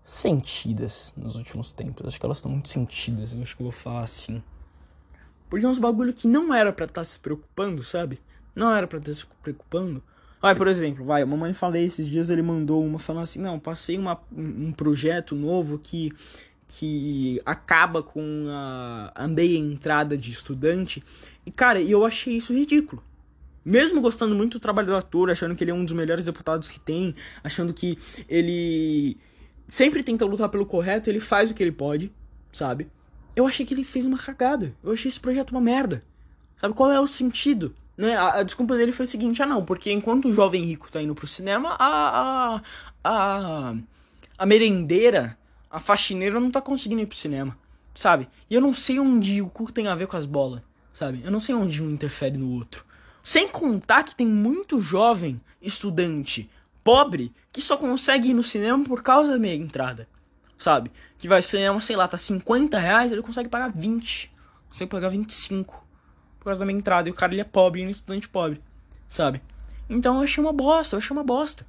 sentidas 0.05 1.13
nos 1.17 1.37
últimos 1.37 1.73
tempos. 1.73 2.07
Acho 2.07 2.19
que 2.19 2.27
elas 2.27 2.39
estão 2.39 2.51
muito 2.51 2.69
sentidas, 2.69 3.33
eu 3.33 3.43
acho 3.43 3.57
que 3.57 3.63
eu 3.63 3.67
vou 3.67 3.73
falar 3.73 4.01
assim. 4.01 4.43
Porque 5.49 5.65
é 5.65 5.69
uns 5.69 5.79
bagulho 5.79 6.13
que 6.13 6.27
não 6.27 6.53
era 6.53 6.73
para 6.73 6.87
estar 6.87 7.01
tá 7.01 7.05
se 7.05 7.19
preocupando, 7.19 7.83
sabe? 7.83 8.19
Não 8.55 8.73
era 8.75 8.87
para 8.87 8.99
estar 8.99 9.11
tá 9.11 9.17
se 9.17 9.27
preocupando. 9.43 10.03
Vai, 10.41 10.57
por 10.57 10.67
exemplo, 10.67 11.05
vai, 11.05 11.23
a 11.23 11.27
mamãe 11.27 11.55
falei 11.55 11.85
esses 11.85 12.09
dias, 12.09 12.29
ele 12.29 12.43
mandou 12.43 12.85
uma 12.85 12.99
falando 12.99 13.23
assim, 13.23 13.39
não, 13.39 13.61
passei 13.61 13.97
uma, 13.97 14.21
um 14.37 14.73
projeto 14.73 15.37
novo 15.37 15.79
que 15.79 16.11
que 16.75 17.39
acaba 17.45 18.03
com 18.03 18.49
a, 18.51 19.13
a 19.15 19.29
meia 19.29 19.59
entrada 19.59 20.17
de 20.17 20.31
estudante. 20.31 21.05
E 21.45 21.51
cara, 21.51 21.83
eu 21.83 22.03
achei 22.03 22.37
isso 22.37 22.55
ridículo. 22.55 23.05
Mesmo 23.63 24.01
gostando 24.01 24.35
muito 24.35 24.59
do 24.59 24.61
trabalho 24.61 24.89
do 24.89 24.97
ator, 24.97 25.31
achando 25.31 25.55
que 25.55 25.63
ele 25.63 25.71
é 25.71 25.75
um 25.75 25.85
dos 25.85 25.93
melhores 25.93 26.25
deputados 26.25 26.69
que 26.69 26.81
tem, 26.81 27.15
achando 27.45 27.75
que 27.75 27.99
ele 28.27 29.19
sempre 29.73 30.03
tenta 30.03 30.27
lutar 30.27 30.51
pelo 30.51 30.67
correto, 30.67 31.09
ele 31.09 31.19
faz 31.19 31.51
o 31.51 31.55
que 31.55 31.63
ele 31.63 31.73
pode, 31.73 32.13
sabe? 32.53 32.91
Eu 33.35 33.47
achei 33.47 33.65
que 33.65 33.73
ele 33.73 33.83
fez 33.83 34.05
uma 34.05 34.19
cagada. 34.19 34.77
Eu 34.85 34.93
achei 34.93 35.09
esse 35.09 35.19
projeto 35.19 35.53
uma 35.53 35.63
merda. 35.63 36.05
Sabe 36.61 36.75
qual 36.75 36.93
é 36.93 37.01
o 37.01 37.07
sentido? 37.07 37.75
Né? 37.97 38.15
A, 38.15 38.41
a 38.41 38.43
desculpa 38.43 38.77
dele 38.77 38.93
foi 38.93 39.07
o 39.07 39.09
seguinte: 39.09 39.43
ah, 39.43 39.47
não, 39.47 39.65
porque 39.65 39.91
enquanto 39.91 40.29
o 40.29 40.33
jovem 40.35 40.63
rico 40.63 40.93
tá 40.93 41.01
indo 41.01 41.15
pro 41.15 41.27
cinema, 41.27 41.75
a, 41.79 41.87
a, 41.87 42.63
a, 43.03 43.75
a 44.37 44.45
merendeira, 44.47 45.39
a 45.71 45.81
faxineira 45.81 46.39
não 46.39 46.51
tá 46.51 46.61
conseguindo 46.61 47.01
ir 47.01 47.07
pro 47.07 47.17
cinema, 47.17 47.57
sabe? 47.95 48.29
E 48.51 48.55
eu 48.55 48.61
não 48.61 48.75
sei 48.75 49.01
onde 49.01 49.41
o 49.41 49.49
cu 49.49 49.73
tem 49.73 49.89
a 49.89 49.95
ver 49.95 50.07
com 50.07 50.19
as 50.19 50.27
bolas, 50.27 50.61
sabe? 50.93 51.23
Eu 51.25 51.31
não 51.31 51.41
sei 51.41 51.55
onde 51.55 51.83
um 51.83 51.91
interfere 51.91 52.37
no 52.37 52.51
outro. 52.51 52.85
Sem 53.23 53.49
contar 53.49 54.03
que 54.03 54.15
tem 54.15 54.27
muito 54.27 54.81
jovem 54.81 55.41
estudante 55.63 56.51
pobre 56.83 57.33
que 57.53 57.61
só 57.61 57.77
consegue 57.77 58.31
ir 58.31 58.35
no 58.35 58.43
cinema 58.43 58.85
por 58.85 59.03
causa 59.03 59.33
da 59.33 59.39
meia 59.39 59.55
entrada. 59.55 60.09
Sabe? 60.59 60.93
Que 61.19 61.27
vai 61.27 61.43
ser, 61.43 61.69
sei 61.83 61.97
lá, 61.97 62.07
tá 62.07 62.17
50 62.17 62.79
reais, 62.79 63.11
ele 63.11 63.23
consegue 63.23 63.49
pagar 63.49 63.73
20. 63.73 64.33
Consegue 64.69 64.91
pagar 64.91 65.09
25 65.09 65.85
por 66.39 66.45
causa 66.47 66.61
da 66.61 66.67
meia 66.67 66.79
entrada. 66.79 67.09
E 67.09 67.13
o 67.13 67.15
cara 67.15 67.33
ele 67.33 67.41
é 67.41 67.45
pobre, 67.45 67.81
ele 67.81 67.87
é 67.87 67.89
um 67.89 67.93
estudante 67.93 68.29
pobre. 68.29 68.61
Sabe? 69.09 69.43
Então 69.89 70.17
eu 70.17 70.23
achei 70.23 70.43
uma 70.43 70.53
bosta, 70.53 70.97
eu 70.97 70.99
achei 70.99 71.15
uma 71.15 71.25
bosta. 71.25 71.67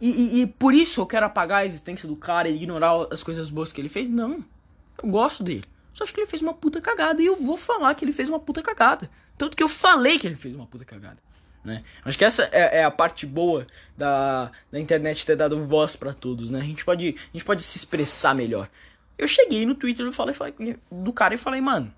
E, 0.00 0.10
e, 0.10 0.42
e, 0.42 0.46
por 0.46 0.74
isso 0.74 1.00
eu 1.00 1.06
quero 1.06 1.26
apagar 1.26 1.60
a 1.60 1.66
existência 1.66 2.06
do 2.06 2.16
cara 2.16 2.48
e 2.48 2.54
ignorar 2.54 3.06
as 3.10 3.22
coisas 3.22 3.50
boas 3.50 3.72
que 3.72 3.80
ele 3.80 3.88
fez? 3.88 4.08
Não. 4.08 4.44
Eu 5.02 5.08
gosto 5.08 5.42
dele. 5.42 5.64
Só 5.92 6.04
acho 6.04 6.12
que 6.12 6.20
ele 6.20 6.26
fez 6.26 6.42
uma 6.42 6.52
puta 6.52 6.80
cagada. 6.80 7.22
E 7.22 7.26
eu 7.26 7.36
vou 7.36 7.56
falar 7.56 7.94
que 7.94 8.04
ele 8.04 8.12
fez 8.12 8.28
uma 8.28 8.38
puta 8.38 8.62
cagada. 8.62 9.10
Tanto 9.38 9.56
que 9.56 9.62
eu 9.62 9.68
falei 9.68 10.18
que 10.18 10.26
ele 10.26 10.36
fez 10.36 10.54
uma 10.54 10.66
puta 10.66 10.84
cagada. 10.84 11.18
Né? 11.66 11.82
Acho 12.04 12.16
que 12.16 12.24
essa 12.24 12.48
é, 12.52 12.78
é, 12.78 12.84
a 12.84 12.92
parte 12.92 13.26
boa 13.26 13.66
da, 13.96 14.52
da 14.70 14.78
internet 14.78 15.26
ter 15.26 15.34
dado 15.34 15.66
voz 15.66 15.96
para 15.96 16.14
todos, 16.14 16.48
né? 16.48 16.60
A 16.60 16.64
gente, 16.64 16.84
pode, 16.84 17.08
a 17.08 17.32
gente 17.32 17.44
pode 17.44 17.60
se 17.64 17.76
expressar 17.76 18.36
melhor. 18.36 18.68
Eu 19.18 19.26
cheguei 19.26 19.66
no 19.66 19.74
Twitter 19.74 20.12
falei, 20.12 20.32
falei, 20.32 20.54
do 20.92 21.12
cara 21.12 21.34
e 21.34 21.38
falei, 21.38 21.60
mano, 21.60 21.92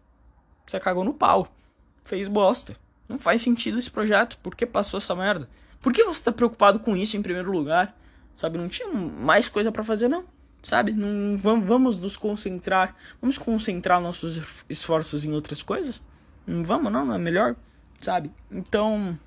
você 0.66 0.80
cagou 0.80 1.04
no 1.04 1.12
pau. 1.12 1.54
Fez 2.02 2.28
bosta. 2.28 2.74
Não 3.06 3.18
faz 3.18 3.42
sentido 3.42 3.78
esse 3.78 3.90
projeto. 3.90 4.38
Por 4.38 4.54
que 4.54 4.64
passou 4.64 4.96
essa 4.96 5.14
merda? 5.14 5.46
Por 5.82 5.92
que 5.92 6.02
você 6.02 6.22
tá 6.22 6.32
preocupado 6.32 6.80
com 6.80 6.96
isso 6.96 7.18
em 7.18 7.22
primeiro 7.22 7.52
lugar? 7.52 7.94
Sabe, 8.34 8.56
não 8.56 8.70
tinha 8.70 8.88
mais 8.88 9.50
coisa 9.50 9.70
para 9.70 9.84
fazer, 9.84 10.08
não. 10.08 10.24
Sabe? 10.62 10.92
Não, 10.92 11.36
vamos, 11.36 11.68
vamos 11.68 11.98
nos 11.98 12.16
concentrar. 12.16 12.96
Vamos 13.20 13.36
concentrar 13.36 14.00
nossos 14.00 14.64
esforços 14.66 15.26
em 15.26 15.32
outras 15.34 15.62
coisas? 15.62 16.00
Não 16.46 16.64
vamos, 16.64 16.90
não? 16.90 17.04
Não 17.04 17.14
é 17.14 17.18
melhor? 17.18 17.54
Sabe? 18.00 18.30
Então 18.50 19.18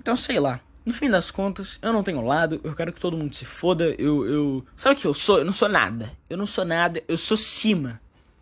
então, 0.00 0.16
sei 0.16 0.40
lá. 0.40 0.60
No 0.84 0.94
fim 0.94 1.10
das 1.10 1.30
contas, 1.30 1.78
eu 1.82 1.92
não 1.92 2.02
tenho 2.02 2.22
lado, 2.22 2.58
eu 2.64 2.74
quero 2.74 2.92
que 2.92 3.00
todo 3.00 3.16
mundo 3.16 3.34
se 3.34 3.44
foda. 3.44 3.94
Eu, 3.98 4.26
eu. 4.26 4.64
Sabe 4.74 4.96
o 4.96 4.98
que 4.98 5.06
eu 5.06 5.12
sou? 5.12 5.38
Eu 5.38 5.44
não 5.44 5.52
sou 5.52 5.68
nada. 5.68 6.10
Eu 6.28 6.38
não 6.38 6.46
sou 6.46 6.64
nada, 6.64 7.02
eu 7.06 7.18
sou 7.18 7.36
cima. 7.36 8.00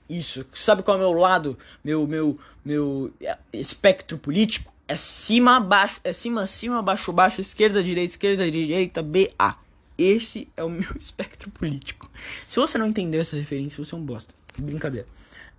Isso. 0.08 0.46
Sabe 0.54 0.82
qual 0.82 0.96
é 0.96 1.00
o 1.00 1.10
meu 1.10 1.18
lado? 1.18 1.58
Meu, 1.84 2.06
meu, 2.06 2.38
meu 2.64 3.12
é, 3.20 3.36
espectro 3.52 4.16
político? 4.16 4.72
É 4.86 4.96
cima, 4.96 5.60
baixo, 5.60 6.00
é 6.04 6.12
cima, 6.12 6.46
cima, 6.46 6.80
baixo, 6.80 7.12
baixo, 7.12 7.40
esquerda, 7.40 7.82
direita, 7.82 8.12
esquerda, 8.12 8.50
direita, 8.50 9.02
BA. 9.02 9.56
Esse 9.98 10.48
é 10.56 10.62
o 10.62 10.70
meu 10.70 10.94
espectro 10.96 11.50
político. 11.50 12.08
Se 12.46 12.60
você 12.60 12.78
não 12.78 12.86
entendeu 12.86 13.20
essa 13.20 13.36
referência, 13.36 13.84
você 13.84 13.94
é 13.94 13.98
um 13.98 14.02
bosta. 14.02 14.32
Brincadeira. 14.58 15.06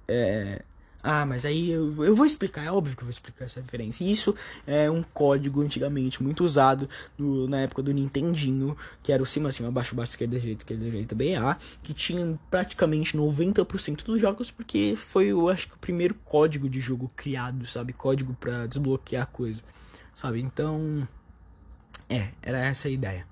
É. 0.08 0.64
Ah, 1.02 1.26
mas 1.26 1.46
aí 1.46 1.72
eu, 1.72 2.04
eu 2.04 2.14
vou 2.14 2.26
explicar, 2.26 2.66
é 2.66 2.72
óbvio 2.72 2.94
que 2.96 3.02
eu 3.02 3.06
vou 3.06 3.12
explicar 3.12 3.46
essa 3.46 3.62
referência. 3.62 4.04
Isso 4.04 4.36
é 4.68 4.92
um 4.92 5.02
código 5.02 5.62
antigamente 5.62 6.22
muito 6.22 6.44
usado 6.44 6.90
no, 7.18 7.48
na 7.48 7.62
época 7.62 7.82
do 7.82 7.94
Nintendinho, 7.94 8.76
que 9.02 9.14
era 9.14 9.24
o 9.24 9.26
cima, 9.26 9.50
cima, 9.52 9.72
baixo, 9.72 9.96
baixo, 9.96 10.12
esquerda, 10.12 10.38
direita, 10.38 10.64
esquerda, 10.64 10.84
direita, 10.84 11.16
BA, 11.16 11.58
que 11.82 11.94
tinha 11.94 12.38
praticamente 12.52 13.18
90% 13.18 14.04
dos 14.04 14.20
jogos, 14.20 14.52
porque 14.52 14.94
foi, 14.98 15.28
eu 15.28 15.48
acho 15.48 15.70
que, 15.70 15.76
o 15.76 15.80
primeiro 15.80 16.14
código 16.16 16.70
de 16.70 16.82
jogo 16.82 17.10
criado, 17.16 17.66
sabe? 17.66 17.94
Código 17.94 18.34
para 18.34 18.68
desbloquear 18.68 19.28
coisa, 19.28 19.64
sabe? 20.14 20.42
Então, 20.42 21.08
é, 22.10 22.30
era 22.42 22.60
essa 22.60 22.90
a 22.90 22.92
ideia. 22.92 23.26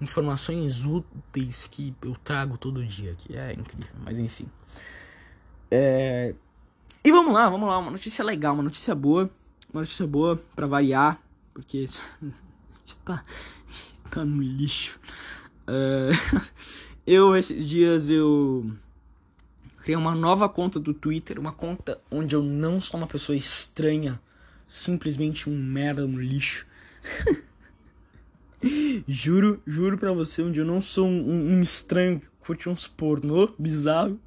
Informações 0.00 0.86
úteis 0.86 1.66
que 1.66 1.94
eu 2.00 2.16
trago 2.24 2.56
todo 2.56 2.82
dia, 2.86 3.14
que 3.18 3.36
é 3.36 3.52
incrível, 3.52 3.92
mas 4.02 4.18
enfim. 4.18 4.46
É 5.70 6.34
e 7.02 7.10
vamos 7.10 7.32
lá, 7.32 7.48
vamos 7.48 7.66
lá, 7.66 7.78
uma 7.78 7.90
notícia 7.90 8.22
legal, 8.22 8.52
uma 8.52 8.62
notícia 8.62 8.94
boa, 8.94 9.30
uma 9.72 9.80
notícia 9.80 10.06
boa 10.06 10.36
para 10.54 10.66
variar, 10.66 11.18
porque 11.54 11.84
está 12.84 13.24
tá 14.10 14.24
no 14.24 14.42
lixo. 14.42 15.00
Uh, 15.62 16.42
eu 17.06 17.34
esses 17.34 17.66
dias 17.66 18.10
eu 18.10 18.70
criei 19.78 19.96
uma 19.96 20.14
nova 20.14 20.46
conta 20.46 20.78
do 20.78 20.92
Twitter, 20.92 21.38
uma 21.38 21.52
conta 21.52 21.98
onde 22.10 22.36
eu 22.36 22.42
não 22.42 22.80
sou 22.82 23.00
uma 23.00 23.06
pessoa 23.06 23.34
estranha, 23.34 24.20
simplesmente 24.66 25.48
um 25.48 25.56
merda 25.56 26.06
no 26.06 26.20
lixo. 26.20 26.66
juro, 29.08 29.62
juro 29.66 29.96
pra 29.96 30.12
você, 30.12 30.42
onde 30.42 30.60
eu 30.60 30.66
não 30.66 30.82
sou 30.82 31.06
um, 31.06 31.54
um 31.54 31.62
estranho 31.62 32.20
que 32.20 32.28
curte 32.40 32.68
uns 32.68 32.86
pornô 32.86 33.54
bizarro. 33.58 34.20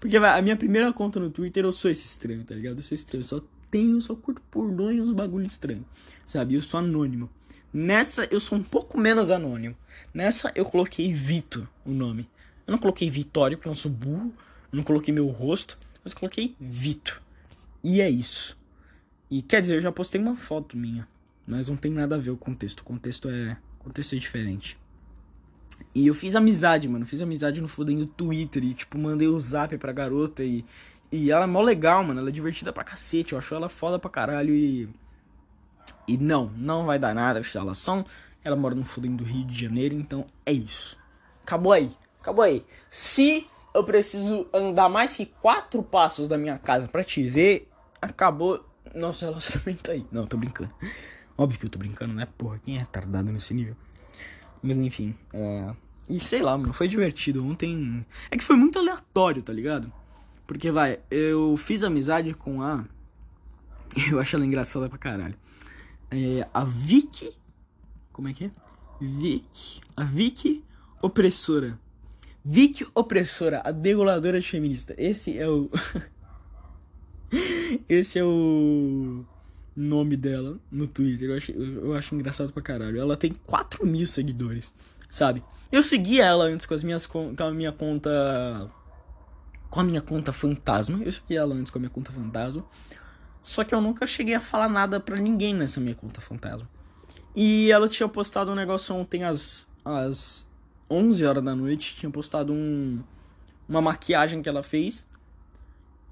Porque 0.00 0.16
a 0.16 0.42
minha 0.42 0.56
primeira 0.56 0.92
conta 0.92 1.20
no 1.20 1.30
Twitter 1.30 1.64
eu 1.64 1.72
sou 1.72 1.90
esse 1.90 2.06
estranho, 2.06 2.44
tá 2.44 2.54
ligado? 2.54 2.78
Eu 2.78 2.82
sou 2.82 2.94
estranho, 2.94 3.22
eu 3.22 3.26
só 3.26 3.42
tenho, 3.70 4.00
só 4.00 4.14
curto 4.14 4.40
pornô 4.50 4.90
e 4.90 5.00
uns 5.00 5.12
bagulho 5.12 5.46
estranho, 5.46 5.84
sabe? 6.24 6.54
Eu 6.54 6.62
sou 6.62 6.80
anônimo. 6.80 7.28
Nessa 7.72 8.26
eu 8.30 8.40
sou 8.40 8.56
um 8.56 8.62
pouco 8.62 8.98
menos 8.98 9.30
anônimo. 9.30 9.76
Nessa 10.12 10.50
eu 10.54 10.64
coloquei 10.64 11.12
Vito, 11.12 11.68
o 11.84 11.90
nome. 11.90 12.28
Eu 12.66 12.72
não 12.72 12.78
coloquei 12.78 13.10
Vitório, 13.10 13.56
porque 13.56 13.68
eu 13.68 13.70
não 13.70 13.76
sou 13.76 13.90
burro. 13.90 14.32
Eu 14.72 14.76
não 14.76 14.82
coloquei 14.82 15.12
meu 15.12 15.26
rosto, 15.28 15.78
mas 16.02 16.14
coloquei 16.14 16.54
Vito. 16.58 17.20
E 17.82 18.00
é 18.00 18.08
isso. 18.08 18.56
E 19.30 19.42
quer 19.42 19.60
dizer, 19.60 19.74
eu 19.76 19.80
já 19.80 19.92
postei 19.92 20.20
uma 20.20 20.36
foto 20.36 20.76
minha, 20.76 21.06
mas 21.46 21.68
não 21.68 21.76
tem 21.76 21.92
nada 21.92 22.16
a 22.16 22.18
ver 22.18 22.30
o 22.30 22.36
contexto. 22.36 22.80
O 22.80 22.84
contexto 22.84 23.28
é, 23.28 23.58
o 23.80 23.84
contexto 23.84 24.14
é 24.14 24.18
diferente. 24.18 24.77
E 25.94 26.06
eu 26.06 26.14
fiz 26.14 26.36
amizade, 26.36 26.88
mano. 26.88 27.06
Fiz 27.06 27.20
amizade 27.20 27.60
no 27.60 27.68
fudendo 27.68 28.06
Twitter. 28.06 28.62
E, 28.64 28.74
tipo, 28.74 28.98
mandei 28.98 29.28
o 29.28 29.38
zap 29.40 29.76
pra 29.78 29.92
garota. 29.92 30.44
E, 30.44 30.64
e 31.10 31.30
ela 31.30 31.44
é 31.44 31.46
mó 31.46 31.60
legal, 31.60 32.04
mano. 32.04 32.20
Ela 32.20 32.28
é 32.28 32.32
divertida 32.32 32.72
pra 32.72 32.84
cacete. 32.84 33.32
Eu 33.32 33.38
acho 33.38 33.54
ela 33.54 33.68
foda 33.68 33.98
pra 33.98 34.10
caralho. 34.10 34.54
E. 34.54 34.88
E 36.06 36.16
não, 36.16 36.52
não 36.56 36.86
vai 36.86 36.98
dar 36.98 37.14
nada 37.14 37.38
essa 37.38 37.58
relação. 37.58 38.04
Ela 38.44 38.56
mora 38.56 38.74
no 38.74 38.84
fudendo 38.84 39.24
Rio 39.24 39.44
de 39.44 39.58
Janeiro. 39.58 39.94
Então 39.94 40.26
é 40.44 40.52
isso. 40.52 40.96
Acabou 41.42 41.72
aí. 41.72 41.90
Acabou 42.20 42.44
aí. 42.44 42.64
Se 42.88 43.46
eu 43.74 43.84
preciso 43.84 44.46
andar 44.52 44.88
mais 44.88 45.16
que 45.16 45.26
quatro 45.26 45.82
passos 45.82 46.28
da 46.28 46.36
minha 46.36 46.58
casa 46.58 46.88
pra 46.88 47.04
te 47.04 47.28
ver, 47.28 47.68
acabou 48.00 48.64
nosso 48.94 49.24
relacionamento 49.26 49.90
aí. 49.90 50.06
Não, 50.10 50.26
tô 50.26 50.36
brincando. 50.36 50.70
Óbvio 51.36 51.60
que 51.60 51.66
eu 51.66 51.70
tô 51.70 51.78
brincando, 51.78 52.14
né? 52.14 52.26
Porra, 52.36 52.60
quem 52.64 52.78
é 52.78 52.84
tardado 52.84 53.30
nesse 53.30 53.54
nível? 53.54 53.76
Mas 54.62 54.76
enfim, 54.78 55.14
é... 55.32 55.74
E 56.08 56.18
sei 56.18 56.40
lá, 56.40 56.56
mano, 56.56 56.72
foi 56.72 56.88
divertido. 56.88 57.44
Ontem. 57.44 58.04
É 58.30 58.36
que 58.36 58.42
foi 58.42 58.56
muito 58.56 58.78
aleatório, 58.78 59.42
tá 59.42 59.52
ligado? 59.52 59.92
Porque, 60.46 60.70
vai, 60.70 60.98
eu 61.10 61.56
fiz 61.56 61.84
amizade 61.84 62.32
com 62.32 62.62
a. 62.62 62.84
Eu 64.10 64.18
acho 64.18 64.36
ela 64.36 64.46
engraçada 64.46 64.88
pra 64.88 64.98
caralho. 64.98 65.34
É, 66.10 66.48
a 66.54 66.64
Vicky. 66.64 67.30
Como 68.12 68.28
é 68.28 68.32
que 68.32 68.46
é? 68.46 68.50
Vicky. 69.00 69.80
A 69.94 70.04
Vicky 70.04 70.64
Opressora. 71.02 71.78
Vicky 72.42 72.86
Opressora, 72.94 73.60
a 73.64 73.70
degoladora 73.70 74.40
de 74.40 74.48
feminista. 74.48 74.94
Esse 74.96 75.38
é 75.38 75.46
o. 75.46 75.70
Esse 77.86 78.18
é 78.18 78.24
o 78.24 79.26
nome 79.78 80.16
dela 80.16 80.58
no 80.70 80.86
Twitter. 80.86 81.30
Eu 81.30 81.36
acho, 81.36 81.52
eu 81.52 81.94
acho 81.94 82.14
engraçado 82.14 82.52
pra 82.52 82.62
caralho. 82.62 83.00
Ela 83.00 83.16
tem 83.16 83.32
4 83.46 83.86
mil 83.86 84.06
seguidores, 84.06 84.74
sabe? 85.08 85.42
Eu 85.70 85.82
segui 85.82 86.20
ela 86.20 86.44
antes 86.44 86.66
com, 86.66 86.74
as 86.74 86.82
minhas, 86.82 87.06
com 87.06 87.34
a 87.38 87.50
minha 87.52 87.70
conta. 87.70 88.70
Com 89.70 89.80
a 89.80 89.84
minha 89.84 90.00
conta 90.00 90.32
fantasma. 90.32 91.00
Eu 91.02 91.12
segui 91.12 91.36
ela 91.36 91.54
antes 91.54 91.70
com 91.70 91.78
a 91.78 91.80
minha 91.80 91.90
conta 91.90 92.10
fantasma. 92.10 92.64
Só 93.40 93.62
que 93.62 93.74
eu 93.74 93.80
nunca 93.80 94.06
cheguei 94.06 94.34
a 94.34 94.40
falar 94.40 94.68
nada 94.68 94.98
pra 94.98 95.16
ninguém 95.16 95.54
nessa 95.54 95.80
minha 95.80 95.94
conta 95.94 96.20
fantasma. 96.20 96.68
E 97.36 97.70
ela 97.70 97.88
tinha 97.88 98.08
postado 98.08 98.50
um 98.50 98.54
negócio 98.54 98.94
ontem 98.96 99.22
às, 99.22 99.68
às 99.84 100.44
11 100.90 101.24
horas 101.24 101.44
da 101.44 101.54
noite. 101.54 101.94
Tinha 101.94 102.10
postado 102.10 102.52
um, 102.52 103.00
uma 103.68 103.80
maquiagem 103.80 104.42
que 104.42 104.48
ela 104.48 104.62
fez. 104.62 105.06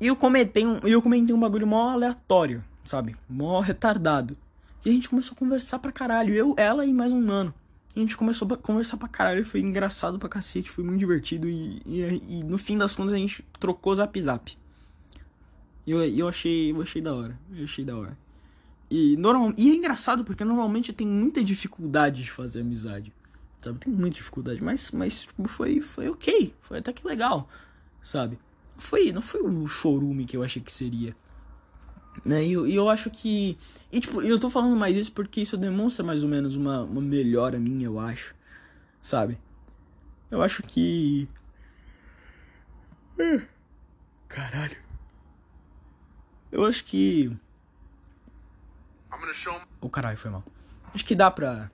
E 0.00 0.06
eu 0.06 0.14
comentei 0.14 0.64
um, 0.64 0.78
eu 0.84 1.02
comentei 1.02 1.34
um 1.34 1.40
bagulho 1.40 1.66
mó 1.66 1.90
aleatório 1.90 2.62
sabe? 2.86 3.16
Mó 3.28 3.60
retardado. 3.60 4.36
E 4.84 4.88
a 4.88 4.92
gente 4.92 5.10
começou 5.10 5.34
a 5.34 5.38
conversar 5.38 5.78
pra 5.78 5.92
caralho. 5.92 6.32
Eu, 6.32 6.54
ela 6.56 6.86
e 6.86 6.92
mais 6.94 7.12
um 7.12 7.20
mano. 7.20 7.52
E 7.94 7.98
a 7.98 8.02
gente 8.02 8.16
começou 8.16 8.48
a 8.50 8.56
conversar 8.56 8.96
pra 8.96 9.08
caralho. 9.08 9.44
Foi 9.44 9.60
engraçado 9.60 10.18
pra 10.18 10.28
cacete. 10.28 10.70
Foi 10.70 10.84
muito 10.84 10.98
divertido. 10.98 11.48
E, 11.48 11.82
e, 11.84 12.22
e 12.28 12.44
no 12.44 12.56
fim 12.56 12.78
das 12.78 12.94
contas 12.94 13.12
a 13.12 13.18
gente 13.18 13.44
trocou 13.58 13.94
zap 13.94 14.20
zap. 14.20 14.56
E 15.86 15.90
eu, 15.90 16.02
eu, 16.02 16.28
achei, 16.28 16.70
eu 16.70 16.80
achei 16.80 17.02
da 17.02 17.14
hora. 17.14 17.38
Eu 17.54 17.64
achei 17.64 17.84
da 17.84 17.96
hora. 17.96 18.16
E, 18.90 19.16
normal, 19.16 19.52
e 19.56 19.70
é 19.70 19.74
engraçado 19.74 20.24
porque 20.24 20.44
normalmente 20.44 20.90
eu 20.90 20.94
tenho 20.94 21.10
muita 21.10 21.42
dificuldade 21.42 22.22
de 22.22 22.30
fazer 22.30 22.60
amizade. 22.60 23.12
sabe? 23.60 23.80
Tenho 23.80 23.96
muita 23.96 24.16
dificuldade, 24.16 24.62
mas, 24.62 24.90
mas 24.92 25.22
tipo, 25.22 25.48
foi, 25.48 25.80
foi 25.80 26.08
ok, 26.08 26.54
foi 26.60 26.78
até 26.78 26.92
que 26.92 27.06
legal, 27.06 27.48
sabe? 28.00 28.38
Não 28.74 28.80
foi, 28.80 29.12
não 29.12 29.22
foi 29.22 29.42
o 29.42 29.66
chorume 29.66 30.24
que 30.24 30.36
eu 30.36 30.44
achei 30.44 30.62
que 30.62 30.72
seria. 30.72 31.16
Né? 32.24 32.44
E, 32.44 32.52
eu, 32.52 32.66
e 32.66 32.74
eu 32.74 32.88
acho 32.88 33.10
que. 33.10 33.56
E 33.92 34.00
tipo, 34.00 34.22
eu 34.22 34.38
tô 34.38 34.50
falando 34.50 34.76
mais 34.76 34.96
isso 34.96 35.12
porque 35.12 35.40
isso 35.40 35.56
demonstra 35.56 36.04
mais 36.04 36.22
ou 36.22 36.28
menos 36.28 36.56
uma, 36.56 36.82
uma 36.82 37.00
melhora 37.00 37.58
minha, 37.58 37.86
eu 37.86 37.98
acho. 37.98 38.34
Sabe? 39.00 39.38
Eu 40.30 40.42
acho 40.42 40.62
que. 40.62 41.28
Caralho. 44.28 44.76
Eu 46.50 46.64
acho 46.64 46.84
que. 46.84 47.30
O 49.80 49.86
oh, 49.86 49.90
caralho, 49.90 50.18
foi 50.18 50.30
mal. 50.30 50.44
Acho 50.94 51.04
que 51.04 51.14
dá 51.14 51.30
pra. 51.30 51.70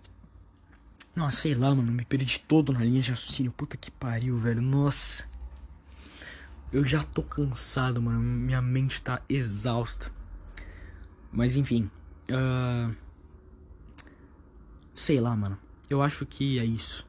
Nossa, 1.14 1.36
sei 1.36 1.54
lá, 1.54 1.74
mano. 1.74 1.92
Me 1.92 2.04
perdi 2.04 2.38
todo 2.40 2.72
na 2.72 2.80
linha 2.80 3.00
de 3.00 3.10
raciocínio. 3.10 3.52
Puta 3.52 3.76
que 3.76 3.90
pariu, 3.90 4.36
velho. 4.38 4.62
Nossa. 4.62 5.28
Eu 6.72 6.84
já 6.84 7.02
tô 7.02 7.22
cansado, 7.22 8.00
mano. 8.00 8.20
Minha 8.20 8.62
mente 8.62 9.02
tá 9.02 9.20
exausta. 9.28 10.10
Mas 11.32 11.56
enfim. 11.56 11.90
Uh... 12.30 12.94
Sei 14.92 15.18
lá, 15.20 15.34
mano. 15.34 15.58
Eu 15.88 16.02
acho 16.02 16.26
que 16.26 16.58
é 16.58 16.64
isso. 16.64 17.06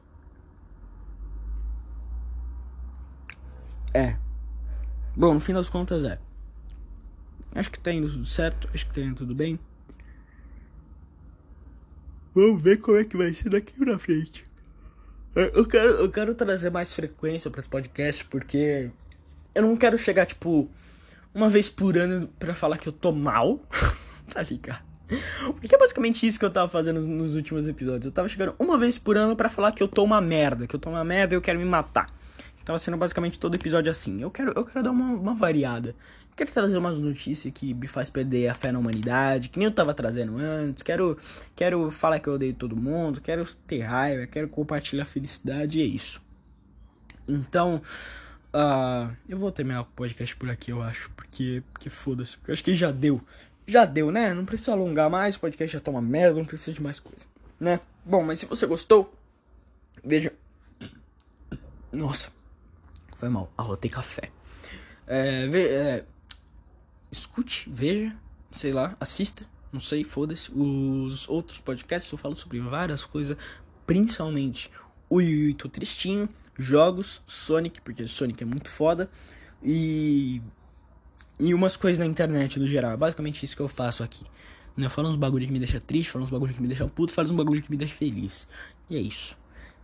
É. 3.92 4.16
Bom, 5.14 5.34
no 5.34 5.40
fim 5.40 5.52
das 5.52 5.68
contas 5.68 6.04
é. 6.04 6.18
Acho 7.54 7.70
que 7.70 7.78
tá 7.78 7.92
indo 7.92 8.10
tudo 8.10 8.26
certo. 8.26 8.68
Acho 8.74 8.86
que 8.86 8.94
tá 8.94 9.00
indo 9.00 9.14
tudo 9.14 9.34
bem. 9.34 9.60
Vamos 12.34 12.60
ver 12.60 12.78
como 12.78 12.98
é 12.98 13.04
que 13.04 13.16
vai 13.16 13.32
ser 13.32 13.48
daqui 13.50 13.72
pra 13.74 13.98
frente. 13.98 14.44
É, 15.36 15.52
eu 15.54 15.66
quero, 15.66 15.88
eu 15.90 16.10
quero 16.10 16.34
trazer 16.34 16.70
mais 16.70 16.92
frequência 16.92 17.50
para 17.50 17.60
esse 17.60 17.68
podcast 17.68 18.24
porque 18.24 18.90
eu 19.54 19.62
não 19.62 19.76
quero 19.76 19.96
chegar, 19.96 20.26
tipo, 20.26 20.68
uma 21.32 21.48
vez 21.48 21.68
por 21.68 21.96
ano 21.96 22.28
pra 22.38 22.54
falar 22.54 22.78
que 22.78 22.88
eu 22.88 22.92
tô 22.92 23.12
mal. 23.12 23.60
tá 24.32 24.42
ligado? 24.42 24.84
Porque 25.60 25.74
é 25.74 25.78
basicamente 25.78 26.26
isso 26.26 26.38
que 26.38 26.44
eu 26.44 26.50
tava 26.50 26.68
fazendo 26.68 27.00
nos, 27.06 27.34
últimos 27.34 27.68
episódios. 27.68 28.06
Eu 28.06 28.12
tava 28.12 28.28
chegando 28.28 28.54
uma 28.58 28.78
vez 28.78 28.98
por 28.98 29.16
ano 29.16 29.36
para 29.36 29.50
falar 29.50 29.72
que 29.72 29.82
eu 29.82 29.88
tô 29.88 30.02
uma 30.02 30.20
merda, 30.20 30.66
que 30.66 30.74
eu 30.74 30.80
tô 30.80 30.90
uma 30.90 31.04
merda 31.04 31.34
e 31.34 31.36
eu 31.36 31.42
quero 31.42 31.58
me 31.58 31.64
matar. 31.64 32.06
Tava 32.64 32.78
sendo 32.78 32.96
basicamente 32.96 33.38
todo 33.38 33.54
episódio 33.54 33.90
assim. 33.90 34.22
Eu 34.22 34.30
quero, 34.30 34.52
eu 34.56 34.64
quero 34.64 34.82
dar 34.82 34.90
uma, 34.90 35.12
uma 35.12 35.34
variada. 35.34 35.90
Eu 35.90 36.36
quero 36.36 36.50
trazer 36.50 36.78
umas 36.78 36.98
notícias 36.98 37.52
que 37.52 37.74
me 37.74 37.86
faz 37.86 38.08
perder 38.08 38.48
a 38.48 38.54
fé 38.54 38.72
na 38.72 38.78
humanidade, 38.78 39.50
que 39.50 39.58
nem 39.58 39.66
eu 39.66 39.72
tava 39.72 39.92
trazendo 39.92 40.38
antes. 40.38 40.82
Quero, 40.82 41.18
quero 41.54 41.90
falar 41.90 42.18
que 42.18 42.28
eu 42.28 42.34
odeio 42.34 42.54
todo 42.54 42.74
mundo, 42.74 43.20
quero 43.20 43.44
ter 43.66 43.82
raiva, 43.82 44.26
quero 44.26 44.48
compartilhar 44.48 45.04
felicidade 45.04 45.78
e 45.78 45.82
é 45.82 45.86
isso. 45.86 46.22
Então, 47.28 47.80
Uh, 48.54 49.10
eu 49.28 49.36
vou 49.36 49.50
terminar 49.50 49.80
o 49.80 49.84
podcast 49.84 50.36
por 50.36 50.48
aqui, 50.48 50.70
eu 50.70 50.80
acho. 50.80 51.10
Porque, 51.16 51.60
porque 51.72 51.90
foda-se. 51.90 52.36
Porque 52.36 52.52
eu 52.52 52.54
acho 52.54 52.62
que 52.62 52.76
já 52.76 52.92
deu. 52.92 53.20
Já 53.66 53.84
deu, 53.84 54.10
né? 54.10 54.34
Não 54.34 54.44
precisa 54.44 54.72
alongar 54.72 55.08
mais. 55.10 55.36
O 55.36 55.40
podcast 55.40 55.72
já 55.72 55.80
tá 55.80 55.90
uma 55.90 56.02
merda. 56.02 56.38
Não 56.38 56.46
precisa 56.46 56.72
de 56.72 56.82
mais 56.82 56.98
coisa, 56.98 57.26
né? 57.58 57.80
Bom, 58.04 58.22
mas 58.22 58.40
se 58.40 58.46
você 58.46 58.66
gostou, 58.66 59.12
veja. 60.04 60.32
Nossa, 61.92 62.28
foi 63.16 63.28
mal. 63.28 63.52
Arrotei 63.56 63.90
café. 63.90 64.30
É, 65.06 65.46
ve, 65.48 65.66
é, 65.66 66.04
escute, 67.10 67.68
veja, 67.70 68.14
sei 68.52 68.72
lá, 68.72 68.96
assista. 69.00 69.46
Não 69.72 69.80
sei, 69.80 70.04
foda-se. 70.04 70.52
Os 70.52 71.28
outros 71.28 71.58
podcasts 71.58 72.10
eu 72.10 72.18
falo 72.18 72.36
sobre 72.36 72.60
várias 72.60 73.04
coisas. 73.04 73.36
Principalmente 73.86 74.70
o 75.08 75.20
Tô 75.56 75.68
Tristinho 75.68 76.28
jogos, 76.58 77.22
Sonic, 77.26 77.80
porque 77.80 78.06
Sonic 78.06 78.42
é 78.42 78.46
muito 78.46 78.70
foda, 78.70 79.10
e 79.62 80.40
e 81.38 81.52
umas 81.54 81.76
coisas 81.76 81.98
na 81.98 82.06
internet 82.06 82.58
no 82.58 82.66
geral. 82.66 82.92
É 82.92 82.96
basicamente 82.96 83.44
isso 83.44 83.56
que 83.56 83.62
eu 83.62 83.68
faço 83.68 84.02
aqui. 84.02 84.24
Né? 84.76 84.88
Falo 84.88 85.08
uns 85.08 85.16
bagulho 85.16 85.46
que 85.46 85.52
me 85.52 85.58
deixa 85.58 85.80
triste, 85.80 86.10
falo 86.10 86.24
uns 86.24 86.30
bagulho 86.30 86.52
que 86.52 86.60
me 86.60 86.68
deixa 86.68 86.86
puto, 86.86 87.12
falo 87.12 87.28
uns 87.28 87.36
bagulho 87.36 87.62
que 87.62 87.70
me 87.70 87.76
deixa 87.76 87.94
feliz. 87.94 88.48
E 88.88 88.96
é 88.96 89.00
isso. 89.00 89.36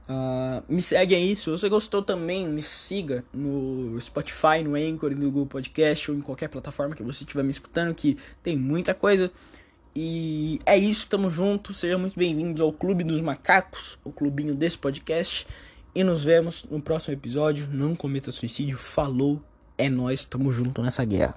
Uh, 0.09 0.65
me 0.69 0.83
segue 0.83 1.15
aí, 1.15 1.37
se 1.37 1.49
você 1.49 1.69
gostou 1.69 2.03
também, 2.03 2.49
me 2.49 2.63
siga 2.63 3.25
no 3.33 3.97
Spotify, 4.01 4.63
no 4.65 4.75
Anchor, 4.75 5.11
no 5.11 5.27
Google 5.27 5.47
Podcast 5.47 6.11
ou 6.11 6.17
em 6.17 6.21
qualquer 6.21 6.49
plataforma 6.49 6.97
que 6.97 7.03
você 7.03 7.23
estiver 7.23 7.45
me 7.45 7.51
escutando, 7.51 7.95
que 7.95 8.19
tem 8.43 8.57
muita 8.57 8.93
coisa. 8.93 9.31
E 9.95 10.59
é 10.67 10.77
isso, 10.77 11.09
tamo 11.09 11.31
junto, 11.31 11.73
sejam 11.73 11.99
muito 11.99 12.19
bem-vindos 12.19 12.61
ao 12.61 12.73
Clube 12.73 13.05
dos 13.05 13.21
Macacos, 13.21 13.99
o 14.05 14.11
clubinho 14.11 14.55
desse 14.55 14.79
podcast. 14.79 15.47
E 15.95 16.05
nos 16.05 16.23
vemos 16.23 16.65
no 16.65 16.81
próximo 16.81 17.15
episódio. 17.15 17.69
Não 17.71 17.97
cometa 17.97 18.31
suicídio. 18.31 18.79
Falou. 18.79 19.43
É 19.81 19.89
nós, 19.89 20.27
tamo 20.27 20.53
junto 20.53 20.83
nessa 20.83 21.03
guerra. 21.07 21.35